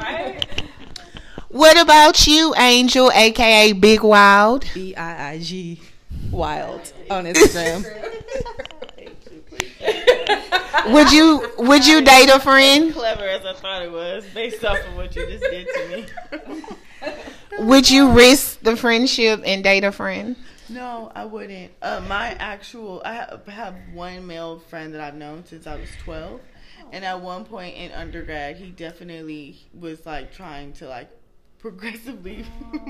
What 1.57 1.81
about 1.81 2.27
you, 2.27 2.55
Angel, 2.57 3.11
aka 3.13 3.73
Big 3.73 4.03
Wild? 4.03 4.65
B 4.75 4.95
I 4.95 5.31
I 5.31 5.39
G 5.39 5.81
Wild 6.31 6.93
on 7.11 7.25
Instagram. 7.25 7.85
Would 10.89 11.11
you 11.11 11.51
would 11.59 11.85
you 11.87 12.01
date 12.01 12.29
a 12.29 12.39
friend? 12.39 12.93
Clever 12.93 13.25
as 13.25 13.45
I 13.45 13.55
thought 13.55 13.83
it 13.83 13.91
was, 13.91 14.25
based 14.33 14.65
off 14.65 14.79
of 14.87 14.97
what 14.97 15.17
you 15.17 15.27
just 15.27 15.43
did 15.43 15.67
to 15.67 15.89
me. 15.89 16.07
Would 17.59 17.91
you 17.91 18.13
risk 18.13 18.61
the 18.61 18.77
friendship 18.77 19.43
and 19.45 19.65
date 19.65 19.83
a 19.83 19.91
friend? 19.91 20.37
No, 20.69 21.11
I 21.15 21.25
wouldn't. 21.25 21.73
Uh, 21.81 22.03
my 22.09 22.31
actual, 22.39 23.03
I 23.05 23.15
have, 23.15 23.47
have 23.47 23.75
one 23.93 24.27
male 24.27 24.59
friend 24.59 24.95
that 24.95 25.01
I've 25.01 25.15
known 25.15 25.45
since 25.45 25.67
I 25.67 25.77
was 25.77 25.89
12. 26.05 26.41
And 26.93 27.05
at 27.05 27.21
one 27.21 27.45
point 27.45 27.77
in 27.77 27.93
undergrad, 27.93 28.57
he 28.57 28.71
definitely 28.71 29.59
was 29.75 30.05
like 30.07 30.33
trying 30.33 30.73
to 30.75 30.89
like 30.89 31.09
progressively. 31.71 32.45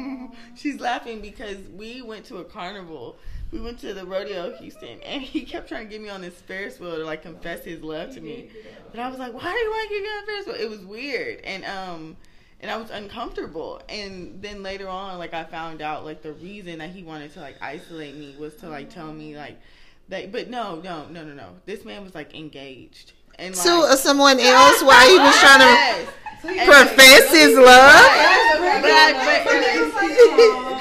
She's 0.55 0.79
laughing 0.81 1.23
because 1.23 1.57
we 1.75 2.03
went 2.03 2.27
to 2.27 2.39
a 2.39 2.45
carnival. 2.45 3.17
We 3.51 3.59
went 3.59 3.79
to 3.81 3.95
the 3.95 4.05
rodeo 4.05 4.55
Houston, 4.59 5.01
and 5.01 5.23
he 5.23 5.47
kept 5.47 5.69
trying 5.69 5.87
to 5.87 5.91
get 5.91 6.03
me 6.03 6.11
on 6.11 6.21
this 6.21 6.35
Ferris 6.35 6.79
wheel 6.79 6.97
to 6.97 7.05
like 7.05 7.23
confess 7.23 7.65
his 7.65 7.83
love 7.83 8.13
to 8.15 8.21
me. 8.21 8.51
But 8.91 9.01
I 9.01 9.09
was 9.09 9.19
like, 9.19 9.33
"Why 9.33 9.51
do 9.51 9.59
you 9.59 9.71
want 9.71 9.89
to 9.89 9.95
get 9.95 10.03
me 10.03 10.09
on 10.09 10.23
a 10.23 10.27
Ferris 10.27 10.47
wheel?" 10.47 10.57
It 10.57 10.71
was 10.71 10.85
weird, 10.85 11.41
and 11.41 11.65
um, 11.65 12.17
and 12.61 12.71
I 12.71 12.77
was 12.77 12.91
uncomfortable. 12.91 13.81
And 13.89 14.43
then 14.43 14.63
later 14.63 14.89
on, 14.89 15.19
like 15.19 15.33
I 15.33 15.45
found 15.45 15.81
out 15.81 16.05
like 16.05 16.21
the 16.21 16.33
reason 16.33 16.81
that 16.81 16.91
he 16.91 17.03
wanted 17.03 17.33
to 17.33 17.41
like 17.41 17.57
isolate 17.63 18.15
me 18.15 18.37
was 18.39 18.57
to 18.57 18.69
like 18.69 18.91
tell 18.91 19.11
me 19.11 19.39
like 19.39 19.59
that. 20.09 20.33
But 20.33 20.51
no, 20.51 20.83
no, 20.83 21.07
no, 21.09 21.25
no, 21.25 21.33
no. 21.33 21.49
This 21.65 21.83
man 21.87 22.05
was 22.05 22.15
like 22.15 22.35
engaged 22.35 23.13
and 23.39 23.57
like 23.57 23.65
To 23.65 23.73
uh, 23.73 23.97
someone 23.97 24.39
else 24.39 24.83
while 24.83 25.09
he 25.09 25.19
was 25.19 25.35
trying 25.39 25.61
to 25.61 26.13
profess 26.43 27.31
his 27.33 27.57
love? 27.57 28.11
But- 28.57 28.83
but- 28.83 29.47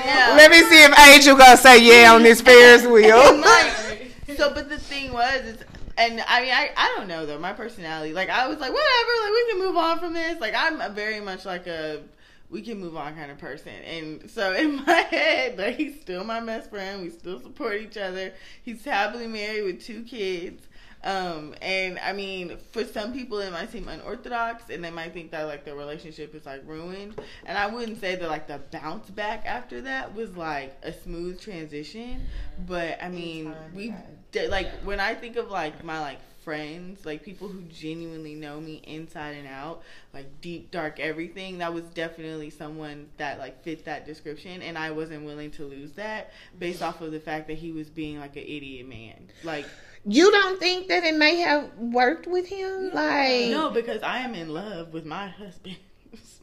yeah. 0.05 0.33
Let 0.37 0.51
me 0.51 0.61
see 0.63 0.83
if 0.83 0.99
Angel 0.99 1.35
gonna 1.35 1.57
say 1.57 1.81
yeah 1.81 2.13
on 2.13 2.23
this 2.23 2.41
Ferris 2.41 2.85
wheel. 2.85 3.17
like, 3.39 4.11
so, 4.37 4.53
but 4.53 4.69
the 4.69 4.77
thing 4.77 5.13
was, 5.13 5.41
is 5.41 5.57
And 5.97 6.21
I 6.27 6.41
mean, 6.41 6.51
I, 6.51 6.71
I 6.75 6.93
don't 6.97 7.07
know 7.07 7.25
though. 7.25 7.39
My 7.39 7.53
personality, 7.53 8.13
like 8.13 8.29
I 8.29 8.47
was 8.47 8.59
like, 8.59 8.71
whatever, 8.71 9.11
like 9.23 9.31
we 9.31 9.51
can 9.51 9.59
move 9.59 9.77
on 9.77 9.99
from 9.99 10.13
this. 10.13 10.39
Like 10.39 10.53
I'm 10.55 10.81
a 10.81 10.89
very 10.89 11.19
much 11.21 11.45
like 11.45 11.67
a 11.67 12.01
we 12.49 12.61
can 12.61 12.79
move 12.79 12.95
on 12.95 13.15
kind 13.15 13.31
of 13.31 13.37
person. 13.37 13.71
And 13.85 14.29
so 14.29 14.53
in 14.61 14.83
my 14.85 14.91
head, 15.09 15.57
like 15.57 15.75
he's 15.77 15.99
still 16.01 16.23
my 16.23 16.39
best 16.41 16.69
friend. 16.69 17.01
We 17.01 17.09
still 17.09 17.39
support 17.41 17.81
each 17.81 17.97
other. 17.97 18.33
He's 18.63 18.83
happily 18.83 19.27
married 19.27 19.63
with 19.63 19.83
two 19.83 20.03
kids. 20.03 20.64
Um, 21.05 21.53
and 21.61 21.99
I 21.99 22.13
mean, 22.13 22.57
for 22.71 22.83
some 22.83 23.13
people, 23.13 23.37
it 23.37 23.51
might 23.51 23.71
seem 23.71 23.87
unorthodox, 23.87 24.71
and 24.71 24.83
they 24.83 24.89
might 24.89 25.13
think 25.13 25.29
that 25.31 25.43
like 25.43 25.63
the 25.63 25.75
relationship 25.75 26.33
is 26.33 26.45
like 26.45 26.63
ruined. 26.65 27.21
And 27.45 27.57
I 27.57 27.67
wouldn't 27.67 28.01
say 28.01 28.15
that 28.15 28.27
like 28.27 28.47
the 28.47 28.59
bounce 28.71 29.09
back 29.11 29.43
after 29.45 29.81
that 29.81 30.15
was 30.15 30.35
like 30.35 30.75
a 30.81 30.91
smooth 30.91 31.39
transition, 31.39 32.25
but 32.67 32.97
I 33.01 33.09
mean, 33.09 33.53
we 33.73 33.93
did 34.31 34.49
like 34.49 34.71
when 34.83 34.99
I 34.99 35.13
think 35.13 35.35
of 35.35 35.51
like 35.51 35.83
my 35.83 36.01
like 36.01 36.19
friends, 36.43 37.05
like 37.05 37.23
people 37.23 37.47
who 37.47 37.61
genuinely 37.63 38.35
know 38.35 38.61
me 38.61 38.81
inside 38.85 39.31
and 39.31 39.47
out, 39.47 39.81
like 40.13 40.41
deep 40.41 40.71
dark 40.71 40.99
everything, 40.99 41.57
that 41.57 41.73
was 41.73 41.83
definitely 41.95 42.49
someone 42.51 43.07
that 43.17 43.39
like 43.39 43.63
fit 43.63 43.83
that 43.85 44.05
description 44.05 44.61
and 44.61 44.77
I 44.77 44.91
wasn't 44.91 45.25
willing 45.25 45.51
to 45.51 45.65
lose 45.65 45.93
that 45.93 46.31
based 46.57 46.83
off 46.83 47.01
of 47.01 47.11
the 47.11 47.19
fact 47.19 47.47
that 47.47 47.57
he 47.57 47.71
was 47.71 47.89
being 47.89 48.19
like 48.19 48.35
an 48.35 48.43
idiot 48.43 48.87
man. 48.87 49.27
Like 49.43 49.65
You 50.07 50.31
don't 50.31 50.59
think 50.59 50.87
that 50.89 51.03
it 51.03 51.15
may 51.15 51.37
have 51.37 51.75
worked 51.77 52.27
with 52.27 52.47
him? 52.47 52.91
Like 52.93 53.49
no, 53.49 53.71
because 53.71 54.03
I 54.03 54.19
am 54.19 54.35
in 54.35 54.49
love 54.49 54.93
with 54.93 55.05
my 55.05 55.27
husband. 55.27 55.77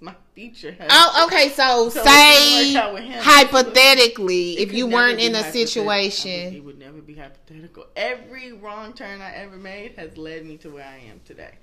My 0.00 0.14
future 0.34 0.72
husband. 0.72 0.90
Oh, 0.90 1.26
okay. 1.26 1.48
So, 1.50 1.88
So 1.88 2.02
say 2.02 2.72
didn't 2.72 2.74
work 2.74 2.84
out 2.84 2.94
with 2.94 3.04
him. 3.04 3.22
hypothetically, 3.22 4.58
if 4.58 4.72
you 4.72 4.88
weren't 4.88 5.20
in 5.20 5.34
a 5.36 5.38
hypothetical. 5.42 5.88
I 5.88 5.94
would- 6.02 6.12
situation, 6.12 6.54
It 6.56 6.64
would 6.64 6.78
never 6.78 7.00
be 7.00 7.14
hypothetical. 7.14 7.86
Every 7.94 8.52
wrong 8.52 8.94
turn 8.94 9.20
I 9.20 9.32
ever 9.36 9.56
made 9.56 9.92
has 9.96 10.18
led 10.18 10.44
me 10.44 10.56
to 10.58 10.70
where 10.70 10.84
I 10.84 10.98
am 11.08 11.20
today. 11.24 11.54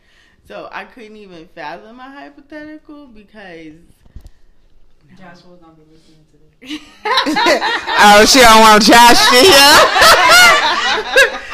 So 0.47 0.70
I 0.72 0.86
couldn't 0.86 1.18
even 1.18 1.50
fathom 1.50 2.00
a 2.00 2.04
hypothetical 2.04 3.08
because. 3.08 3.74
Joshua 5.18 5.58
gonna 5.58 5.74
be 5.74 5.84
listening 5.91 6.26
to 6.32 6.38
this. 6.62 6.80
oh, 7.06 8.26
she 8.26 8.39
don't 8.39 8.62
want 8.62 8.84
Josh 8.84 9.30
here. 11.36 11.45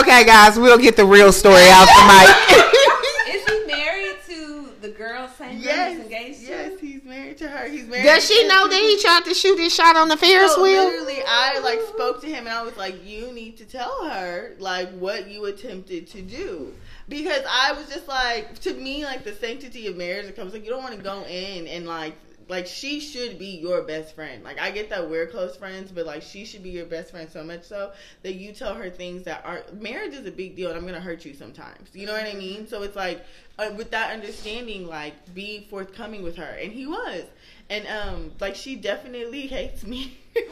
Okay, 0.00 0.24
guys, 0.24 0.58
we'll 0.58 0.78
get 0.78 0.96
the 0.96 1.04
real 1.06 1.32
story 1.32 1.62
out 1.68 1.86
the 1.86 2.04
mic. 2.06 3.34
Is 3.34 3.44
he 3.48 3.66
married 3.66 4.16
to 4.28 4.68
the 4.80 4.88
girl 4.88 5.28
same 5.38 5.58
Yes, 5.60 5.92
he's 5.96 6.04
engaged 6.04 6.40
to? 6.40 6.46
yes, 6.46 6.80
he's 6.80 7.04
married 7.04 7.38
to 7.38 7.48
her. 7.48 7.68
He's 7.68 7.86
married. 7.86 8.04
Does 8.04 8.26
she 8.26 8.42
to- 8.42 8.48
know 8.48 8.68
that 8.68 8.80
he 8.80 8.98
tried 9.00 9.24
to 9.26 9.34
shoot 9.34 9.58
his 9.58 9.74
shot 9.74 9.96
on 9.96 10.08
the 10.08 10.16
Ferris 10.16 10.54
So 10.54 10.62
wheel? 10.62 10.84
literally, 10.84 11.22
I 11.26 11.58
like 11.60 11.80
spoke 11.82 12.20
to 12.22 12.26
him 12.26 12.46
and 12.46 12.48
I 12.50 12.62
was 12.62 12.76
like, 12.76 13.04
"You 13.06 13.32
need 13.32 13.56
to 13.58 13.64
tell 13.64 14.08
her 14.08 14.54
like 14.58 14.90
what 14.92 15.28
you 15.28 15.44
attempted 15.46 16.06
to 16.08 16.22
do." 16.22 16.74
Because 17.08 17.42
I 17.50 17.72
was 17.72 17.88
just 17.88 18.06
like, 18.06 18.58
to 18.60 18.72
me, 18.74 19.04
like 19.04 19.24
the 19.24 19.34
sanctity 19.34 19.88
of 19.88 19.96
marriage, 19.96 20.26
it 20.26 20.36
comes 20.36 20.52
like 20.52 20.62
you 20.64 20.70
don't 20.70 20.82
want 20.82 20.94
to 20.96 21.02
go 21.02 21.24
in 21.24 21.66
and 21.66 21.84
like, 21.86 22.14
like 22.50 22.66
she 22.66 23.00
should 23.00 23.38
be 23.38 23.46
your 23.46 23.82
best 23.82 24.14
friend. 24.14 24.42
Like 24.44 24.60
I 24.60 24.70
get 24.70 24.90
that 24.90 25.08
we're 25.08 25.26
close 25.26 25.56
friends, 25.56 25.90
but 25.90 26.04
like 26.04 26.20
she 26.22 26.44
should 26.44 26.62
be 26.62 26.70
your 26.70 26.84
best 26.84 27.12
friend 27.12 27.30
so 27.30 27.42
much 27.42 27.62
so 27.64 27.92
that 28.22 28.34
you 28.34 28.52
tell 28.52 28.74
her 28.74 28.90
things 28.90 29.22
that 29.22 29.42
are 29.46 29.62
marriage 29.72 30.12
is 30.14 30.26
a 30.26 30.30
big 30.30 30.56
deal, 30.56 30.68
and 30.68 30.76
I'm 30.78 30.84
gonna 30.84 31.00
hurt 31.00 31.24
you 31.24 31.32
sometimes. 31.32 31.88
You 31.94 32.06
know 32.06 32.12
what 32.12 32.26
I 32.26 32.34
mean? 32.34 32.66
So 32.66 32.82
it's 32.82 32.96
like 32.96 33.24
uh, 33.58 33.70
with 33.76 33.90
that 33.92 34.12
understanding, 34.12 34.86
like 34.86 35.14
be 35.34 35.66
forthcoming 35.70 36.22
with 36.22 36.36
her, 36.36 36.44
and 36.60 36.72
he 36.72 36.86
was. 36.86 37.24
And 37.70 37.86
um, 37.86 38.32
like 38.40 38.56
she 38.56 38.74
definitely 38.76 39.46
hates 39.46 39.84
me. 39.86 40.18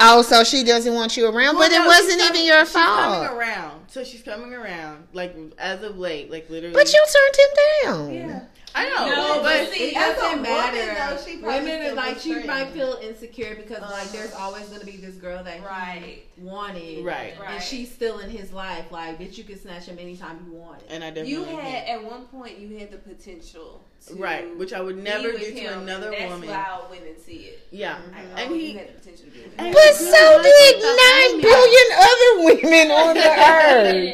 Oh, 0.00 0.22
so 0.22 0.44
she 0.44 0.62
doesn't 0.64 0.92
want 0.94 1.16
you 1.16 1.26
around, 1.26 1.54
but 1.56 1.70
Well, 1.70 1.82
it 1.84 1.86
wasn't 1.86 2.06
she's 2.06 2.14
even 2.22 2.26
coming- 2.28 2.46
your 2.46 2.64
she's 2.64 2.74
coming 2.74 3.28
fault. 3.28 3.38
around, 3.38 3.80
so 3.88 4.04
she's 4.04 4.22
coming 4.22 4.52
around, 4.52 5.06
like 5.12 5.34
as 5.58 5.82
of 5.82 5.96
late, 5.98 6.30
like 6.30 6.48
literally. 6.50 6.74
But 6.74 6.92
you 6.92 7.04
turned 7.12 7.36
him 7.36 8.20
down. 8.30 8.48
I 8.76 8.88
know, 8.88 9.06
No, 9.06 9.34
but 9.40 9.42
but 9.66 9.72
see, 9.72 9.84
it 9.90 9.96
as 9.96 10.16
a 10.18 10.20
doesn't 10.20 10.36
woman, 10.38 10.42
matter. 10.42 10.94
though, 11.16 11.16
she 11.24 11.36
probably 11.38 11.60
Women 11.60 11.86
are 11.92 11.94
like 11.94 12.18
she 12.18 12.34
might 12.44 12.70
feel 12.70 12.98
insecure 13.02 13.54
because 13.54 13.80
like 13.82 14.10
there's 14.10 14.32
always 14.34 14.66
gonna 14.68 14.84
be 14.84 14.96
this 14.96 15.14
girl 15.14 15.44
that 15.44 15.54
he 15.54 15.60
Right. 15.64 16.22
wanted, 16.38 17.04
Right. 17.04 17.34
Right. 17.38 17.50
And 17.52 17.62
she's 17.62 17.92
still 17.92 18.18
in 18.18 18.30
his 18.30 18.52
life. 18.52 18.90
Like, 18.90 19.20
bitch, 19.20 19.38
you 19.38 19.44
can 19.44 19.60
snatch 19.60 19.86
him 19.86 19.98
anytime 20.00 20.44
you 20.48 20.54
want. 20.58 20.82
and 20.88 21.04
I 21.04 21.08
definitely 21.10 21.32
You 21.32 21.44
can't. 21.44 21.60
had 21.60 21.88
at 22.00 22.04
one 22.04 22.24
point 22.26 22.58
you 22.58 22.76
had 22.78 22.90
the 22.90 22.98
potential 22.98 23.80
to 24.08 24.14
right, 24.16 24.56
which 24.58 24.72
I 24.72 24.80
would 24.80 24.98
never 24.98 25.28
with 25.32 25.38
do 25.40 25.54
to 25.54 25.78
another 25.78 26.10
that's 26.10 26.30
woman. 26.32 26.48
how 26.48 26.86
women 26.90 27.14
see 27.24 27.36
it. 27.54 27.66
Yeah, 27.70 27.94
mm-hmm. 27.96 28.34
Like, 28.34 28.46
and 28.46 28.54
he. 28.56 28.72
you 28.72 28.78
had 28.78 28.88
the 28.88 28.92
potential 28.98 29.24
to 29.26 29.30
do 29.30 29.40
it. 29.40 29.56
But 29.56 29.94
so 29.94 30.42
did 30.42 30.82
nine 30.82 31.40
billion 31.40 31.88
other 31.96 32.44
women 32.44 32.90
on 32.90 33.14
the 33.14 33.30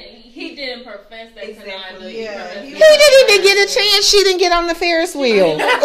earth. 0.14 0.16
Didn't, 0.41 0.59
he 0.59 0.66
didn't 0.66 0.84
profess 0.84 1.34
that 1.34 1.49
Exactly. 1.49 1.72
to 1.72 1.78
nine 1.78 2.01
billion. 2.01 2.24
Yeah, 2.24 2.61
He 2.61 2.68
he 2.68 2.74
He 2.74 2.78
didn't 2.78 3.30
even 3.30 3.45
get 3.45 3.70
a 3.70 3.74
chance. 3.74 4.09
She 4.09 4.22
didn't 4.24 4.38
get 4.38 4.53
on 4.53 4.66
the 4.66 4.74
Ferris 4.74 5.14
wheel. 5.14 5.57
But 5.59 5.82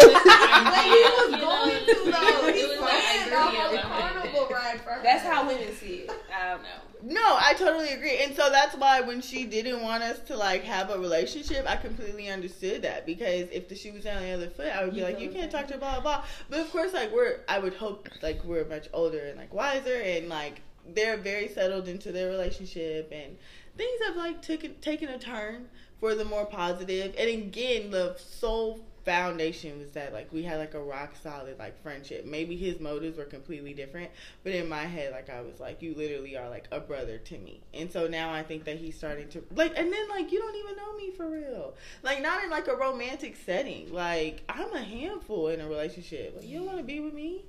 he 0.84 1.02
was 1.02 1.30
going 1.40 1.86
to 1.86 2.10
though. 2.10 2.52
He 2.52 2.66
was 2.66 2.80
like 2.80 3.32
off 3.32 3.54
idea 3.54 3.82
carnival 3.82 4.48
ride 4.50 4.80
for 4.80 4.90
her. 4.90 5.02
That's 5.02 5.24
how 5.24 5.46
women 5.46 5.72
see 5.74 6.06
it. 6.06 6.10
I 6.34 6.50
don't 6.50 6.62
know. 6.62 6.68
No, 7.02 7.20
I 7.38 7.54
totally 7.56 7.90
agree. 7.90 8.18
And 8.24 8.34
so 8.34 8.50
that's 8.50 8.74
why 8.76 9.00
when 9.00 9.20
she 9.20 9.44
didn't 9.44 9.80
want 9.82 10.02
us 10.02 10.18
to 10.26 10.36
like 10.36 10.64
have 10.64 10.90
a 10.90 10.98
relationship, 10.98 11.64
I 11.68 11.76
completely 11.76 12.28
understood 12.28 12.82
that 12.82 13.06
because 13.06 13.48
if 13.52 13.68
the 13.68 13.76
shoe 13.76 13.92
was 13.92 14.06
on 14.06 14.20
the 14.22 14.30
other 14.30 14.48
foot, 14.48 14.68
I 14.68 14.84
would 14.84 14.94
be 14.94 15.02
like, 15.02 15.20
you 15.20 15.30
can't 15.30 15.50
talk 15.50 15.68
to 15.68 15.74
her, 15.74 15.78
blah 15.78 16.00
blah 16.00 16.02
blah. 16.02 16.24
But 16.50 16.60
of 16.60 16.70
course, 16.72 16.92
like 16.94 17.12
we're, 17.12 17.40
I 17.48 17.58
would 17.58 17.74
hope 17.74 18.08
like 18.22 18.42
we're 18.44 18.64
much 18.64 18.88
older 18.92 19.20
and 19.20 19.36
like 19.36 19.54
wiser 19.54 20.00
and 20.00 20.28
like 20.28 20.62
they're 20.94 21.16
very 21.16 21.48
settled 21.48 21.88
into 21.88 22.12
their 22.12 22.28
relationship 22.28 23.12
and 23.12 23.36
things 23.76 24.00
have 24.06 24.16
like 24.16 24.42
taken 24.42 24.74
taken 24.80 25.08
a 25.08 25.18
turn 25.18 25.68
for 26.00 26.14
the 26.14 26.24
more 26.24 26.44
positive. 26.46 27.14
And 27.18 27.28
again, 27.30 27.90
the 27.90 28.16
sole 28.18 28.80
foundation 29.04 29.78
was 29.78 29.92
that 29.92 30.12
like 30.12 30.32
we 30.32 30.42
had 30.42 30.58
like 30.58 30.74
a 30.74 30.80
rock 30.82 31.14
solid 31.22 31.56
like 31.60 31.80
friendship. 31.80 32.26
Maybe 32.26 32.56
his 32.56 32.80
motives 32.80 33.16
were 33.16 33.24
completely 33.24 33.72
different, 33.72 34.10
but 34.42 34.52
in 34.52 34.68
my 34.68 34.82
head, 34.82 35.12
like 35.12 35.30
I 35.30 35.40
was 35.42 35.60
like, 35.60 35.80
you 35.80 35.94
literally 35.94 36.36
are 36.36 36.50
like 36.50 36.66
a 36.72 36.80
brother 36.80 37.16
to 37.18 37.38
me. 37.38 37.60
And 37.72 37.90
so 37.90 38.08
now 38.08 38.32
I 38.32 38.42
think 38.42 38.64
that 38.64 38.78
he's 38.78 38.96
starting 38.96 39.28
to 39.28 39.44
like, 39.54 39.72
and 39.78 39.92
then 39.92 40.08
like 40.08 40.32
you 40.32 40.40
don't 40.40 40.56
even 40.56 40.76
know 40.76 40.96
me 40.96 41.12
for 41.12 41.28
real. 41.30 41.74
Like 42.02 42.20
not 42.20 42.42
in 42.42 42.50
like 42.50 42.66
a 42.66 42.74
romantic 42.74 43.36
setting. 43.46 43.92
Like 43.92 44.42
I'm 44.48 44.72
a 44.74 44.82
handful 44.82 45.48
in 45.48 45.60
a 45.60 45.68
relationship. 45.68 46.34
Like 46.36 46.48
you 46.48 46.58
don't 46.58 46.66
want 46.66 46.78
to 46.78 46.84
be 46.84 46.98
with 47.00 47.14
me. 47.14 47.44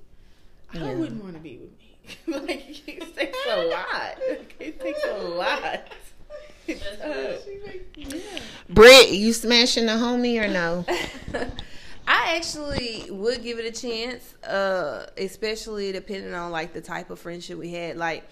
I 0.72 0.78
Yeah. 0.78 0.94
wouldn't 0.94 1.22
want 1.22 1.34
to 1.34 1.40
be 1.40 1.56
with 1.58 1.70
me. 1.78 1.96
like 2.46 2.88
it 2.88 3.16
takes 3.16 3.38
a 3.48 3.56
lot. 3.66 4.16
It 4.60 4.80
takes 4.80 5.04
a 5.04 5.12
lot. 5.18 5.82
It 6.68 6.82
does. 7.02 8.22
Britt, 8.68 9.10
you 9.10 9.32
smashing 9.32 9.86
the 9.86 9.92
homie 9.92 10.42
or 10.42 10.48
no? 10.48 10.84
I 12.06 12.36
actually 12.36 13.10
would 13.10 13.42
give 13.42 13.58
it 13.58 13.66
a 13.66 13.80
chance, 13.80 14.34
uh, 14.44 15.06
especially 15.16 15.92
depending 15.92 16.34
on 16.34 16.50
like 16.50 16.72
the 16.72 16.80
type 16.80 17.10
of 17.10 17.18
friendship 17.18 17.58
we 17.58 17.72
had. 17.72 17.96
Like, 17.96 18.24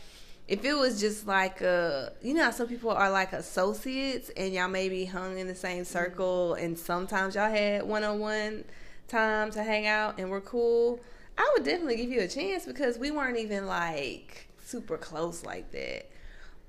if 0.48 0.64
it 0.64 0.74
was 0.74 1.00
just 1.00 1.26
like 1.26 1.60
uh, 1.62 2.10
you 2.22 2.34
know, 2.34 2.50
some 2.50 2.68
people 2.68 2.90
are 2.90 3.10
like 3.10 3.32
associates, 3.32 4.30
and 4.36 4.52
y'all 4.52 4.68
maybe 4.68 5.04
hung 5.04 5.38
in 5.38 5.46
the 5.46 5.54
same 5.54 5.84
circle, 5.84 6.54
and 6.54 6.78
sometimes 6.78 7.34
y'all 7.34 7.50
had 7.50 7.82
one 7.82 8.04
on 8.04 8.18
one 8.18 8.64
time 9.08 9.50
to 9.52 9.62
hang 9.62 9.86
out, 9.86 10.18
and 10.18 10.30
we're 10.30 10.40
cool. 10.40 11.00
I 11.38 11.50
would 11.54 11.64
definitely 11.64 11.96
give 11.96 12.10
you 12.10 12.20
a 12.20 12.28
chance 12.28 12.64
because 12.64 12.98
we 12.98 13.10
weren't 13.10 13.38
even 13.38 13.66
like 13.66 14.48
super 14.64 14.96
close 14.96 15.44
like 15.44 15.70
that. 15.72 16.10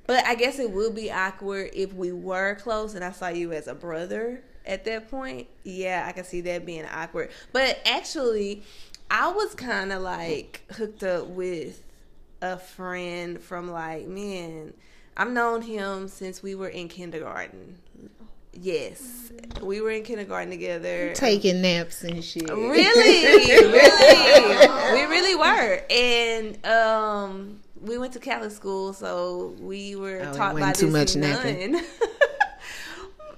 But 0.08 0.26
I 0.26 0.36
guess 0.36 0.58
it 0.58 0.72
would 0.72 0.95
be 0.95 1.12
awkward 1.12 1.72
if 1.74 1.93
we 1.93 2.14
were 2.14 2.55
close 2.55 2.95
and 2.95 3.03
I 3.03 3.12
saw 3.12 3.28
you 3.28 3.51
as 3.51 3.68
a 3.68 3.76
brother 3.76 4.41
at 4.66 4.86
that 4.86 5.12
point. 5.12 5.47
Yeah, 5.64 6.05
I 6.08 6.14
can 6.14 6.24
see 6.24 6.41
that 6.41 6.66
being 6.66 6.86
awkward. 6.86 7.30
But 7.51 7.80
actually, 7.86 8.64
I 9.12 9.30
was 9.32 9.53
kind 9.53 9.91
of 9.91 10.01
like 10.01 10.64
hooked 10.72 11.03
up 11.03 11.28
with 11.28 11.84
a 12.41 12.58
friend 12.58 13.41
from 13.41 13.70
like, 13.70 14.08
man, 14.08 14.74
I've 15.16 15.32
known 15.32 15.62
him 15.62 16.08
since 16.08 16.41
we 16.41 16.55
were 16.55 16.70
in 16.70 16.88
kindergarten. 16.88 17.78
Yes, 18.53 19.32
we 19.62 19.82
were 19.82 19.91
in 19.91 20.03
kindergarten 20.03 20.49
together. 20.49 21.14
Taking 21.14 21.62
naps 21.62 22.03
and 22.03 22.24
shit. 22.24 22.49
Really, 22.49 22.72
really, 23.47 24.93
we 24.93 25.03
really 25.05 25.36
were, 25.36 25.84
and 25.91 26.66
um, 26.66 27.60
we 27.82 27.97
went 27.97 28.13
to 28.13 28.19
Catholic 28.19 28.51
school, 28.51 28.93
so 28.93 29.55
we 29.59 29.95
were 29.95 30.21
Oh, 30.23 30.34
taught 30.34 30.55
by 30.55 30.73
too 30.73 30.89
this 30.89 31.15
much 31.15 31.15
nun. 31.15 31.82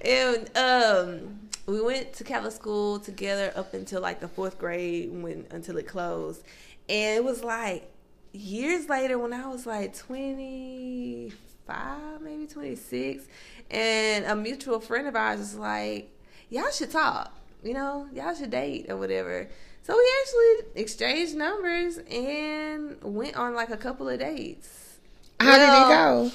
and 0.00 0.56
um, 0.56 1.38
we 1.66 1.80
went 1.80 2.12
to 2.14 2.24
Catholic 2.24 2.52
school 2.52 2.98
together 2.98 3.52
up 3.56 3.74
until 3.74 4.00
like 4.00 4.20
the 4.20 4.28
fourth 4.28 4.58
grade, 4.58 5.10
when 5.12 5.46
until 5.50 5.76
it 5.76 5.86
closed, 5.86 6.42
and 6.88 7.16
it 7.16 7.24
was 7.24 7.44
like 7.44 7.90
years 8.32 8.88
later 8.88 9.18
when 9.18 9.32
I 9.32 9.46
was 9.48 9.66
like 9.66 9.96
twenty 9.96 11.32
five, 11.66 12.20
maybe 12.20 12.46
twenty 12.46 12.76
six, 12.76 13.24
and 13.70 14.24
a 14.24 14.34
mutual 14.36 14.80
friend 14.80 15.06
of 15.06 15.16
ours 15.16 15.38
was 15.38 15.56
like, 15.56 16.10
"Y'all 16.48 16.70
should 16.70 16.90
talk." 16.90 17.36
you 17.62 17.74
know, 17.74 18.08
y'all 18.12 18.34
should 18.34 18.50
date 18.50 18.86
or 18.88 18.96
whatever. 18.96 19.48
So 19.90 19.96
we 19.96 20.10
actually 20.22 20.80
exchanged 20.82 21.34
numbers 21.34 21.98
and 21.98 22.96
went 23.02 23.34
on 23.34 23.54
like 23.56 23.70
a 23.70 23.76
couple 23.76 24.08
of 24.08 24.20
dates. 24.20 24.98
How 25.40 25.58
did 25.58 25.66
Well, 25.66 25.90
it 26.26 26.28
go? 26.30 26.34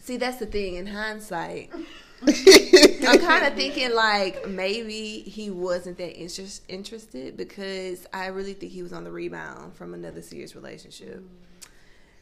See, 0.00 0.16
that's 0.16 0.38
the 0.38 0.46
thing. 0.46 0.76
In 0.76 0.86
hindsight, 0.86 1.68
I'm 2.26 3.18
kind 3.18 3.44
of 3.44 3.54
thinking 3.56 3.94
like 3.94 4.48
maybe 4.48 5.18
he 5.20 5.50
wasn't 5.50 5.98
that 5.98 6.16
interest, 6.18 6.62
interested 6.66 7.36
because 7.36 8.06
I 8.14 8.28
really 8.28 8.54
think 8.54 8.72
he 8.72 8.82
was 8.82 8.94
on 8.94 9.04
the 9.04 9.10
rebound 9.12 9.74
from 9.74 9.92
another 9.92 10.22
serious 10.22 10.54
relationship. 10.56 11.22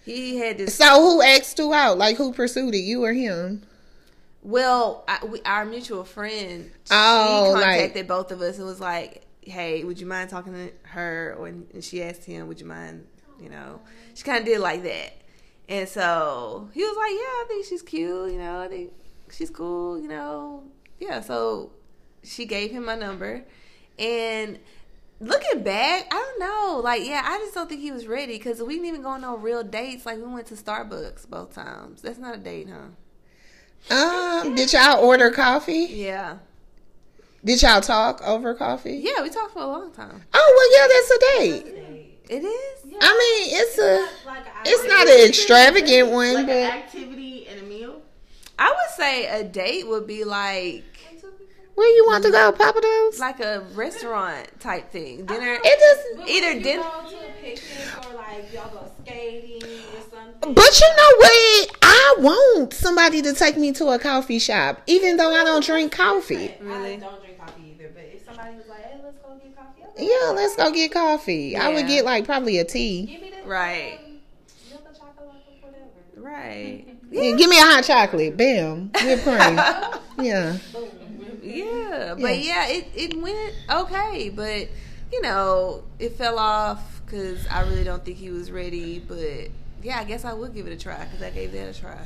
He 0.05 0.39
had 0.39 0.59
this. 0.59 0.75
So 0.75 1.01
who 1.01 1.23
asked 1.23 1.59
who 1.59 1.73
out? 1.73 1.97
Like 1.97 2.17
who 2.17 2.33
pursued 2.33 2.75
it? 2.75 2.79
You 2.79 3.05
or 3.05 3.13
him? 3.13 3.63
Well, 4.43 5.05
I, 5.07 5.25
we, 5.27 5.41
our 5.43 5.65
mutual 5.65 6.03
friend, 6.03 6.73
Oh, 6.91 7.47
she 7.51 7.53
like- 7.53 7.63
contacted 7.65 8.09
both 8.09 8.33
of 8.33 8.41
us 8.41 8.59
and 8.59 8.67
was 8.67 8.81
like, 8.81 9.21
"Hey, 9.47 9.85
would 9.85 10.01
you 10.01 10.07
mind 10.07 10.31
talking 10.31 10.53
to 10.53 10.73
her?" 10.89 11.35
Or 11.39 11.47
and 11.47 11.83
she 11.83 12.03
asked 12.03 12.25
him, 12.25 12.49
"Would 12.49 12.61
you 12.61 12.67
mind?" 12.67 13.07
You 13.41 13.51
know, 13.51 13.81
she 14.15 14.23
kind 14.23 14.39
of 14.39 14.45
did 14.45 14.61
like 14.61 14.83
that, 14.85 15.13
and 15.69 15.89
so 15.89 16.69
he 16.73 16.83
was 16.83 16.97
like, 16.97 17.11
"Yeah, 17.13 17.17
I 17.19 17.45
think 17.49 17.67
she's 17.67 17.83
cute. 17.83 18.33
You 18.33 18.39
know, 18.39 18.61
I 18.61 18.69
think 18.69 18.93
she's 19.31 19.51
cool. 19.51 19.99
You 19.99 20.09
know, 20.09 20.65
yeah." 21.01 21.21
So 21.21 21.73
she 22.23 22.47
gave 22.47 22.71
him 22.71 22.85
my 22.85 22.95
number, 22.95 23.45
and 23.99 24.59
looking 25.21 25.63
back, 25.63 26.07
I 26.11 26.15
don't 26.15 26.41
know. 26.41 26.81
Like, 26.83 27.05
yeah, 27.05 27.23
I 27.25 27.39
just 27.39 27.55
don't 27.55 27.69
think 27.69 27.81
he 27.81 27.91
was 27.91 28.07
ready 28.07 28.37
because 28.37 28.63
we 28.63 28.75
didn't 28.75 28.89
even 28.89 29.03
go 29.03 29.11
on 29.11 29.21
no 29.23 29.37
real 29.37 29.63
dates. 29.63 30.07
Like, 30.07 30.19
we 30.19 30.25
went 30.25 30.47
to 30.49 30.55
Starbucks 30.55 31.29
both 31.29 31.55
times. 31.55 32.03
That's 32.03 32.19
not 32.19 32.35
a 32.35 32.39
date, 32.39 32.69
huh? 32.69 32.89
Um, 33.91 34.55
did 34.55 34.73
y'all 34.73 35.05
order 35.05 35.31
coffee? 35.31 35.87
Yeah. 35.91 36.39
Did 37.45 37.61
y'all 37.61 37.83
talk 37.83 38.23
over 38.27 38.55
coffee? 38.55 39.03
Yeah, 39.03 39.23
we 39.23 39.29
talked 39.29 39.53
for 39.53 39.63
a 39.63 39.67
long 39.67 39.93
time. 39.93 40.23
Oh 40.33 40.55
well, 40.57 40.81
yeah, 40.81 40.89
that's 40.89 41.11
a 41.11 41.19
date. 41.69 42.11
It 42.31 42.43
is. 42.43 42.85
I 43.03 43.13
mean, 43.13 43.61
it's 43.61 43.79
a, 43.79 44.09
it's 44.65 44.89
not 44.89 45.07
an 45.07 45.29
extravagant 45.29 46.11
one, 46.11 46.35
Like 46.35 46.43
an 46.45 46.47
but 46.47 46.73
activity 46.73 47.47
and 47.49 47.61
a 47.61 47.65
meal. 47.65 48.01
I 48.59 48.71
would 48.71 48.97
say 48.97 49.27
a 49.29 49.45
date 49.45 49.87
would 49.87 50.07
be 50.07 50.25
like 50.25 50.85
where 51.75 51.89
you 51.97 52.07
want 52.07 52.25
to 52.25 52.31
go, 52.31 52.53
Pappadeaux's? 52.53 53.19
like 53.19 53.41
a 53.41 53.65
restaurant 53.75 54.49
type 54.61 54.91
thing. 54.91 55.27
Dinner. 55.27 55.59
It 55.63 56.17
doesn't. 56.17 56.29
Either 56.29 56.61
dinner. 56.63 56.83
go 56.83 57.11
to 57.11 57.17
a 57.17 58.11
or 58.11 58.15
like 58.15 58.53
y'all 58.53 58.71
go 58.71 58.91
skating 59.03 59.63
or 59.63 60.01
something. 60.11 60.55
But 60.55 60.81
you 60.81 60.89
know 60.97 61.17
what? 61.17 61.77
I 61.83 62.15
want 62.19 62.75
somebody 62.75 63.23
to 63.23 63.33
take 63.33 63.57
me 63.57 63.73
to 63.73 63.89
a 63.89 63.99
coffee 63.99 64.39
shop, 64.39 64.83
even 64.87 65.17
though 65.17 65.35
I 65.35 65.43
don't 65.43 65.65
drink 65.65 65.93
coffee. 65.93 66.55
Really? 66.61 66.95
I 66.95 66.97
don't 66.97 67.21
drink 67.21 67.34
Yeah, 70.05 70.33
let's 70.35 70.57
go 70.57 70.71
get 70.73 70.93
coffee. 70.93 71.57
I 71.57 71.69
would 71.69 71.87
get 71.87 72.05
like 72.05 72.25
probably 72.25 72.59
a 72.59 72.65
tea. 72.65 73.07
give 73.07 73.21
me 73.21 73.31
the 73.31 73.47
Right. 73.49 74.01
milk 74.71 74.83
or 74.87 74.93
chocolate 74.93 75.29
or 75.63 75.71
whatever. 75.71 76.29
Right. 76.29 76.85
Yeah, 77.11 77.33
give 77.37 77.49
me 77.51 77.59
a 77.59 77.63
hot 77.63 77.85
chocolate. 77.85 78.37
Bam. 78.37 78.91
Whipped 79.03 79.23
cream. 79.23 79.61
Yeah. 80.17 80.59
Yeah, 81.43 82.15
but 82.19 82.39
yeah, 82.39 82.69
it 82.69 82.87
it 82.95 83.21
went 83.21 83.55
okay, 83.71 84.31
but 84.31 84.69
you 85.13 85.21
know, 85.23 85.85
it 85.99 86.17
fell 86.17 86.39
off 86.39 87.03
because 87.05 87.47
I 87.49 87.63
really 87.63 87.85
don't 87.85 88.05
think 88.05 88.17
he 88.17 88.31
was 88.31 88.51
ready. 88.51 88.99
But 89.01 89.49
yeah, 89.83 89.99
I 89.99 90.05
guess 90.05 90.25
I 90.25 90.33
would 90.33 90.55
give 90.55 90.67
it 90.67 90.73
a 90.73 90.77
try 90.79 91.05
because 91.05 91.23
I 91.23 91.31
gave 91.31 91.53
that 91.53 91.77
a 91.77 91.79
try. 91.79 91.99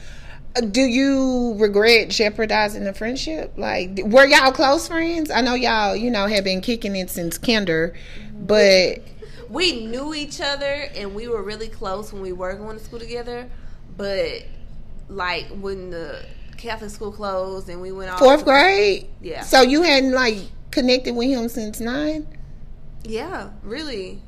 Do 0.71 0.81
you 0.81 1.55
regret 1.59 2.09
jeopardizing 2.09 2.85
the 2.85 2.93
friendship? 2.93 3.53
Like, 3.57 4.01
were 4.03 4.27
y'all 4.27 4.53
close 4.53 4.89
friends? 4.89 5.31
I 5.31 5.41
know 5.41 5.55
y'all, 5.55 5.95
you 5.95 6.11
know, 6.11 6.27
have 6.27 6.45
been 6.45 6.61
kicking 6.61 6.97
it 6.97 7.11
since 7.11 7.39
kinder, 7.39 7.95
but 8.35 8.99
we 9.49 9.87
knew 9.87 10.15
each 10.15 10.41
other 10.41 10.89
and 10.95 11.15
we 11.15 11.29
were 11.29 11.43
really 11.43 11.69
close 11.69 12.13
when 12.13 12.23
we 12.23 12.33
were 12.33 12.55
going 12.55 12.79
to 12.79 12.85
school 12.85 12.99
together. 12.99 13.49
But 13.97 14.45
like 15.09 15.47
when 15.49 15.91
the 15.91 16.25
Catholic 16.57 16.91
school 16.91 17.13
closed 17.13 17.69
and 17.69 17.81
we 17.81 17.93
went 17.93 18.11
off 18.11 18.19
fourth 18.19 18.45
grade. 18.45 19.07
Yeah. 19.21 19.43
So 19.43 19.63
you 19.63 19.83
hadn't 19.83 20.13
like 20.13 20.39
connected 20.71 21.15
with 21.15 21.29
him 21.29 21.49
since 21.49 21.81
nine. 21.81 22.27
Yeah, 23.05 23.51
really. 23.63 24.21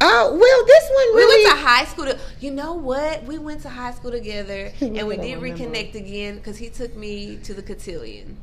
Oh 0.00 0.36
well, 0.40 0.66
this 0.66 0.90
one 0.94 1.16
We 1.16 1.26
went 1.26 1.56
to 1.58 1.66
high 1.66 1.84
school. 1.84 2.04
To, 2.06 2.18
you 2.40 2.50
know 2.52 2.74
what? 2.74 3.24
We 3.24 3.38
went 3.38 3.62
to 3.62 3.68
high 3.68 3.92
school 3.92 4.10
together, 4.12 4.72
and 4.80 5.06
we 5.08 5.16
did 5.16 5.32
don't 5.32 5.40
remember. 5.42 5.64
reconnect 5.64 5.94
again 5.94 6.36
because 6.36 6.56
he 6.58 6.68
took 6.68 6.94
me 6.94 7.36
to 7.42 7.54
the 7.54 7.62
cotillion. 7.62 8.36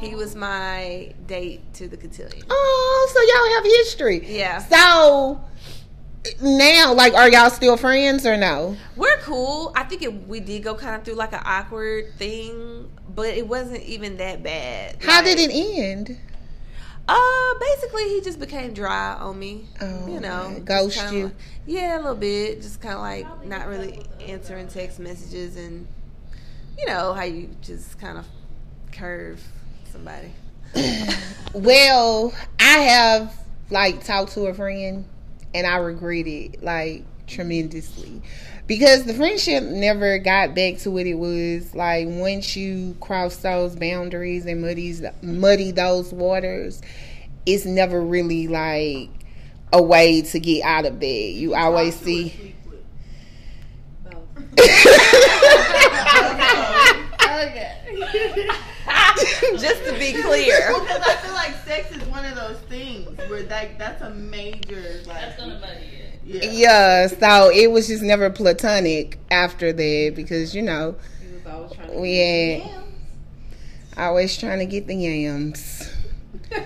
He 0.00 0.14
was 0.16 0.34
my 0.34 1.12
date 1.26 1.60
to 1.74 1.86
the 1.88 1.96
cotillion. 1.96 2.44
oh, 2.50 3.10
so 3.12 3.20
y'all 3.22 3.54
have 3.54 3.64
history. 3.64 4.36
Yeah, 4.36 4.58
So 4.58 5.40
now, 6.40 6.92
like, 6.92 7.14
are 7.14 7.28
y'all 7.30 7.50
still 7.50 7.76
friends 7.76 8.26
or 8.26 8.36
no? 8.36 8.76
we're 8.96 9.18
cool. 9.18 9.72
I 9.76 9.84
think 9.84 10.02
it, 10.02 10.26
we 10.28 10.40
did 10.40 10.62
go 10.64 10.74
kind 10.74 10.96
of 10.96 11.04
through 11.04 11.14
like 11.14 11.32
an 11.32 11.42
awkward 11.44 12.14
thing, 12.16 12.90
but 13.14 13.28
it 13.28 13.46
wasn't 13.46 13.82
even 13.84 14.16
that 14.16 14.42
bad. 14.42 14.96
How 15.02 15.22
did 15.22 15.38
it 15.38 15.50
end? 15.52 16.18
Uh, 17.08 17.54
basically, 17.60 18.04
he 18.10 18.20
just 18.20 18.38
became 18.38 18.72
dry 18.72 19.14
on 19.14 19.38
me. 19.38 19.66
Oh, 19.80 20.06
you 20.06 20.20
know. 20.20 20.60
Ghost 20.64 21.12
you? 21.12 21.24
like- 21.24 21.34
yeah, 21.66 21.96
a 21.96 22.00
little 22.00 22.14
bit. 22.14 22.62
Just 22.62 22.80
kind 22.80 22.94
of 22.94 23.00
like 23.00 23.46
not 23.46 23.66
really 23.66 24.04
answering 24.20 24.68
text 24.68 24.98
messages, 24.98 25.56
and 25.56 25.86
you 26.78 26.86
know 26.86 27.12
how 27.12 27.24
you 27.24 27.50
just 27.60 27.98
kind 28.00 28.18
of 28.18 28.26
curve 28.92 29.42
somebody. 29.90 30.32
Well, 31.54 32.32
I 32.58 32.78
have 32.78 33.34
like 33.68 34.02
talked 34.04 34.32
to 34.32 34.46
a 34.46 34.54
friend 34.54 35.04
and 35.52 35.66
I 35.66 35.76
regret 35.76 36.26
it 36.26 36.62
like 36.62 37.04
tremendously 37.26 38.22
because 38.66 39.04
the 39.04 39.14
friendship 39.14 39.64
never 39.64 40.18
got 40.18 40.54
back 40.54 40.78
to 40.78 40.90
what 40.90 41.06
it 41.06 41.14
was. 41.14 41.74
Like 41.74 42.06
once 42.08 42.56
you 42.56 42.96
cross 43.00 43.36
those 43.36 43.76
boundaries 43.76 44.46
and 44.46 44.62
muddy 44.62 44.94
muddy 45.22 45.70
those 45.72 46.12
waters, 46.12 46.80
it's 47.46 47.64
never 47.64 48.00
really 48.00 48.48
like 48.48 49.10
a 49.72 49.82
way 49.82 50.22
to 50.22 50.40
get 50.40 50.64
out 50.64 50.84
of 50.84 51.00
that. 51.00 51.06
You 51.06 51.54
always 51.54 51.96
see. 51.96 52.54
Just 59.58 59.84
to 59.84 59.92
be 59.98 60.12
clear. 60.12 60.72
Because 60.82 61.02
I 61.02 61.16
feel 61.16 61.34
like 61.34 61.54
sex 61.64 61.94
is 61.94 62.02
one 62.08 62.24
of 62.24 62.34
those 62.34 62.58
things 62.68 63.16
where 63.28 63.42
like 63.44 63.78
that's 63.78 64.02
a 64.02 64.10
major 64.10 65.00
like. 65.06 65.20
That's 65.20 65.40
gonna 65.40 65.58
muddy 65.58 65.86
it. 65.86 66.11
Yeah. 66.24 66.50
Yeah, 66.50 67.06
so 67.08 67.50
it 67.50 67.70
was 67.70 67.88
just 67.88 68.02
never 68.02 68.30
platonic 68.30 69.18
after 69.30 69.72
that 69.72 70.12
because 70.14 70.54
you 70.54 70.62
know 70.62 70.94
He 71.20 71.34
was 71.34 71.46
always 71.46 71.72
trying 71.72 72.00
we 72.00 72.16
had 72.18 72.82
always 73.96 74.36
trying 74.38 74.58
to 74.60 74.66
get 74.66 74.86
the 74.86 74.94
yams. 74.94 75.90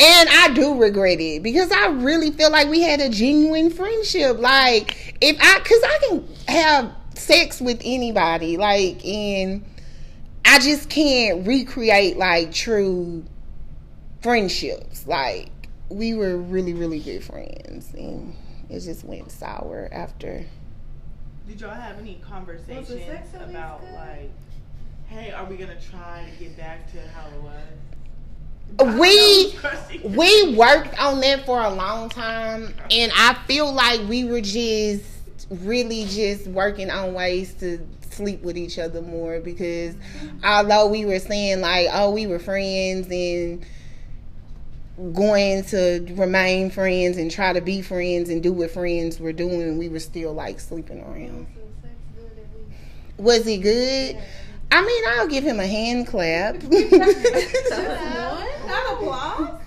And 0.00 0.28
I 0.30 0.52
do 0.54 0.80
regret 0.80 1.18
it 1.18 1.42
because 1.42 1.72
I 1.72 1.88
really 1.88 2.30
feel 2.30 2.52
like 2.52 2.68
we 2.68 2.82
had 2.82 3.00
a 3.00 3.08
genuine 3.08 3.68
friendship. 3.68 4.38
Like 4.38 5.16
if 5.20 5.36
I, 5.40 5.58
cause 5.58 5.82
I 5.82 5.98
can 6.08 6.28
have 6.46 6.92
sex 7.14 7.60
with 7.60 7.80
anybody, 7.84 8.56
like, 8.58 9.04
and 9.04 9.64
I 10.44 10.60
just 10.60 10.88
can't 10.88 11.44
recreate 11.44 12.16
like 12.16 12.52
true 12.52 13.24
friendships. 14.20 15.04
Like 15.04 15.50
we 15.88 16.14
were 16.14 16.36
really, 16.36 16.74
really 16.74 17.00
good 17.00 17.24
friends, 17.24 17.92
and 17.94 18.36
it 18.68 18.80
just 18.80 19.04
went 19.04 19.30
sour 19.30 19.88
after. 19.92 20.44
Did 21.46 21.60
y'all 21.60 21.70
have 21.70 21.98
any 21.98 22.20
conversations 22.22 23.04
sex 23.06 23.28
about 23.34 23.82
like, 23.94 24.30
hey, 25.06 25.30
are 25.30 25.44
we 25.46 25.56
gonna 25.56 25.80
try 25.80 26.28
to 26.30 26.44
get 26.44 26.56
back 26.56 26.90
to 26.92 27.00
how 27.08 27.26
it 27.28 27.42
was? 27.42 27.62
We 28.98 29.54
we 30.04 30.54
worked 30.54 30.98
on 31.00 31.20
that 31.20 31.46
for 31.46 31.60
a 31.60 31.70
long 31.70 32.10
time 32.10 32.74
and 32.90 33.10
i 33.16 33.32
feel 33.46 33.72
like 33.72 34.06
we 34.08 34.24
were 34.24 34.42
just 34.42 35.04
really 35.50 36.04
just 36.04 36.46
working 36.48 36.90
on 36.90 37.14
ways 37.14 37.54
to 37.54 37.84
sleep 38.10 38.42
with 38.42 38.58
each 38.58 38.78
other 38.78 39.00
more 39.00 39.40
because 39.40 39.94
although 40.44 40.86
we 40.86 41.04
were 41.06 41.18
saying 41.18 41.60
like 41.60 41.88
oh 41.92 42.10
we 42.10 42.26
were 42.26 42.38
friends 42.38 43.06
and 43.10 43.64
going 45.12 45.62
to 45.64 46.04
remain 46.16 46.70
friends 46.70 47.16
and 47.16 47.30
try 47.30 47.52
to 47.52 47.60
be 47.60 47.82
friends 47.82 48.28
and 48.28 48.42
do 48.42 48.52
what 48.52 48.70
friends 48.70 49.20
were 49.20 49.32
doing 49.32 49.78
we 49.78 49.88
were 49.88 50.00
still 50.00 50.32
like 50.32 50.58
sleeping 50.58 51.00
around 51.00 51.46
was 53.16 53.44
he 53.44 53.58
good 53.58 54.16
i 54.72 54.80
mean 54.80 55.04
i'll 55.10 55.28
give 55.28 55.44
him 55.44 55.60
a 55.60 55.66
hand 55.66 56.06
clap 56.06 56.56
Not 58.68 58.92
applause. 58.92 59.60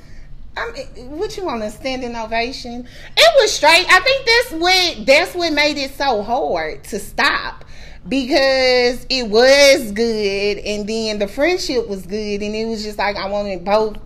I 0.56 0.72
mean, 0.72 1.18
what 1.18 1.36
you 1.38 1.46
want 1.46 1.64
a 1.64 1.72
standing 1.72 2.16
ovation? 2.16 2.88
It 3.18 3.42
was 3.42 3.52
straight. 3.54 3.86
I 3.90 4.00
think 4.02 4.26
that's 4.26 4.52
what 4.62 5.06
that's 5.06 5.34
what 5.34 5.54
made 5.54 5.78
it 5.78 5.92
so 5.96 6.22
hard 6.22 6.84
to 6.86 7.00
stop 7.00 7.66
because 8.08 9.06
it 9.10 9.30
was 9.30 9.92
good, 9.92 10.58
and 10.60 10.88
then 10.88 11.20
the 11.20 11.28
friendship 11.28 11.88
was 11.88 12.06
good, 12.06 12.42
and 12.42 12.56
it 12.56 12.66
was 12.66 12.84
just 12.84 12.98
like 12.98 13.16
I 13.16 13.30
wanted 13.30 13.64
both 13.64 13.98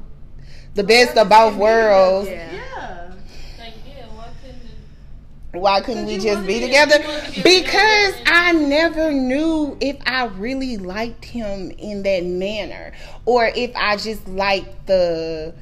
the 0.75 0.83
best 0.83 1.17
of 1.17 1.29
both 1.29 1.55
worlds. 1.55 2.29
Yeah. 2.29 3.11
Like, 3.57 3.73
yeah, 3.87 4.05
why 4.13 4.29
couldn't? 4.41 5.61
Why 5.61 5.81
couldn't 5.81 6.05
we 6.05 6.17
just 6.19 6.45
be 6.45 6.59
together? 6.59 6.99
Because 7.43 8.13
I 8.25 8.51
never 8.51 9.11
knew 9.11 9.77
if 9.79 9.97
I 10.05 10.25
really 10.25 10.77
liked 10.77 11.25
him 11.25 11.71
in 11.71 12.03
that 12.03 12.25
manner 12.25 12.91
or 13.25 13.45
if 13.55 13.71
I 13.75 13.95
just 13.95 14.27
liked 14.27 14.85
the 14.87 15.53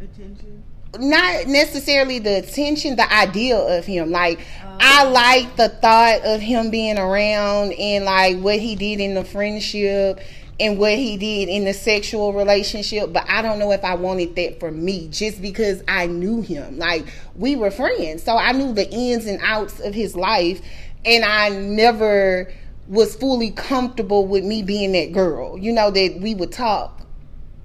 Attention. 0.00 0.64
not 0.98 1.46
necessarily 1.46 2.18
the 2.18 2.38
attention, 2.38 2.96
the 2.96 3.12
idea 3.12 3.56
of 3.56 3.86
him. 3.86 4.10
Like 4.10 4.40
oh. 4.64 4.78
I 4.80 5.04
like 5.04 5.56
the 5.56 5.68
thought 5.68 6.22
of 6.24 6.40
him 6.40 6.70
being 6.70 6.98
around 6.98 7.72
and 7.74 8.04
like 8.04 8.38
what 8.38 8.58
he 8.58 8.74
did 8.74 8.98
in 8.98 9.14
the 9.14 9.24
friendship 9.24 10.20
and 10.60 10.78
what 10.78 10.92
he 10.92 11.16
did 11.16 11.48
in 11.48 11.64
the 11.64 11.72
sexual 11.72 12.32
relationship, 12.32 13.12
but 13.12 13.24
I 13.28 13.42
don't 13.42 13.58
know 13.58 13.72
if 13.72 13.82
I 13.82 13.94
wanted 13.94 14.36
that 14.36 14.60
for 14.60 14.70
me 14.70 15.08
just 15.08 15.42
because 15.42 15.82
I 15.88 16.06
knew 16.06 16.42
him. 16.42 16.78
Like 16.78 17.06
we 17.34 17.56
were 17.56 17.70
friends. 17.70 18.22
So 18.22 18.36
I 18.36 18.52
knew 18.52 18.72
the 18.72 18.88
ins 18.90 19.26
and 19.26 19.40
outs 19.42 19.80
of 19.80 19.94
his 19.94 20.14
life 20.14 20.60
and 21.04 21.24
I 21.24 21.48
never 21.48 22.52
was 22.86 23.16
fully 23.16 23.50
comfortable 23.52 24.26
with 24.26 24.44
me 24.44 24.62
being 24.62 24.92
that 24.92 25.12
girl. 25.12 25.58
You 25.58 25.72
know 25.72 25.90
that 25.90 26.18
we 26.20 26.34
would 26.34 26.52
talk 26.52 27.00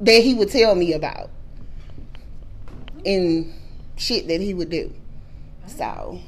that 0.01 0.23
he 0.23 0.33
would 0.33 0.49
tell 0.49 0.75
me 0.75 0.93
about 0.93 1.29
and 3.05 3.53
shit 3.97 4.27
that 4.27 4.41
he 4.41 4.53
would 4.53 4.69
do. 4.69 4.93
So 5.67 6.19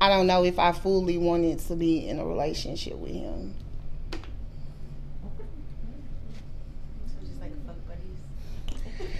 I 0.00 0.08
don't 0.08 0.26
know 0.26 0.44
if 0.44 0.58
I 0.58 0.72
fully 0.72 1.18
wanted 1.18 1.58
to 1.60 1.76
be 1.76 2.08
in 2.08 2.18
a 2.18 2.24
relationship 2.24 2.96
with 2.96 3.12
him. 3.12 3.54
Just 7.20 7.40
like 7.40 7.52
fuck 7.66 7.76
buddies. 7.86 9.10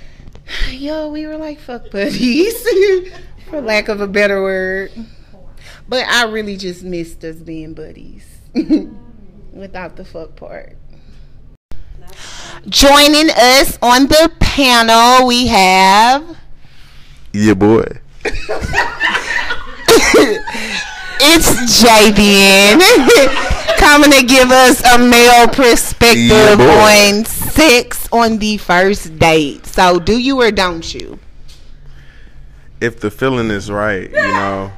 Yo, 0.70 1.08
we 1.08 1.26
were 1.26 1.36
like 1.36 1.58
fuck 1.58 1.90
buddies, 1.90 2.54
for 3.48 3.60
lack 3.60 3.88
of 3.88 4.00
a 4.00 4.06
better 4.06 4.42
word. 4.42 4.92
But 5.88 6.06
I 6.06 6.24
really 6.24 6.56
just 6.56 6.82
missed 6.82 7.24
us 7.24 7.36
being 7.36 7.74
buddies 7.74 8.26
without 9.52 9.96
the 9.96 10.04
fuck 10.04 10.36
part. 10.36 10.76
Joining 12.68 13.30
us 13.30 13.78
on 13.82 14.06
the 14.06 14.30
panel, 14.38 15.26
we 15.26 15.48
have 15.48 16.36
Yeah, 17.32 17.54
boy. 17.54 18.00
it's 21.22 21.82
Javian 21.82 22.80
coming 23.78 24.10
to 24.10 24.24
give 24.24 24.50
us 24.50 24.82
a 24.84 24.98
male 24.98 25.48
perspective 25.48 26.28
Yeah, 26.28 27.16
on 27.16 27.24
sex 27.24 28.08
on 28.12 28.38
the 28.38 28.56
first 28.56 29.18
date. 29.18 29.66
So, 29.66 29.98
do 29.98 30.18
you 30.18 30.40
or 30.40 30.50
don't 30.50 30.94
you? 30.94 31.18
If 32.80 33.00
the 33.00 33.10
feeling 33.10 33.50
is 33.50 33.70
right, 33.70 34.10
you 34.10 34.16
know, 34.16 34.72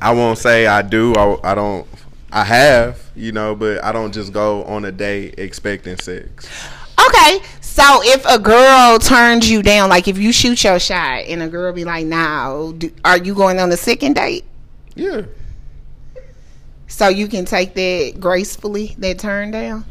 I 0.00 0.12
won't 0.12 0.38
say 0.38 0.66
I 0.66 0.82
do. 0.82 1.14
I, 1.14 1.52
I 1.52 1.54
don't. 1.54 1.86
I 2.30 2.44
have, 2.44 3.02
you 3.14 3.32
know, 3.32 3.54
but 3.54 3.84
I 3.84 3.92
don't 3.92 4.12
just 4.12 4.32
go 4.32 4.64
on 4.64 4.84
a 4.84 4.92
date 4.92 5.34
expecting 5.38 5.98
sex. 5.98 6.48
Okay, 7.08 7.40
so 7.60 7.82
if 8.04 8.24
a 8.26 8.38
girl 8.38 8.98
turns 8.98 9.50
you 9.50 9.62
down, 9.62 9.90
like 9.90 10.08
if 10.08 10.18
you 10.18 10.32
shoot 10.32 10.62
your 10.62 10.78
shot 10.78 11.24
and 11.26 11.42
a 11.42 11.48
girl 11.48 11.72
be 11.72 11.84
like, 11.84 12.06
"Now, 12.06 12.72
do, 12.72 12.90
are 13.04 13.18
you 13.18 13.34
going 13.34 13.58
on 13.58 13.70
the 13.70 13.76
second 13.76 14.14
date?" 14.14 14.44
Yeah. 14.94 15.22
So 16.92 17.08
you 17.08 17.26
can 17.26 17.46
take 17.46 17.72
that 17.72 18.20
gracefully, 18.20 18.94
that 18.98 19.18
turn 19.18 19.50
down. 19.50 19.86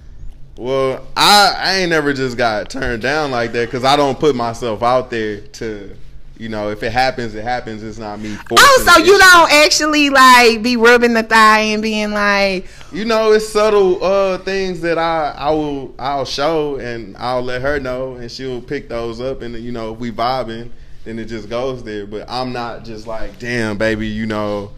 Well, 0.55 1.05
I 1.17 1.55
I 1.57 1.75
ain't 1.77 1.89
never 1.89 2.13
just 2.13 2.37
got 2.37 2.69
turned 2.69 3.01
down 3.01 3.31
like 3.31 3.53
that 3.53 3.65
because 3.65 3.83
I 3.83 3.95
don't 3.95 4.19
put 4.19 4.35
myself 4.35 4.83
out 4.83 5.09
there 5.09 5.41
to, 5.41 5.97
you 6.37 6.47
know, 6.47 6.69
if 6.69 6.83
it 6.83 6.91
happens, 6.91 7.33
it 7.33 7.43
happens. 7.43 7.81
It's 7.81 7.97
not 7.97 8.19
me. 8.19 8.37
Oh, 8.51 8.83
so 8.87 9.03
you 9.03 9.17
don't 9.17 9.51
actually 9.51 10.11
like 10.11 10.61
be 10.61 10.77
rubbing 10.77 11.13
the 11.13 11.23
thigh 11.23 11.61
and 11.61 11.81
being 11.81 12.11
like, 12.11 12.67
You 12.91 13.05
know, 13.05 13.31
it's 13.31 13.49
subtle 13.49 14.03
uh 14.03 14.37
things 14.37 14.81
that 14.81 14.99
I 14.99 15.33
I 15.35 15.49
will 15.49 15.95
I'll 15.97 16.23
show 16.23 16.75
and 16.75 17.17
I'll 17.17 17.41
let 17.41 17.63
her 17.63 17.79
know 17.79 18.13
and 18.13 18.31
she'll 18.31 18.61
pick 18.61 18.89
those 18.89 19.19
up 19.19 19.41
and 19.41 19.55
you 19.55 19.71
know 19.71 19.93
if 19.93 19.99
we 19.99 20.11
vibing 20.11 20.69
then 21.03 21.17
it 21.17 21.25
just 21.25 21.49
goes 21.49 21.83
there. 21.83 22.05
But 22.05 22.29
I'm 22.29 22.53
not 22.53 22.85
just 22.85 23.07
like, 23.07 23.39
damn 23.39 23.79
baby, 23.79 24.07
you 24.07 24.27
know, 24.27 24.71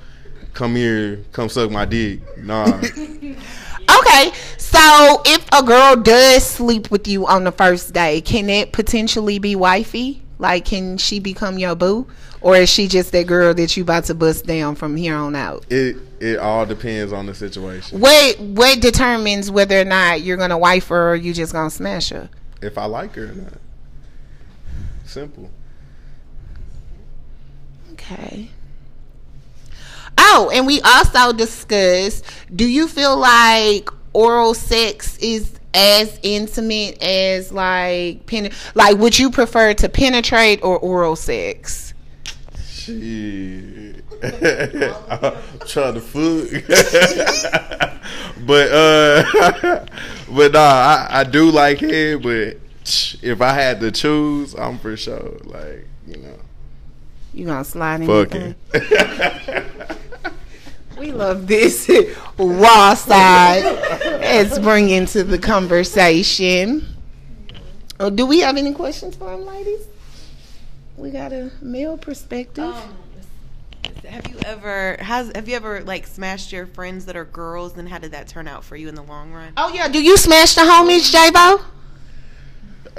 come 0.54 0.76
here, 0.76 1.24
come 1.32 1.50
suck 1.50 1.72
my 1.72 1.86
dick. 1.86 2.20
Nah. 2.38 2.82
Okay, 4.00 4.32
so 4.58 5.22
if 5.26 5.46
a 5.52 5.62
girl 5.62 5.98
does 5.98 6.44
sleep 6.46 6.90
with 6.90 7.06
you 7.08 7.28
on 7.28 7.44
the 7.44 7.52
first 7.52 7.94
day, 7.94 8.22
can 8.22 8.50
it 8.50 8.72
potentially 8.72 9.40
be 9.40 9.56
wifey? 9.56 10.22
Like, 10.40 10.66
can 10.66 10.98
she 10.98 11.20
become 11.20 11.60
your 11.60 11.76
boo, 11.76 12.08
or 12.42 12.56
is 12.56 12.70
she 12.70 12.88
just 12.88 13.12
that 13.12 13.28
girl 13.28 13.54
that 13.54 13.76
you 13.76 13.84
about 13.84 14.06
to 14.06 14.16
bust 14.16 14.46
down 14.46 14.76
from 14.76 14.96
here 14.96 15.16
on 15.16 15.36
out? 15.36 15.66
it 15.70 15.98
it 16.20 16.40
all 16.40 16.66
depends 16.66 17.12
on 17.12 17.26
the 17.26 17.36
situation. 17.36 18.00
What 18.00 18.40
what 18.40 18.80
determines 18.80 19.52
whether 19.52 19.80
or 19.80 19.86
not 19.86 20.22
you're 20.22 20.38
gonna 20.38 20.58
wife 20.58 20.88
her 20.88 21.12
or 21.12 21.16
you 21.16 21.34
just 21.34 21.52
gonna 21.52 21.70
smash 21.70 22.10
her? 22.10 22.30
If 22.62 22.78
I 22.78 22.86
like 22.86 23.16
her 23.16 23.26
or 23.26 23.36
not. 23.36 23.54
Simple. 25.06 25.52
Okay. 27.92 28.50
Oh, 30.18 30.52
and 30.54 30.66
we 30.66 30.82
also 30.82 31.34
discussed 31.34 32.26
do 32.56 32.66
you 32.68 32.88
feel 32.88 33.18
like 33.18 33.90
oral 34.14 34.54
sex 34.54 35.18
is 35.18 35.52
as 35.74 36.20
intimate 36.22 37.02
as 37.02 37.52
like 37.52 38.26
pen 38.28 38.52
like 38.76 38.98
would 38.98 39.18
you 39.18 39.32
prefer 39.32 39.74
to 39.74 39.90
penetrate 39.90 40.64
or 40.64 40.78
oral 40.80 41.16
sex? 41.16 41.94
Shit. 42.68 44.04
I'm 44.22 44.32
trying 45.68 45.96
to 45.96 46.02
fuck. 46.02 46.64
but 48.46 48.72
uh 48.72 49.86
but 50.32 50.52
nah, 50.52 50.60
I, 50.60 51.08
I 51.12 51.24
do 51.24 51.50
like 51.50 51.82
it, 51.82 52.22
but 52.22 52.58
if 53.22 53.42
I 53.42 53.54
had 53.54 53.80
to 53.80 53.92
choose, 53.92 54.54
I'm 54.56 54.78
for 54.80 54.96
sure 54.98 55.38
like, 55.46 55.88
you 56.08 56.18
know, 56.18 56.38
You 57.34 57.46
gonna 57.46 57.64
slide 57.64 58.02
in 58.02 58.08
fucking. 58.08 58.56
We 60.98 61.12
love 61.12 61.48
this 61.48 61.90
raw 62.38 62.94
side. 62.94 63.64
Let's 63.64 64.60
bring 64.60 64.90
into 64.90 65.24
the 65.24 65.38
conversation. 65.38 66.88
Oh, 68.00 68.10
do 68.10 68.26
we 68.26 68.40
have 68.42 68.58
any 68.58 68.74
questions 68.74 69.16
for 69.16 69.32
them, 69.32 69.46
ladies? 69.46 69.88
We 70.98 71.10
got 71.10 71.34
a 71.34 71.52
male 71.62 71.98
perspective. 71.98 72.64
Um, 72.66 72.96
have 74.08 74.28
you 74.28 74.38
ever 74.46 74.98
has 75.00 75.32
have 75.36 75.48
you 75.48 75.56
ever 75.56 75.82
like 75.82 76.06
smashed 76.08 76.52
your 76.52 76.68
friends 76.68 77.06
that 77.06 77.16
are 77.16 77.26
girls 77.26 77.78
and 77.78 77.88
how 77.88 77.98
did 77.98 78.12
that 78.12 78.28
turn 78.28 78.48
out 78.48 78.64
for 78.64 78.76
you 78.76 78.90
in 78.90 78.96
the 78.96 79.04
long 79.04 79.32
run? 79.32 79.54
oh 79.58 79.74
yeah, 79.74 79.88
do 79.88 80.02
you 80.02 80.18
smash 80.18 80.56
the 80.56 80.62
homies, 80.62 81.12
J-Bo? 81.12 81.64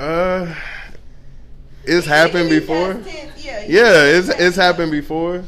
uh 0.03 0.55
it's 1.84 2.07
happened 2.07 2.49
before. 2.49 3.01
Yeah. 3.38 3.64
Yeah, 3.66 4.05
it's 4.05 4.28
it's 4.28 4.57
happened 4.57 4.90
before. 4.90 5.45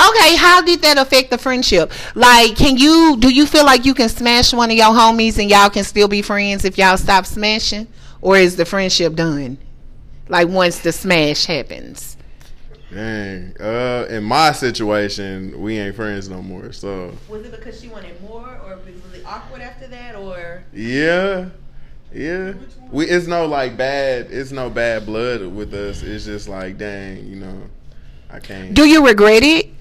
Okay, 0.00 0.36
how 0.36 0.60
did 0.62 0.82
that 0.82 0.98
affect 0.98 1.30
the 1.30 1.38
friendship? 1.38 1.92
Like, 2.14 2.56
can 2.56 2.76
you 2.76 3.16
do 3.18 3.32
you 3.32 3.46
feel 3.46 3.64
like 3.64 3.84
you 3.84 3.94
can 3.94 4.08
smash 4.08 4.52
one 4.52 4.70
of 4.70 4.76
your 4.76 4.86
homies 4.86 5.38
and 5.38 5.48
y'all 5.48 5.70
can 5.70 5.84
still 5.84 6.08
be 6.08 6.20
friends 6.20 6.64
if 6.64 6.76
y'all 6.76 6.96
stop 6.96 7.26
smashing, 7.26 7.86
or 8.20 8.36
is 8.36 8.56
the 8.56 8.64
friendship 8.64 9.14
done? 9.14 9.58
Like 10.28 10.48
once 10.48 10.80
the 10.80 10.92
smash 10.92 11.46
happens. 11.46 12.16
Dang. 12.92 13.56
Uh 13.60 14.06
in 14.10 14.24
my 14.24 14.52
situation, 14.52 15.60
we 15.60 15.78
ain't 15.78 15.94
friends 15.94 16.28
no 16.28 16.42
more. 16.42 16.72
So 16.72 17.16
Was 17.28 17.44
it 17.44 17.52
because 17.52 17.80
she 17.80 17.88
wanted 17.88 18.20
more 18.22 18.60
or 18.64 18.76
was 18.76 18.86
it 18.86 18.94
really 19.10 19.24
awkward 19.24 19.62
after 19.62 19.86
that 19.88 20.16
or 20.16 20.64
Yeah, 20.72 21.50
yeah. 22.12 22.54
We 22.90 23.06
it's 23.06 23.26
no 23.26 23.46
like 23.46 23.76
bad. 23.76 24.28
It's 24.30 24.50
no 24.50 24.70
bad 24.70 25.06
blood 25.06 25.44
with 25.46 25.72
us. 25.74 26.02
It's 26.02 26.24
just 26.24 26.48
like, 26.48 26.78
dang, 26.78 27.26
you 27.26 27.36
know, 27.36 27.62
I 28.30 28.40
can't. 28.40 28.74
Do 28.74 28.84
you 28.86 29.06
regret 29.06 29.42
it? 29.42 29.73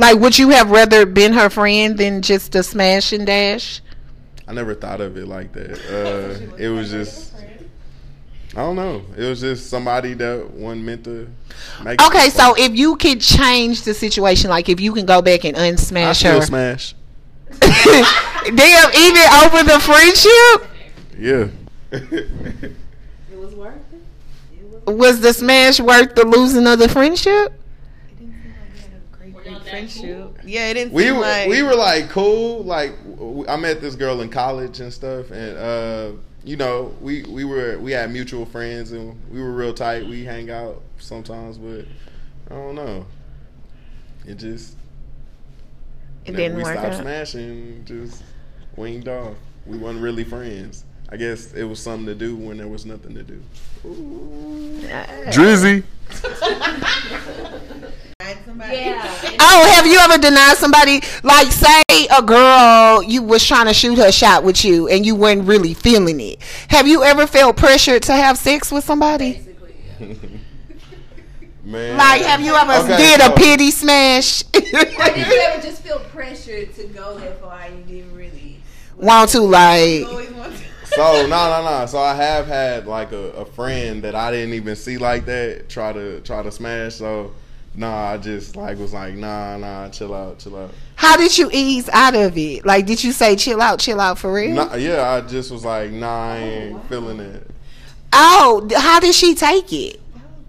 Like, 0.00 0.18
would 0.18 0.38
you 0.38 0.48
have 0.48 0.70
rather 0.70 1.04
been 1.04 1.34
her 1.34 1.50
friend 1.50 1.98
than 1.98 2.22
just 2.22 2.54
a 2.54 2.62
smash 2.62 3.12
and 3.12 3.26
dash? 3.26 3.82
I 4.48 4.54
never 4.54 4.74
thought 4.74 5.02
of 5.02 5.14
it 5.18 5.28
like 5.28 5.52
that. 5.52 5.72
Uh, 5.72 6.56
it 6.56 6.70
was 6.70 6.90
just, 6.90 7.34
I 8.56 8.62
don't 8.62 8.76
know. 8.76 9.02
It 9.14 9.28
was 9.28 9.42
just 9.42 9.68
somebody 9.68 10.14
that 10.14 10.50
wasn't 10.52 10.84
meant 10.86 11.04
to 11.04 11.28
make. 11.84 12.02
Okay, 12.02 12.28
it 12.28 12.32
so 12.32 12.54
if 12.56 12.74
you 12.74 12.96
could 12.96 13.20
change 13.20 13.82
the 13.82 13.92
situation, 13.92 14.48
like 14.48 14.70
if 14.70 14.80
you 14.80 14.94
can 14.94 15.04
go 15.04 15.20
back 15.20 15.44
and 15.44 15.54
I 15.54 15.66
unsmash 15.66 16.20
still 16.20 16.40
her, 16.40 16.46
smash. 16.46 16.94
damn, 17.60 18.94
even 18.94 19.22
over 19.44 19.62
the 19.62 19.78
friendship, 19.80 20.70
Yeah. 21.18 21.48
it 21.92 23.38
was 23.38 23.54
worth 23.54 23.74
it? 23.92 24.90
was 24.90 25.20
the 25.20 25.34
smash 25.34 25.78
worth 25.78 26.14
the 26.14 26.24
losing 26.24 26.66
of 26.66 26.78
the 26.78 26.88
friendship? 26.88 27.59
Great, 29.70 29.80
great 29.90 29.90
friendship. 29.90 30.38
Yeah, 30.44 30.68
it 30.70 30.74
didn't 30.74 30.92
we 30.92 31.04
seem 31.04 31.14
were 31.16 31.20
like 31.20 31.48
we 31.48 31.62
were 31.62 31.74
like 31.74 32.08
cool. 32.10 32.62
Like 32.64 32.92
I 33.48 33.56
met 33.56 33.80
this 33.80 33.94
girl 33.96 34.20
in 34.20 34.28
college 34.30 34.80
and 34.80 34.92
stuff, 34.92 35.30
and 35.30 35.56
uh, 35.58 36.12
you 36.44 36.56
know, 36.56 36.94
we 37.00 37.22
we 37.24 37.44
were 37.44 37.78
we 37.78 37.92
had 37.92 38.10
mutual 38.10 38.46
friends 38.46 38.92
and 38.92 39.20
we 39.30 39.40
were 39.40 39.52
real 39.52 39.74
tight. 39.74 40.06
We 40.06 40.24
hang 40.24 40.50
out 40.50 40.82
sometimes, 40.98 41.58
but 41.58 41.84
I 42.50 42.54
don't 42.54 42.74
know. 42.74 43.06
It 44.26 44.34
just 44.36 44.74
It 46.24 46.28
And 46.28 46.36
didn't 46.36 46.56
we 46.56 46.62
work 46.62 46.78
stopped 46.78 46.94
out. 46.94 47.02
smashing, 47.02 47.84
just 47.84 48.22
winged 48.76 49.08
off. 49.08 49.34
We 49.66 49.78
weren't 49.78 50.00
really 50.00 50.24
friends. 50.24 50.84
I 51.12 51.16
guess 51.16 51.52
it 51.54 51.64
was 51.64 51.80
something 51.80 52.06
to 52.06 52.14
do 52.14 52.36
when 52.36 52.58
there 52.58 52.68
was 52.68 52.86
nothing 52.86 53.14
to 53.14 53.22
do. 53.24 53.42
Drizzy. 55.32 55.82
Oh, 59.42 59.72
have 59.74 59.86
you 59.86 59.98
ever 59.98 60.18
denied 60.18 60.56
somebody? 60.56 61.00
Like, 61.22 61.46
say 61.50 61.82
a 62.16 62.22
girl 62.22 63.02
you 63.02 63.22
was 63.22 63.44
trying 63.44 63.66
to 63.66 63.72
shoot 63.74 63.96
her 63.98 64.12
shot 64.12 64.44
with 64.44 64.64
you, 64.64 64.88
and 64.88 65.04
you 65.06 65.14
weren't 65.16 65.46
really 65.48 65.72
feeling 65.74 66.20
it. 66.20 66.40
Have 66.68 66.86
you 66.86 67.02
ever 67.02 67.26
felt 67.26 67.56
pressured 67.56 68.02
to 68.04 68.12
have 68.12 68.36
sex 68.38 68.70
with 68.70 68.84
somebody? 68.84 69.40
Man. 71.64 71.96
Like, 71.96 72.22
have 72.22 72.40
you 72.40 72.54
ever 72.54 72.72
Okay, 72.84 72.96
did 72.96 73.20
so- 73.20 73.32
a 73.32 73.36
pity 73.36 73.70
smash? 73.70 74.42
Or 74.54 74.60
did 75.14 75.26
you 75.26 75.40
ever 75.46 75.62
just 75.62 75.82
feel 75.82 75.98
pressured 76.00 76.74
to 76.74 76.84
go 76.88 77.18
that 77.18 77.40
far 77.40 77.60
and 77.62 77.88
you 77.88 78.02
didn't 78.02 78.16
really 78.16 78.60
Want 78.96 79.30
to 79.30 79.40
like? 79.40 80.04
want 80.36 80.54
to? 80.56 80.86
So 80.86 81.26
no 81.26 81.50
no 81.62 81.64
no. 81.80 81.86
So 81.86 81.98
I 81.98 82.14
have 82.14 82.46
had 82.46 82.86
like 82.86 83.12
a, 83.12 83.30
a 83.32 83.44
friend 83.44 84.02
that 84.04 84.14
I 84.14 84.30
didn't 84.30 84.54
even 84.54 84.74
see 84.76 84.98
like 84.98 85.24
that 85.26 85.68
try 85.68 85.92
to 85.92 86.20
try 86.20 86.42
to 86.42 86.50
smash. 86.52 86.94
So 86.96 87.32
nah, 87.74 88.10
I 88.12 88.16
just 88.18 88.56
like 88.56 88.78
was 88.78 88.92
like 88.92 89.14
nah 89.14 89.56
nah 89.56 89.88
chill 89.88 90.14
out 90.14 90.38
chill 90.38 90.56
out. 90.56 90.70
How 90.96 91.16
did 91.16 91.36
you 91.38 91.48
ease 91.52 91.88
out 91.90 92.14
of 92.14 92.36
it? 92.36 92.66
Like, 92.66 92.84
did 92.86 93.02
you 93.02 93.12
say 93.12 93.34
chill 93.36 93.60
out, 93.62 93.78
chill 93.80 94.00
out 94.00 94.18
for 94.18 94.32
real? 94.32 94.54
Nah, 94.54 94.74
yeah, 94.74 95.10
I 95.10 95.20
just 95.22 95.50
was 95.50 95.64
like 95.64 95.90
nah, 95.90 96.32
I 96.32 96.36
ain't 96.38 96.88
feeling 96.88 97.20
it. 97.20 97.46
Oh, 98.12 98.68
how 98.76 99.00
did 99.00 99.14
she 99.14 99.34
take 99.34 99.72
it? 99.72 100.00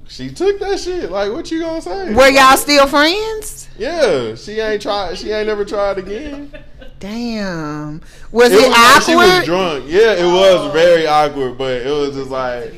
She 0.08 0.30
took 0.30 0.60
that 0.60 0.78
shit. 0.80 1.10
Like 1.10 1.32
what 1.32 1.50
you 1.52 1.62
gonna 1.62 1.82
say? 1.82 2.14
Were 2.14 2.28
y'all 2.28 2.58
still 2.58 2.86
friends? 2.88 3.70
Yeah, 3.78 4.36
she 4.36 4.60
ain't 4.60 4.82
tried. 4.82 5.18
She 5.18 5.32
ain't 5.32 5.48
never 5.48 5.64
tried 5.64 6.00
again. 6.00 6.52
Damn. 7.00 8.02
Was 8.32 8.52
It 8.52 8.60
it, 8.60 8.68
was 8.68 8.78
like 8.78 9.02
she 9.04 9.16
was 9.16 9.30
awkward? 9.30 9.46
drunk. 9.46 9.86
Yeah, 9.88 10.14
it 10.14 10.26
was 10.26 10.72
very 10.74 11.08
awkward, 11.08 11.58
but 11.58 11.82
it 11.82 11.90
was 11.90 12.16
just 12.16 12.30
like, 12.30 12.74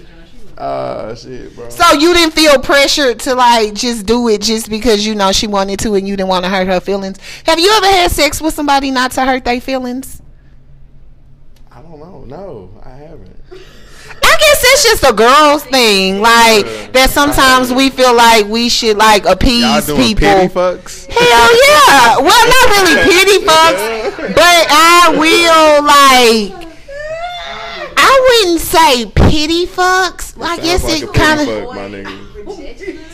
ah, 0.63 1.15
shit, 1.15 1.55
bro. 1.55 1.69
So 1.69 1.93
you 1.93 2.13
didn't 2.13 2.33
feel 2.33 2.59
pressured 2.59 3.19
to 3.21 3.35
like 3.35 3.73
just 3.73 4.05
do 4.05 4.27
it 4.29 4.41
just 4.41 4.69
because 4.69 5.05
you 5.05 5.15
know 5.15 5.31
she 5.31 5.47
wanted 5.47 5.79
to 5.79 5.95
and 5.95 6.07
you 6.07 6.15
didn't 6.15 6.29
want 6.29 6.45
to 6.45 6.49
hurt 6.49 6.67
her 6.67 6.79
feelings. 6.79 7.17
Have 7.45 7.59
you 7.59 7.71
ever 7.77 7.85
had 7.87 8.11
sex 8.11 8.41
with 8.41 8.53
somebody 8.53 8.91
not 8.91 9.11
to 9.11 9.25
hurt 9.25 9.43
their 9.45 9.59
feelings? 9.61 10.21
I 11.71 11.81
don't 11.81 11.99
know. 11.99 12.23
No, 12.27 12.69
I 12.83 12.89
haven't. 12.91 13.31
I 14.25 14.35
guess 14.39 14.63
it's 14.63 14.83
just 14.83 15.03
a 15.03 15.13
girl's 15.13 15.63
thing. 15.65 16.21
Like 16.21 16.65
Yeah. 16.65 16.87
that 16.91 17.09
sometimes 17.09 17.73
we 17.73 17.89
feel 17.89 18.15
like 18.15 18.47
we 18.47 18.69
should 18.69 18.97
like 18.97 19.25
appease 19.25 19.85
people. 19.87 20.21
pity 20.21 20.47
fucks? 20.53 21.07
Hell 21.11 21.51
yeah. 21.67 22.17
Well, 22.19 22.47
not 22.47 22.65
really 22.71 23.03
pity 23.03 23.45
fucks, 23.49 24.33
but 24.35 24.65
I 24.69 25.15
will 25.17 25.83
like. 26.55 26.72
I 28.15 28.41
wouldn't 28.43 28.61
say 28.61 29.05
pity 29.07 29.65
fucks. 29.65 30.39
I 30.41 30.57
guess 30.57 30.83
like 30.83 31.03
it 31.03 31.13
kind 31.13 31.41
of. 31.41 31.47
fuck, 31.47 31.75
my 31.75 31.87
nigga. 31.89 32.29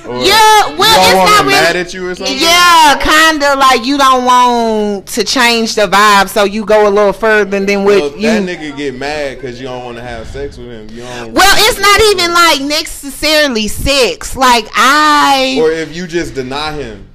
Or 0.05 0.23
Yeah, 0.25 0.75
well, 0.75 1.07
you 1.07 1.13
don't 1.13 1.21
it's 1.23 1.31
not 1.31 1.39
really. 1.41 1.51
mad 1.51 1.75
at 1.75 1.93
you 1.93 2.07
or 2.07 2.15
something. 2.15 2.37
Yeah, 2.37 2.97
kind 2.99 3.43
of 3.43 3.59
like 3.59 3.85
you 3.85 3.97
don't 3.97 4.25
want 4.25 5.07
to 5.07 5.23
change 5.23 5.75
the 5.75 5.83
vibe, 5.87 6.27
so 6.29 6.43
you 6.43 6.65
go 6.65 6.87
a 6.87 6.89
little 6.89 7.13
further 7.13 7.59
than 7.63 7.83
what 7.85 8.01
Well, 8.01 8.11
you. 8.17 8.21
that 8.23 8.43
nigga 8.43 8.75
get 8.75 8.95
mad 8.95 9.37
because 9.37 9.61
you 9.61 9.67
don't 9.67 9.85
want 9.85 9.97
to 9.97 10.03
have 10.03 10.27
sex 10.27 10.57
with 10.57 10.67
him. 10.67 10.89
You 10.89 11.03
don't. 11.03 11.33
well, 11.33 11.55
it's 11.69 11.79
not 11.79 12.01
even 12.11 12.33
like 12.33 12.61
necessarily 12.61 13.67
sex. 13.67 14.35
Like 14.35 14.65
I, 14.73 15.57
Or 15.61 15.71
if 15.71 15.95
you 15.95 16.07
just 16.07 16.33
deny 16.33 16.73
him 16.73 17.07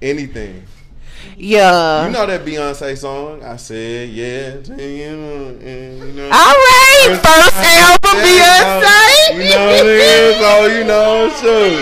anything. 0.00 0.62
Yeah. 1.38 2.06
You 2.06 2.12
know 2.12 2.26
that 2.26 2.42
Beyonce 2.44 2.98
song? 2.98 3.42
I 3.44 3.54
said, 3.56 4.10
yeah, 4.10 4.58
to 4.58 4.74
you, 4.74 5.54
and, 5.62 5.98
you 6.02 6.12
know. 6.18 6.26
All 6.34 6.56
right, 6.66 7.14
first 7.14 7.54
album 7.62 8.18
Beyonce. 8.26 9.38
You 9.38 9.46
know 9.54 9.66
what 9.70 9.86
it 9.86 10.02
is, 10.02 10.34
so 10.42 10.66
you 10.66 10.82
know, 10.82 11.30
shoot. 11.38 11.78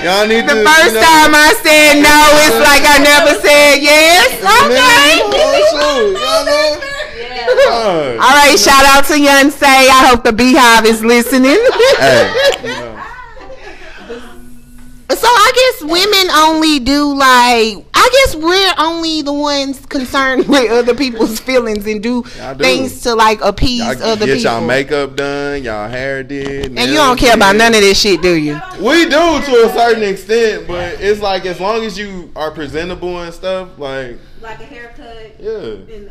Y'all 0.00 0.24
need 0.26 0.48
The 0.48 0.56
to. 0.56 0.64
first 0.64 0.96
you 0.96 1.04
know, 1.04 1.04
time 1.04 1.36
I 1.36 1.52
said 1.60 2.00
no, 2.00 2.16
it's 2.48 2.60
like 2.64 2.84
I 2.88 2.96
never 3.04 3.36
said 3.44 3.84
yes. 3.84 4.40
Okay. 4.40 5.20
Shoot. 5.68 6.16
Y'all 6.16 6.44
know? 6.48 6.80
Yeah. 7.20 8.24
All 8.24 8.32
right, 8.40 8.56
shout 8.58 8.84
out 8.88 9.04
to 9.06 9.20
Beyonce. 9.20 9.68
I 9.68 10.08
hope 10.08 10.24
the 10.24 10.32
BeyHive 10.32 10.86
is 10.88 11.04
listening. 11.04 11.60
Hey, 12.00 12.32
you 12.62 12.68
know. 12.72 12.83
So 15.14 15.26
I 15.28 15.52
guess 15.80 15.90
women 15.90 16.30
only 16.34 16.78
do 16.80 17.14
like 17.14 17.84
I 17.96 18.08
guess 18.26 18.36
we're 18.36 18.74
only 18.78 19.22
the 19.22 19.32
ones 19.32 19.84
concerned 19.86 20.46
with 20.48 20.70
other 20.70 20.94
people's 20.94 21.40
feelings 21.40 21.86
and 21.86 22.02
do, 22.02 22.22
do. 22.22 22.54
things 22.58 23.00
to 23.02 23.14
like 23.14 23.40
appease 23.40 23.78
Y'all 23.78 24.02
other 24.02 24.26
get 24.26 24.36
people. 24.38 24.52
y'all 24.52 24.66
makeup 24.66 25.16
done, 25.16 25.62
y'all 25.62 25.88
hair 25.88 26.22
did. 26.22 26.66
and 26.76 26.90
you 26.90 26.96
don't 26.96 27.18
care 27.18 27.34
about 27.34 27.56
none 27.56 27.74
of 27.74 27.80
this 27.80 27.98
shit, 28.00 28.20
do 28.20 28.34
you? 28.34 28.60
We 28.78 29.04
do 29.04 29.10
to 29.10 29.64
a 29.66 29.72
certain 29.72 30.02
extent, 30.02 30.66
but 30.66 31.00
it's 31.00 31.20
like 31.20 31.46
as 31.46 31.60
long 31.60 31.82
as 31.84 31.96
you 31.98 32.30
are 32.36 32.50
presentable 32.50 33.20
and 33.22 33.32
stuff, 33.32 33.78
like 33.78 34.18
Like 34.42 34.60
a 34.60 34.64
haircut 34.64 35.36
yeah. 35.40 35.50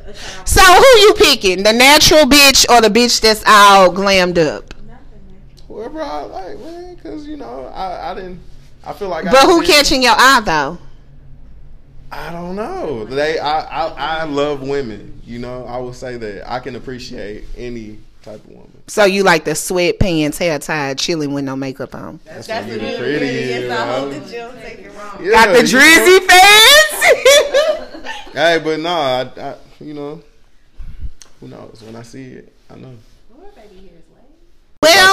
a. 0.10 0.14
So 0.46 0.62
who 0.62 1.00
you 1.00 1.14
picking? 1.18 1.64
The 1.64 1.74
natural 1.74 2.24
bitch 2.26 2.68
or 2.70 2.82
the 2.82 2.90
bitch 2.90 3.22
that's 3.22 3.44
all 3.46 3.92
glammed 3.94 4.38
up? 4.40 4.74
Whoever 5.68 6.02
I 6.02 6.22
like, 6.22 6.60
man, 6.60 6.96
because 6.96 7.28
you 7.28 7.38
know 7.38 7.66
I, 7.74 8.12
I 8.12 8.16
didn't. 8.16 8.40
I 8.86 8.94
feel 8.94 9.10
like. 9.10 9.26
But 9.26 9.36
I 9.36 9.46
who 9.46 9.62
did- 9.62 9.70
catching 9.70 10.04
your 10.04 10.16
eye 10.18 10.42
though? 10.44 10.78
I 12.12 12.32
don't 12.32 12.56
know. 12.56 13.06
They, 13.06 13.40
I, 13.40 13.62
I, 13.62 14.20
I 14.20 14.24
love 14.26 14.62
women. 14.62 15.20
You 15.26 15.40
know, 15.40 15.66
I 15.66 15.78
will 15.78 15.94
say 15.94 16.16
that 16.18 16.52
I 16.52 16.60
can 16.60 16.76
appreciate 16.76 17.46
any 17.58 17.98
type 18.22 18.36
of 18.46 18.50
woman. 18.52 18.72
So 18.86 19.06
you 19.06 19.24
like 19.24 19.46
the 19.46 19.52
sweatpants, 19.52 20.38
hair 20.38 20.60
tied, 20.60 21.00
chilling 21.00 21.34
with 21.34 21.44
no 21.44 21.56
makeup 21.56 21.96
on? 21.96 22.20
That's, 22.24 22.46
That's 22.46 22.68
what 22.68 22.78
what 22.80 22.88
you 22.88 22.96
it 22.96 23.00
pretty 23.00 23.26
is. 23.26 23.64
is, 23.64 23.72
I 23.72 23.88
hope 24.00 24.10
bro. 24.12 24.20
that 24.20 24.28
you 24.32 24.38
don't 24.38 24.62
take 24.62 24.80
it 24.80 24.92
wrong. 24.96 25.26
Yeah, 25.26 25.32
Got 25.32 25.54
the 25.54 25.68
you 25.68 25.78
Drizzy 25.78 26.20
know. 26.20 26.28
fans. 26.28 28.10
Hey, 28.34 28.60
but 28.64 28.80
no, 28.80 28.90
I, 28.90 29.22
I, 29.38 29.56
you 29.80 29.94
know, 29.94 30.22
who 31.40 31.48
knows? 31.48 31.82
When 31.86 31.96
I 31.96 32.02
see 32.04 32.24
it, 32.34 32.52
I 32.70 32.76
know. 32.76 32.96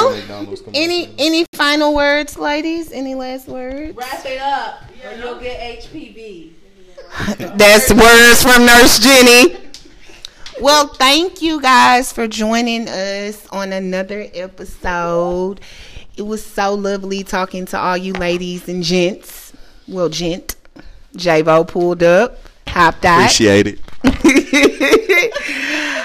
Well, 0.05 0.55
any 0.75 1.15
any 1.19 1.47
final 1.55 1.95
words, 1.95 2.39
ladies? 2.39 2.93
Any 2.93 3.15
last 3.15 3.49
words? 3.49 3.97
Wrap 3.97 4.25
it 4.25 4.41
up 4.41 4.83
or 5.05 5.13
you'll 5.15 5.41
get 5.41 5.83
HPV. 5.83 6.53
That's 7.57 7.93
words 7.93 8.43
from 8.43 8.67
Nurse 8.67 8.99
Jenny. 8.99 9.57
Well, 10.61 10.89
thank 10.89 11.41
you 11.41 11.61
guys 11.61 12.13
for 12.13 12.29
joining 12.29 12.87
us 12.89 13.47
on 13.49 13.73
another 13.73 14.27
episode. 14.35 15.61
It 16.17 16.23
was 16.23 16.45
so 16.45 16.75
lovely 16.75 17.25
talking 17.25 17.65
to 17.67 17.79
all 17.79 17.97
you 17.97 18.13
ladies 18.13 18.69
and 18.69 18.83
gents. 18.83 19.55
Well, 19.89 20.11
gent. 20.11 20.57
Javo 21.17 21.67
pulled 21.67 22.03
up, 22.03 22.39
hopped 22.69 23.05
out. 23.05 23.21
Appreciate 23.21 23.67
it. 23.67 23.81